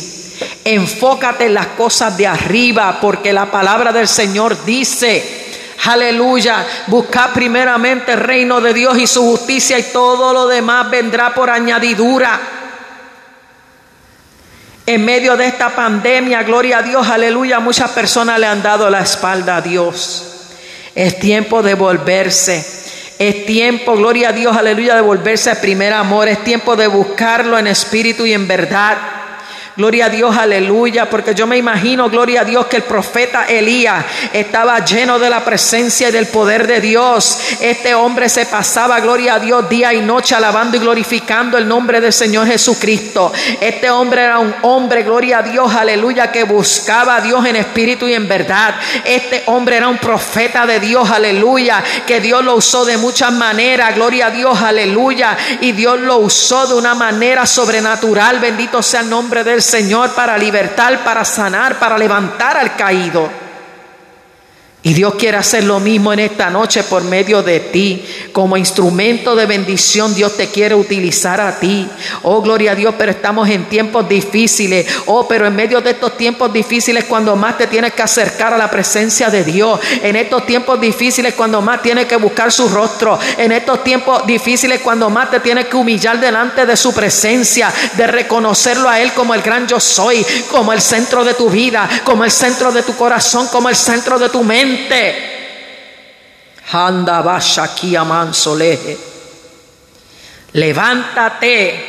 Enfócate 0.64 1.46
en 1.46 1.54
las 1.54 1.68
cosas 1.68 2.18
de 2.18 2.28
arriba, 2.28 3.00
porque 3.02 3.34
la 3.34 3.50
palabra 3.50 3.92
del 3.92 4.08
Señor 4.08 4.64
dice, 4.66 5.24
aleluya, 5.86 6.66
busca 6.88 7.32
primeramente 7.34 8.14
el 8.14 8.20
reino 8.20 8.62
de 8.62 8.74
Dios 8.74 8.98
y 8.98 9.08
su 9.08 9.22
justicia 9.24 9.80
y 9.80 9.84
todo 9.84 10.34
lo 10.34 10.48
demás 10.48 10.90
vendrá 10.90 11.34
por 11.34 11.50
añadidura. 11.50 12.59
En 14.90 15.06
medio 15.06 15.38
de 15.38 15.46
esta 15.46 15.76
pandemia, 15.76 16.42
gloria 16.42 16.80
a 16.80 16.82
Dios, 16.82 17.08
aleluya, 17.08 17.60
muchas 17.60 17.92
personas 17.92 18.40
le 18.40 18.48
han 18.48 18.64
dado 18.64 18.90
la 18.90 19.02
espalda 19.02 19.58
a 19.58 19.62
Dios. 19.62 20.48
Es 20.96 21.20
tiempo 21.20 21.62
de 21.62 21.76
volverse. 21.76 22.66
Es 23.20 23.46
tiempo, 23.46 23.96
gloria 23.96 24.30
a 24.30 24.32
Dios, 24.32 24.58
aleluya, 24.58 24.96
de 24.96 25.02
volverse 25.02 25.52
a 25.52 25.62
primer 25.62 25.94
amor. 25.94 26.28
Es 26.28 26.44
tiempo 26.44 26.76
de 26.76 26.88
buscarlo 26.88 27.60
en 27.60 27.68
espíritu 27.68 28.26
y 28.26 28.34
en 28.34 28.48
verdad. 28.48 28.98
Gloria 29.80 30.08
a 30.08 30.10
Dios, 30.10 30.36
aleluya, 30.36 31.10
porque 31.10 31.34
yo 31.34 31.48
me 31.48 31.56
imagino, 31.56 32.10
gloria 32.10 32.42
a 32.42 32.44
Dios, 32.44 32.66
que 32.66 32.76
el 32.76 32.84
profeta 32.84 33.46
Elías 33.46 34.04
estaba 34.34 34.84
lleno 34.84 35.18
de 35.20 35.30
la 35.30 35.46
presencia 35.46 36.10
y 36.10 36.12
del 36.12 36.28
poder 36.28 36.68
de 36.68 36.82
Dios. 36.82 37.40
Este 37.62 37.96
hombre 37.96 38.28
se 38.28 38.46
pasaba, 38.46 39.00
gloria 39.00 39.36
a 39.36 39.40
Dios, 39.40 39.70
día 39.70 39.94
y 39.94 40.02
noche 40.02 40.36
alabando 40.36 40.76
y 40.76 40.82
glorificando 40.82 41.58
el 41.58 41.66
nombre 41.66 42.02
del 42.02 42.12
Señor 42.12 42.46
Jesucristo. 42.48 43.32
Este 43.62 43.90
hombre 43.90 44.24
era 44.24 44.40
un 44.40 44.54
hombre, 44.64 45.04
gloria 45.04 45.38
a 45.38 45.44
Dios, 45.44 45.74
aleluya, 45.74 46.30
que 46.30 46.44
buscaba 46.44 47.16
a 47.16 47.22
Dios 47.22 47.46
en 47.46 47.56
espíritu 47.56 48.06
y 48.06 48.16
en 48.16 48.28
verdad. 48.28 48.76
Este 49.06 49.44
hombre 49.46 49.78
era 49.78 49.88
un 49.88 49.98
profeta 49.98 50.66
de 50.66 50.82
Dios, 50.82 51.10
aleluya, 51.10 51.82
que 52.06 52.20
Dios 52.20 52.44
lo 52.44 52.56
usó 52.56 52.84
de 52.84 52.98
muchas 52.98 53.32
maneras, 53.32 53.96
gloria 53.96 54.26
a 54.26 54.32
Dios, 54.32 54.62
aleluya, 54.62 55.38
y 55.62 55.72
Dios 55.72 55.98
lo 56.02 56.18
usó 56.18 56.68
de 56.68 56.74
una 56.74 56.96
manera 56.96 57.46
sobrenatural. 57.46 58.40
Bendito 58.42 58.84
sea 58.84 59.00
el 59.00 59.10
nombre 59.10 59.46
del 59.46 59.62
Señor 59.62 59.69
para 60.14 60.38
libertar, 60.38 61.04
para 61.04 61.24
sanar, 61.24 61.80
para 61.80 61.98
levantar 61.98 62.58
al 62.58 62.76
caído. 62.76 63.49
Y 64.82 64.94
Dios 64.94 65.16
quiere 65.16 65.36
hacer 65.36 65.66
lo 65.66 65.82
mismo 65.82 66.14
en 66.14 66.20
esta 66.20 66.50
noche 66.50 66.84
por 66.84 67.04
medio 67.04 67.44
de 67.44 67.60
ti. 67.60 68.02
Como 68.32 68.56
instrumento 68.56 69.36
de 69.36 69.46
bendición 69.46 70.16
Dios 70.16 70.38
te 70.38 70.48
quiere 70.48 70.74
utilizar 70.74 71.42
a 71.42 71.60
ti. 71.60 71.86
Oh, 72.24 72.42
gloria 72.42 72.72
a 72.72 72.76
Dios, 72.76 72.96
pero 72.98 73.12
estamos 73.12 73.50
en 73.50 73.66
tiempos 73.66 74.08
difíciles. 74.08 74.88
Oh, 75.08 75.28
pero 75.28 75.46
en 75.46 75.54
medio 75.54 75.82
de 75.82 75.90
estos 75.90 76.16
tiempos 76.16 76.54
difíciles 76.54 77.04
cuando 77.04 77.36
más 77.36 77.58
te 77.58 77.68
tienes 77.68 77.92
que 77.92 78.04
acercar 78.04 78.54
a 78.54 78.58
la 78.58 78.72
presencia 78.72 79.30
de 79.30 79.44
Dios. 79.44 79.82
En 80.02 80.16
estos 80.16 80.46
tiempos 80.46 80.80
difíciles 80.80 81.34
cuando 81.34 81.62
más 81.62 81.82
tienes 81.82 82.06
que 82.06 82.16
buscar 82.16 82.50
su 82.50 82.70
rostro. 82.70 83.20
En 83.38 83.52
estos 83.52 83.84
tiempos 83.84 84.26
difíciles 84.26 84.80
cuando 84.80 85.10
más 85.10 85.30
te 85.30 85.42
tienes 85.42 85.66
que 85.66 85.76
humillar 85.76 86.22
delante 86.22 86.66
de 86.66 86.78
su 86.78 86.94
presencia. 86.94 87.70
De 87.98 88.08
reconocerlo 88.08 88.88
a 88.88 89.02
Él 89.02 89.12
como 89.12 89.34
el 89.34 89.42
gran 89.42 89.68
yo 89.68 89.78
soy. 89.78 90.26
Como 90.50 90.72
el 90.72 90.80
centro 90.80 91.26
de 91.26 91.34
tu 91.34 91.50
vida. 91.50 91.90
Como 92.06 92.24
el 92.24 92.32
centro 92.32 92.72
de 92.72 92.82
tu 92.84 92.96
corazón. 92.96 93.50
Como 93.50 93.68
el 93.68 93.76
centro 93.76 94.18
de 94.18 94.30
tu 94.30 94.42
mente. 94.42 94.69
Mansoleje. 98.04 98.98
Levántate 100.54 101.86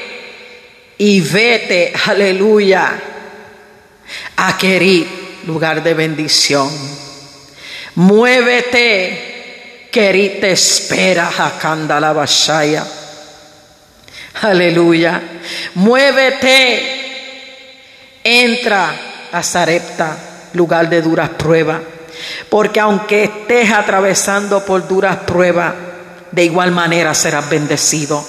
y 0.99 1.21
vete, 1.21 1.93
aleluya, 2.07 3.01
a 4.37 4.59
querer 4.59 5.07
lugar 5.47 5.83
de 5.83 5.95
bendición. 5.95 6.71
Muévete, 7.95 9.89
querid 9.91 10.41
te 10.41 10.53
espera, 10.53 11.31
la 12.01 12.13
Bashaya. 12.13 12.87
Aleluya. 14.43 15.21
Muévete, 15.75 17.01
entra 18.23 18.95
a 19.33 19.43
Zarepta, 19.43 20.17
lugar 20.55 20.89
de 20.89 21.03
duras 21.03 21.31
pruebas. 21.31 21.81
Porque 22.49 22.81
aunque 22.81 23.25
estés 23.25 23.71
atravesando 23.71 24.65
por 24.65 24.87
duras 24.87 25.19
pruebas, 25.27 25.75
de 26.33 26.45
igual 26.45 26.71
manera 26.73 27.15
serás 27.15 27.49
bendecido. 27.49 28.25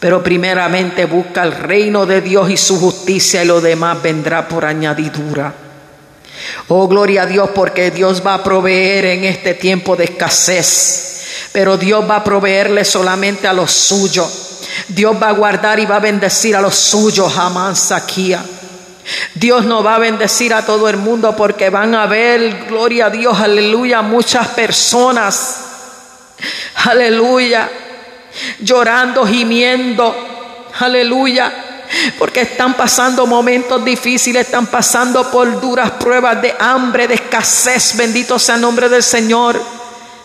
Pero 0.00 0.22
primeramente 0.22 1.06
busca 1.06 1.42
el 1.42 1.52
reino 1.52 2.06
de 2.06 2.20
Dios 2.20 2.50
y 2.50 2.56
su 2.56 2.78
justicia 2.78 3.42
y 3.42 3.46
lo 3.46 3.60
demás 3.60 4.00
vendrá 4.02 4.46
por 4.46 4.64
añadidura. 4.64 5.52
Oh, 6.68 6.86
gloria 6.86 7.22
a 7.22 7.26
Dios 7.26 7.50
porque 7.54 7.90
Dios 7.90 8.22
va 8.24 8.34
a 8.34 8.44
proveer 8.44 9.06
en 9.06 9.24
este 9.24 9.54
tiempo 9.54 9.96
de 9.96 10.04
escasez. 10.04 11.48
Pero 11.52 11.76
Dios 11.76 12.08
va 12.08 12.16
a 12.16 12.24
proveerle 12.24 12.84
solamente 12.84 13.48
a 13.48 13.52
los 13.52 13.72
suyos. 13.72 14.60
Dios 14.88 15.16
va 15.20 15.30
a 15.30 15.32
guardar 15.32 15.80
y 15.80 15.86
va 15.86 15.96
a 15.96 16.00
bendecir 16.00 16.54
a 16.54 16.60
los 16.60 16.76
suyos. 16.76 17.32
Jamás 17.32 17.78
saquía. 17.80 18.44
Dios 19.34 19.64
no 19.64 19.82
va 19.82 19.96
a 19.96 19.98
bendecir 19.98 20.52
a 20.52 20.64
todo 20.64 20.88
el 20.88 20.96
mundo 20.96 21.34
porque 21.36 21.70
van 21.70 21.94
a 21.94 22.06
ver, 22.06 22.66
gloria 22.68 23.06
a 23.06 23.10
Dios, 23.10 23.38
aleluya, 23.38 24.02
muchas 24.02 24.48
personas, 24.48 25.64
aleluya, 26.84 27.68
llorando, 28.60 29.26
gimiendo, 29.26 30.14
aleluya, 30.80 31.52
porque 32.18 32.42
están 32.42 32.74
pasando 32.74 33.26
momentos 33.26 33.82
difíciles, 33.84 34.46
están 34.46 34.66
pasando 34.66 35.30
por 35.30 35.60
duras 35.60 35.92
pruebas 35.92 36.42
de 36.42 36.54
hambre, 36.58 37.08
de 37.08 37.14
escasez, 37.14 37.96
bendito 37.96 38.38
sea 38.38 38.56
el 38.56 38.60
nombre 38.60 38.88
del 38.88 39.02
Señor. 39.02 39.60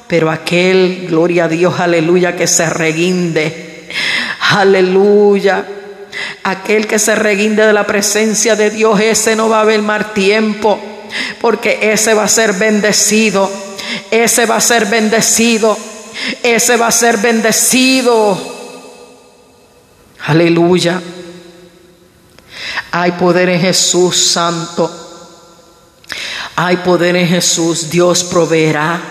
Pero 0.08 0.30
aquel, 0.30 1.08
gloria 1.10 1.46
a 1.46 1.48
Dios, 1.48 1.80
aleluya, 1.80 2.36
que 2.36 2.46
se 2.46 2.70
reguinde, 2.70 3.88
aleluya 4.52 5.66
Aquel 6.43 6.88
que 6.88 6.99
se 6.99 7.16
reguinde 7.16 7.66
de 7.66 7.74
la 7.74 7.86
presencia 7.86 8.55
de 8.55 8.70
Dios, 8.70 8.99
ese 8.99 9.36
no 9.36 9.49
va 9.49 9.59
a 9.59 9.61
haber 9.61 9.82
mal 9.82 10.14
tiempo, 10.14 10.80
porque 11.41 11.80
ese 11.93 12.14
va 12.14 12.24
a 12.24 12.28
ser 12.28 12.53
bendecido, 12.53 13.49
ese 14.11 14.45
va 14.45 14.57
a 14.57 14.61
ser 14.61 14.86
bendecido, 14.86 15.78
ese 16.43 16.78
va 16.78 16.88
a 16.88 16.91
ser 16.91 17.18
bendecido. 17.18 18.38
Aleluya. 20.26 21.01
Hay 22.91 23.11
poder 23.14 23.49
en 23.49 23.59
Jesús 23.59 24.18
Santo. 24.18 24.89
Hay 26.55 26.78
poder 26.78 27.16
en 27.16 27.28
Jesús. 27.28 27.89
Dios 27.89 28.24
proveerá. 28.24 29.01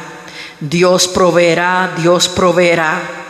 Dios 0.61 1.09
proveerá. 1.09 1.92
Dios 1.96 2.28
proveerá. 2.28 3.22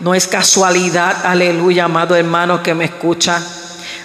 No 0.00 0.14
es 0.14 0.26
casualidad, 0.26 1.26
aleluya, 1.26 1.84
amado 1.84 2.16
hermano 2.16 2.62
que 2.62 2.74
me 2.74 2.86
escucha. 2.86 3.59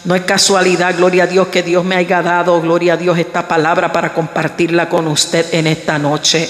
No 0.05 0.13
es 0.13 0.21
casualidad, 0.21 0.95
gloria 0.95 1.23
a 1.23 1.27
Dios, 1.27 1.47
que 1.47 1.63
Dios 1.63 1.83
me 1.83 1.95
haya 1.95 2.21
dado, 2.21 2.61
gloria 2.61 2.93
a 2.93 2.97
Dios, 2.97 3.17
esta 3.17 3.47
palabra 3.47 3.91
para 3.91 4.13
compartirla 4.13 4.87
con 4.87 5.07
usted 5.07 5.51
en 5.51 5.65
esta 5.65 5.97
noche. 5.97 6.47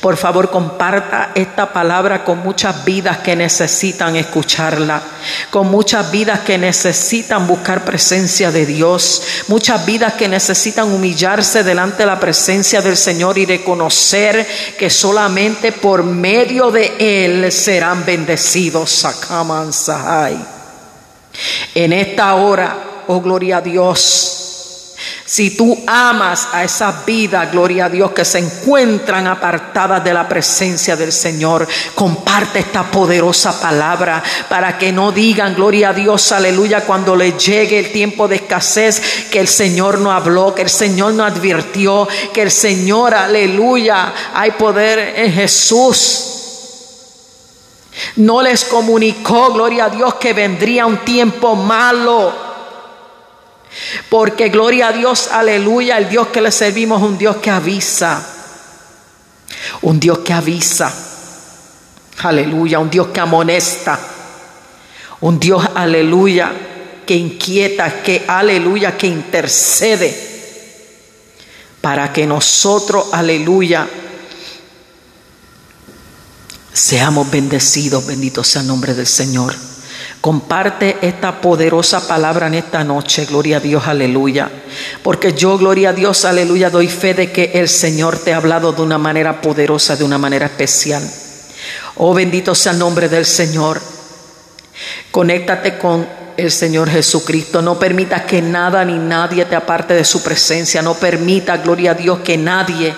Por 0.00 0.16
favor, 0.16 0.50
comparta 0.50 1.32
esta 1.34 1.70
palabra 1.70 2.24
con 2.24 2.38
muchas 2.38 2.82
vidas 2.82 3.18
que 3.18 3.36
necesitan 3.36 4.16
escucharla, 4.16 5.02
con 5.50 5.70
muchas 5.70 6.10
vidas 6.10 6.40
que 6.40 6.56
necesitan 6.56 7.46
buscar 7.46 7.84
presencia 7.84 8.50
de 8.50 8.64
Dios, 8.64 9.22
muchas 9.48 9.84
vidas 9.84 10.14
que 10.14 10.26
necesitan 10.26 10.90
humillarse 10.90 11.62
delante 11.62 11.98
de 11.98 12.06
la 12.06 12.18
presencia 12.18 12.80
del 12.80 12.96
Señor 12.96 13.36
y 13.36 13.44
reconocer 13.44 14.46
que 14.78 14.88
solamente 14.88 15.72
por 15.72 16.04
medio 16.04 16.70
de 16.70 16.94
Él 16.98 17.52
serán 17.52 18.06
bendecidos. 18.06 18.90
Sakaman 18.90 19.74
Sahai. 19.74 20.38
En 21.74 21.92
esta 21.92 22.34
hora 22.36 22.93
oh 23.08 23.20
gloria 23.20 23.58
a 23.58 23.60
Dios. 23.60 24.44
Si 25.26 25.56
tú 25.56 25.82
amas 25.86 26.48
a 26.52 26.64
esas 26.64 27.04
vidas, 27.06 27.50
gloria 27.50 27.86
a 27.86 27.88
Dios, 27.88 28.12
que 28.12 28.24
se 28.24 28.38
encuentran 28.38 29.26
apartadas 29.26 30.04
de 30.04 30.12
la 30.12 30.28
presencia 30.28 30.96
del 30.96 31.12
Señor, 31.12 31.66
comparte 31.94 32.58
esta 32.58 32.82
poderosa 32.84 33.58
palabra 33.58 34.22
para 34.50 34.76
que 34.76 34.92
no 34.92 35.12
digan, 35.12 35.54
gloria 35.54 35.88
a 35.88 35.94
Dios, 35.94 36.30
aleluya, 36.30 36.82
cuando 36.82 37.16
le 37.16 37.32
llegue 37.32 37.78
el 37.78 37.90
tiempo 37.90 38.28
de 38.28 38.36
escasez, 38.36 39.28
que 39.30 39.40
el 39.40 39.48
Señor 39.48 39.98
no 39.98 40.12
habló, 40.12 40.54
que 40.54 40.62
el 40.62 40.70
Señor 40.70 41.14
no 41.14 41.24
advirtió, 41.24 42.06
que 42.32 42.42
el 42.42 42.50
Señor, 42.50 43.14
aleluya, 43.14 44.12
hay 44.34 44.50
poder 44.52 45.14
en 45.16 45.32
Jesús. 45.32 46.30
No 48.16 48.42
les 48.42 48.64
comunicó, 48.64 49.52
gloria 49.52 49.86
a 49.86 49.90
Dios, 49.90 50.14
que 50.16 50.34
vendría 50.34 50.84
un 50.84 50.98
tiempo 50.98 51.56
malo. 51.56 52.43
Porque 54.08 54.48
gloria 54.48 54.88
a 54.88 54.92
Dios, 54.92 55.28
aleluya, 55.28 55.98
el 55.98 56.08
Dios 56.08 56.28
que 56.28 56.40
le 56.40 56.52
servimos 56.52 57.02
es 57.02 57.08
un 57.08 57.18
Dios 57.18 57.36
que 57.36 57.50
avisa. 57.50 58.24
Un 59.82 59.98
Dios 59.98 60.18
que 60.18 60.32
avisa. 60.32 60.92
Aleluya, 62.22 62.78
un 62.78 62.90
Dios 62.90 63.08
que 63.08 63.20
amonesta. 63.20 63.98
Un 65.20 65.40
Dios, 65.40 65.66
aleluya, 65.74 66.52
que 67.06 67.14
inquieta, 67.14 68.02
que 68.02 68.24
aleluya, 68.26 68.96
que 68.96 69.06
intercede. 69.06 70.32
Para 71.80 72.12
que 72.12 72.26
nosotros, 72.26 73.08
aleluya, 73.12 73.88
seamos 76.72 77.30
bendecidos. 77.30 78.06
Bendito 78.06 78.44
sea 78.44 78.62
el 78.62 78.68
nombre 78.68 78.94
del 78.94 79.06
Señor. 79.06 79.54
Comparte 80.24 80.96
esta 81.02 81.38
poderosa 81.38 82.08
palabra 82.08 82.46
en 82.46 82.54
esta 82.54 82.82
noche, 82.82 83.26
gloria 83.26 83.58
a 83.58 83.60
Dios, 83.60 83.86
aleluya. 83.86 84.50
Porque 85.02 85.34
yo, 85.34 85.58
gloria 85.58 85.90
a 85.90 85.92
Dios, 85.92 86.24
aleluya, 86.24 86.70
doy 86.70 86.88
fe 86.88 87.12
de 87.12 87.30
que 87.30 87.50
el 87.52 87.68
Señor 87.68 88.16
te 88.16 88.32
ha 88.32 88.38
hablado 88.38 88.72
de 88.72 88.80
una 88.80 88.96
manera 88.96 89.42
poderosa, 89.42 89.96
de 89.96 90.04
una 90.04 90.16
manera 90.16 90.46
especial. 90.46 91.06
Oh, 91.96 92.14
bendito 92.14 92.54
sea 92.54 92.72
el 92.72 92.78
nombre 92.78 93.10
del 93.10 93.26
Señor. 93.26 93.78
Conéctate 95.10 95.76
con 95.76 96.08
el 96.38 96.50
Señor 96.50 96.88
Jesucristo. 96.88 97.60
No 97.60 97.78
permita 97.78 98.24
que 98.24 98.40
nada 98.40 98.82
ni 98.82 98.96
nadie 98.96 99.44
te 99.44 99.56
aparte 99.56 99.92
de 99.92 100.06
su 100.06 100.22
presencia. 100.22 100.80
No 100.80 100.94
permita, 100.94 101.58
gloria 101.58 101.90
a 101.90 101.94
Dios, 101.96 102.20
que 102.20 102.38
nadie, 102.38 102.94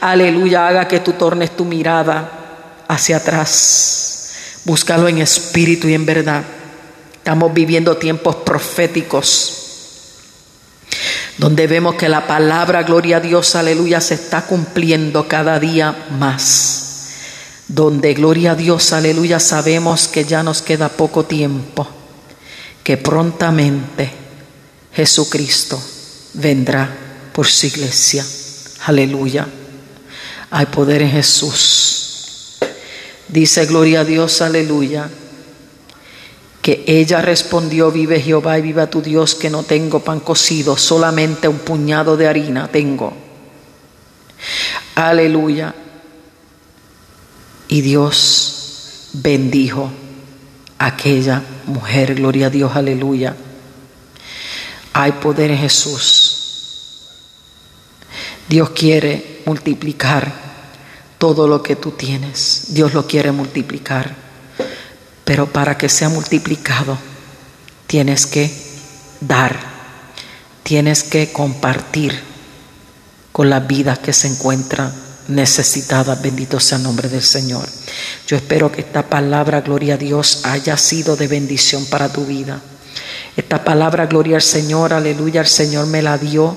aleluya, 0.00 0.66
haga 0.66 0.88
que 0.88 1.00
tú 1.00 1.12
tornes 1.12 1.54
tu 1.54 1.66
mirada 1.66 2.86
hacia 2.88 3.18
atrás. 3.18 4.30
Búscalo 4.64 5.08
en 5.08 5.18
espíritu 5.18 5.86
y 5.86 5.92
en 5.92 6.06
verdad. 6.06 6.42
Estamos 7.20 7.52
viviendo 7.52 7.98
tiempos 7.98 8.36
proféticos 8.36 9.60
donde 11.36 11.66
vemos 11.66 11.94
que 11.94 12.08
la 12.08 12.26
palabra, 12.26 12.82
gloria 12.82 13.18
a 13.18 13.20
Dios, 13.20 13.54
aleluya, 13.54 14.00
se 14.00 14.14
está 14.14 14.46
cumpliendo 14.46 15.28
cada 15.28 15.58
día 15.58 16.06
más. 16.18 17.08
Donde, 17.68 18.14
gloria 18.14 18.52
a 18.52 18.54
Dios, 18.54 18.92
aleluya, 18.92 19.38
sabemos 19.38 20.08
que 20.08 20.24
ya 20.24 20.42
nos 20.42 20.60
queda 20.60 20.88
poco 20.88 21.24
tiempo, 21.24 21.86
que 22.82 22.96
prontamente 22.96 24.10
Jesucristo 24.92 25.80
vendrá 26.34 26.90
por 27.32 27.46
su 27.46 27.66
iglesia. 27.66 28.24
Aleluya. 28.86 29.46
Hay 30.50 30.66
poder 30.66 31.02
en 31.02 31.10
Jesús. 31.10 32.56
Dice, 33.28 33.66
gloria 33.66 34.00
a 34.00 34.04
Dios, 34.04 34.42
aleluya 34.42 35.08
que 36.62 36.84
ella 36.86 37.22
respondió, 37.22 37.90
vive 37.90 38.20
Jehová 38.20 38.58
y 38.58 38.62
viva 38.62 38.90
tu 38.90 39.00
Dios, 39.00 39.34
que 39.34 39.50
no 39.50 39.62
tengo 39.62 40.00
pan 40.00 40.20
cocido, 40.20 40.76
solamente 40.76 41.48
un 41.48 41.58
puñado 41.58 42.16
de 42.16 42.28
harina 42.28 42.68
tengo. 42.68 43.12
Aleluya. 44.94 45.74
Y 47.68 47.80
Dios 47.80 49.08
bendijo 49.14 49.90
a 50.78 50.86
aquella 50.86 51.42
mujer, 51.66 52.14
gloria 52.14 52.48
a 52.48 52.50
Dios, 52.50 52.74
aleluya. 52.74 53.36
Hay 54.92 55.12
poder 55.12 55.52
en 55.52 55.58
Jesús. 55.58 56.36
Dios 58.48 58.70
quiere 58.70 59.42
multiplicar 59.46 60.32
todo 61.16 61.46
lo 61.46 61.62
que 61.62 61.76
tú 61.76 61.92
tienes. 61.92 62.66
Dios 62.74 62.92
lo 62.92 63.06
quiere 63.06 63.30
multiplicar. 63.30 64.29
Pero 65.30 65.46
para 65.46 65.78
que 65.78 65.88
sea 65.88 66.08
multiplicado, 66.08 66.98
tienes 67.86 68.26
que 68.26 68.52
dar, 69.20 69.56
tienes 70.64 71.04
que 71.04 71.30
compartir 71.30 72.20
con 73.30 73.48
las 73.48 73.64
vidas 73.64 74.00
que 74.00 74.12
se 74.12 74.26
encuentran 74.26 74.92
necesitadas. 75.28 76.20
Bendito 76.20 76.58
sea 76.58 76.78
el 76.78 76.82
nombre 76.82 77.08
del 77.08 77.22
Señor. 77.22 77.64
Yo 78.26 78.36
espero 78.36 78.72
que 78.72 78.80
esta 78.80 79.08
palabra, 79.08 79.60
gloria 79.60 79.94
a 79.94 79.98
Dios, 79.98 80.40
haya 80.42 80.76
sido 80.76 81.14
de 81.14 81.28
bendición 81.28 81.86
para 81.86 82.12
tu 82.12 82.26
vida. 82.26 82.60
Esta 83.36 83.62
palabra, 83.62 84.06
gloria 84.06 84.34
al 84.34 84.42
Señor, 84.42 84.92
aleluya, 84.92 85.42
el 85.42 85.46
Señor 85.46 85.86
me 85.86 86.02
la 86.02 86.18
dio 86.18 86.56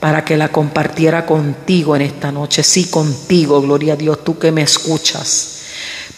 para 0.00 0.24
que 0.24 0.38
la 0.38 0.48
compartiera 0.48 1.26
contigo 1.26 1.94
en 1.94 2.00
esta 2.00 2.32
noche. 2.32 2.62
Sí, 2.62 2.86
contigo, 2.86 3.60
gloria 3.60 3.92
a 3.92 3.96
Dios, 3.96 4.24
tú 4.24 4.38
que 4.38 4.50
me 4.50 4.62
escuchas. 4.62 5.63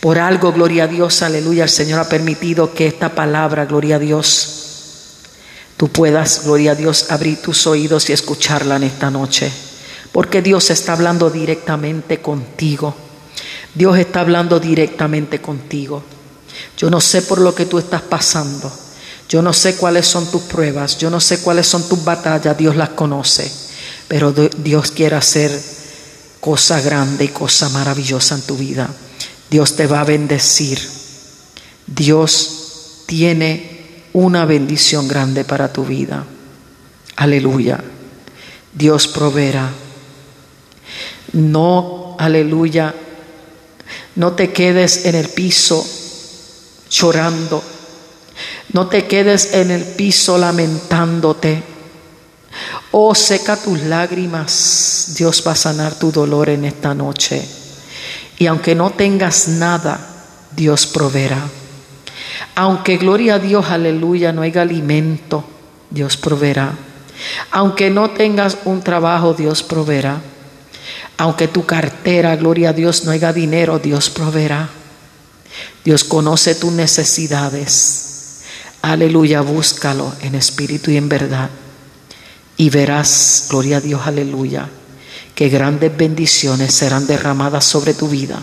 Por 0.01 0.19
algo, 0.19 0.53
gloria 0.53 0.85
a 0.85 0.89
Dios, 0.89 1.23
aleluya, 1.23 1.65
el 1.65 1.71
Señor 1.71 2.01
ha 2.01 2.09
permitido 2.09 2.75
que 2.75 2.87
esta 2.87 3.15
palabra, 3.15 3.67
gloria 3.67 3.97
a 3.97 3.99
Dios, 3.99 4.57
tú 5.77 5.89
puedas, 5.89 6.45
gloria 6.45 6.73
a 6.73 6.75
Dios, 6.75 7.11
abrir 7.11 7.41
tus 7.41 7.67
oídos 7.67 8.09
y 8.11 8.13
escucharla 8.13 8.77
en 8.77 8.85
esta 8.85 9.11
noche. 9.11 9.53
Porque 10.13 10.43
Dios 10.43 10.71
está 10.71 10.93
hablando 10.93 11.29
directamente 11.31 12.19
contigo. 12.23 12.95
Dios 13.75 13.99
está 13.99 14.21
hablando 14.21 14.59
directamente 14.59 15.43
contigo. 15.43 16.03
Yo 16.79 16.89
no 16.89 17.01
sé 17.01 17.23
por 17.23 17.39
lo 17.39 17.55
que 17.55 17.67
tú 17.67 17.79
estás 17.79 18.03
pasando. 18.03 18.73
Yo 19.29 19.43
no 19.43 19.53
sé 19.53 19.77
cuáles 19.77 20.07
son 20.07 20.31
tus 20.31 20.43
pruebas. 20.43 20.97
Yo 20.99 21.11
no 21.11 21.21
sé 21.21 21.41
cuáles 21.41 21.67
son 21.67 21.87
tus 21.87 22.03
batallas. 22.05 22.57
Dios 22.57 22.77
las 22.77 22.91
conoce. 22.91 23.51
Pero 24.09 24.33
Dios 24.33 24.91
quiere 24.91 25.17
hacer 25.17 25.51
cosa 26.41 26.81
grande 26.81 27.25
y 27.25 27.29
cosa 27.29 27.69
maravillosa 27.69 28.37
en 28.37 28.43
tu 28.43 28.57
vida. 28.57 28.89
Dios 29.51 29.77
te 29.77 29.87
va 29.87 30.01
a 30.01 30.05
bendecir. 30.05 30.79
Dios 31.87 33.03
tiene 33.07 33.77
una 34.13 34.45
bendición 34.45 35.09
grande 35.09 35.45
para 35.45 35.73
tu 35.73 35.85
vida. 35.85 36.25
Aleluya. 37.17 37.83
Dios 38.73 39.07
proveerá. 39.09 39.71
No, 41.33 42.17
aleluya. 42.19 42.95
No 44.17 44.33
te 44.33 44.53
quedes 44.53 45.05
en 45.07 45.15
el 45.15 45.29
piso 45.29 45.87
llorando. 46.91 47.63
No 48.73 48.89
te 48.89 49.07
quedes 49.07 49.55
en 49.55 49.71
el 49.71 49.83
piso 49.83 50.39
lamentándote. 50.39 51.63
Oh, 52.91 53.15
seca 53.15 53.57
tus 53.57 53.81
lágrimas. 53.83 55.15
Dios 55.17 55.43
va 55.47 55.53
a 55.53 55.57
sanar 55.57 55.99
tu 55.99 56.11
dolor 56.11 56.49
en 56.49 56.65
esta 56.65 56.95
noche. 56.95 57.47
Y 58.39 58.47
aunque 58.47 58.75
no 58.75 58.91
tengas 58.91 59.49
nada, 59.49 59.99
Dios 60.55 60.87
proveerá. 60.87 61.49
Aunque 62.55 62.97
gloria 62.97 63.37
a 63.37 63.39
Dios, 63.39 63.67
aleluya, 63.67 64.33
no 64.33 64.43
haya 64.43 64.63
alimento, 64.63 65.45
Dios 65.91 66.17
proveerá. 66.17 66.73
Aunque 67.51 67.91
no 67.91 68.11
tengas 68.11 68.59
un 68.65 68.83
trabajo, 68.83 69.33
Dios 69.33 69.63
proveerá. 69.63 70.21
Aunque 71.19 71.49
tu 71.49 71.65
cartera, 71.65 72.37
gloria 72.37 72.71
a 72.71 72.73
Dios, 72.75 73.05
no 73.05 73.11
haya 73.11 73.33
dinero, 73.33 73.79
Dios 73.79 74.11
proveerá. 74.11 74.69
Dios 75.85 76.05
conoce 76.05 76.55
tus 76.55 76.73
necesidades. 76.73 78.43
Aleluya, 78.83 79.41
búscalo 79.41 80.13
en 80.21 80.35
espíritu 80.35 80.91
y 80.91 80.99
en 80.99 81.09
verdad. 81.09 81.49
Y 82.59 82.69
verás, 82.69 83.47
gloria 83.49 83.79
a 83.79 83.81
Dios, 83.81 84.03
aleluya 84.07 84.69
que 85.37 85.51
grandes 85.51 85.95
bendiciones 85.95 86.75
serán 86.75 87.07
derramadas 87.07 87.67
sobre 87.67 87.93
tu 87.93 88.09
vida. 88.09 88.43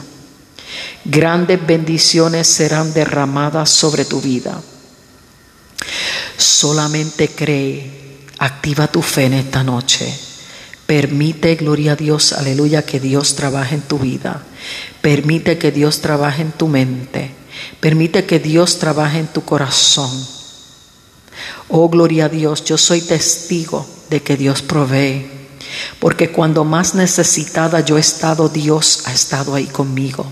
Grandes 1.04 1.66
bendiciones 1.66 2.48
serán 2.48 2.94
derramadas 2.94 3.72
sobre 3.72 4.06
tu 4.06 4.22
vida. 4.22 4.62
Solamente 6.38 7.30
cree, 7.30 8.28
activa 8.38 8.88
tu 8.88 9.02
fe 9.02 9.26
en 9.26 9.34
esta 9.34 9.64
noche. 9.64 10.14
Permite, 10.86 11.56
gloria 11.56 11.94
a 11.94 11.96
Dios, 11.96 12.32
aleluya, 12.32 12.86
que 12.86 13.00
Dios 13.00 13.36
trabaje 13.36 13.74
en 13.74 13.82
tu 13.82 13.98
vida. 13.98 14.44
Permite 15.02 15.58
que 15.58 15.72
Dios 15.72 16.00
trabaje 16.00 16.44
en 16.44 16.52
tu 16.52 16.68
mente. 16.68 17.32
Permite 17.80 18.26
que 18.26 18.38
Dios 18.38 18.78
trabaje 18.78 19.18
en 19.18 19.28
tu 19.28 19.44
corazón. 19.44 20.12
Oh, 21.70 21.90
gloria 21.90 22.26
a 22.26 22.30
Dios, 22.30 22.64
yo 22.64 22.78
soy 22.78 23.02
testigo 23.02 23.84
de 24.12 24.22
que 24.22 24.38
Dios 24.38 24.62
provee 24.62 25.43
porque 26.00 26.32
cuando 26.32 26.64
más 26.64 26.96
necesitada 26.96 27.82
yo 27.82 27.98
he 27.98 28.02
estado, 28.02 28.50
Dios 28.50 29.04
ha 29.06 29.14
estado 29.14 29.56
ahí 29.56 29.68
conmigo. 29.68 30.26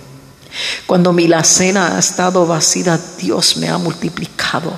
Cuando 0.86 1.14
mi 1.14 1.30
cena 1.44 1.96
ha 1.96 2.00
estado 2.00 2.46
vacía, 2.46 3.00
Dios 3.18 3.58
me 3.58 3.70
ha 3.70 3.78
multiplicado. 3.78 4.78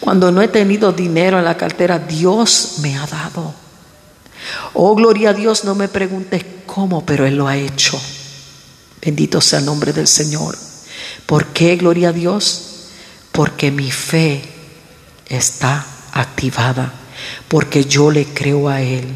Cuando 0.00 0.30
no 0.30 0.42
he 0.42 0.48
tenido 0.48 0.92
dinero 0.92 1.38
en 1.38 1.44
la 1.44 1.56
cartera, 1.56 1.98
Dios 1.98 2.76
me 2.80 2.96
ha 2.96 3.06
dado. 3.06 3.54
Oh, 4.74 4.94
gloria 4.94 5.30
a 5.30 5.34
Dios, 5.34 5.64
no 5.64 5.74
me 5.74 5.88
preguntes 5.88 6.44
cómo, 6.66 7.04
pero 7.04 7.26
Él 7.26 7.36
lo 7.36 7.48
ha 7.48 7.56
hecho. 7.56 8.00
Bendito 9.00 9.40
sea 9.40 9.60
el 9.60 9.64
nombre 9.64 9.92
del 9.92 10.08
Señor. 10.08 10.56
¿Por 11.26 11.46
qué, 11.46 11.76
gloria 11.76 12.10
a 12.10 12.12
Dios? 12.12 12.88
Porque 13.32 13.70
mi 13.70 13.90
fe 13.90 14.42
está 15.26 15.86
activada, 16.12 16.92
porque 17.48 17.84
yo 17.84 18.10
le 18.10 18.26
creo 18.26 18.68
a 18.68 18.80
Él, 18.82 19.06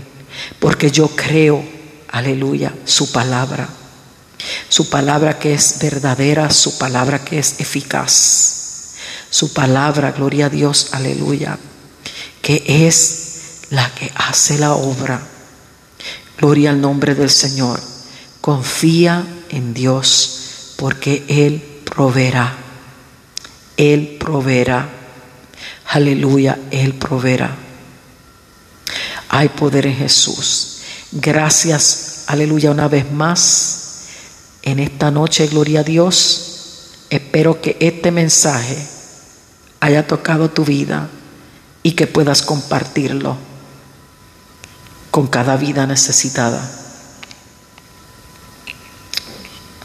porque 0.58 0.90
yo 0.90 1.08
creo, 1.08 1.64
aleluya, 2.08 2.74
su 2.84 3.12
palabra. 3.12 3.68
Su 4.68 4.88
palabra 4.88 5.38
que 5.38 5.54
es 5.54 5.78
verdadera, 5.80 6.50
su 6.50 6.78
palabra 6.78 7.24
que 7.24 7.38
es 7.38 7.60
eficaz. 7.60 8.94
Su 9.30 9.52
palabra, 9.52 10.12
gloria 10.12 10.46
a 10.46 10.50
Dios, 10.50 10.88
aleluya, 10.92 11.58
que 12.40 12.64
es 12.66 13.66
la 13.70 13.92
que 13.94 14.10
hace 14.14 14.58
la 14.58 14.72
obra. 14.72 15.20
Gloria 16.38 16.70
al 16.70 16.80
nombre 16.80 17.14
del 17.14 17.30
Señor. 17.30 17.80
Confía 18.40 19.26
en 19.50 19.74
Dios 19.74 20.74
porque 20.76 21.24
Él 21.28 21.62
proveerá. 21.84 22.56
Él 23.76 24.16
proveerá. 24.18 24.88
Aleluya, 25.86 26.58
Él 26.70 26.94
proveerá. 26.94 27.67
Hay 29.28 29.48
poder 29.50 29.86
en 29.86 29.96
Jesús. 29.96 30.80
Gracias, 31.12 32.24
aleluya, 32.26 32.70
una 32.70 32.88
vez 32.88 33.10
más 33.10 33.78
en 34.62 34.80
esta 34.80 35.10
noche, 35.10 35.46
gloria 35.46 35.80
a 35.80 35.84
Dios, 35.84 36.90
espero 37.10 37.60
que 37.60 37.76
este 37.80 38.10
mensaje 38.10 38.76
haya 39.80 40.06
tocado 40.06 40.50
tu 40.50 40.64
vida 40.64 41.08
y 41.82 41.92
que 41.92 42.06
puedas 42.06 42.42
compartirlo 42.42 43.36
con 45.10 45.26
cada 45.26 45.56
vida 45.56 45.86
necesitada. 45.86 46.70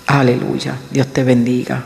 Aleluya. 0.08 0.78
Dios 0.92 1.08
te 1.14 1.24
bendiga. 1.24 1.86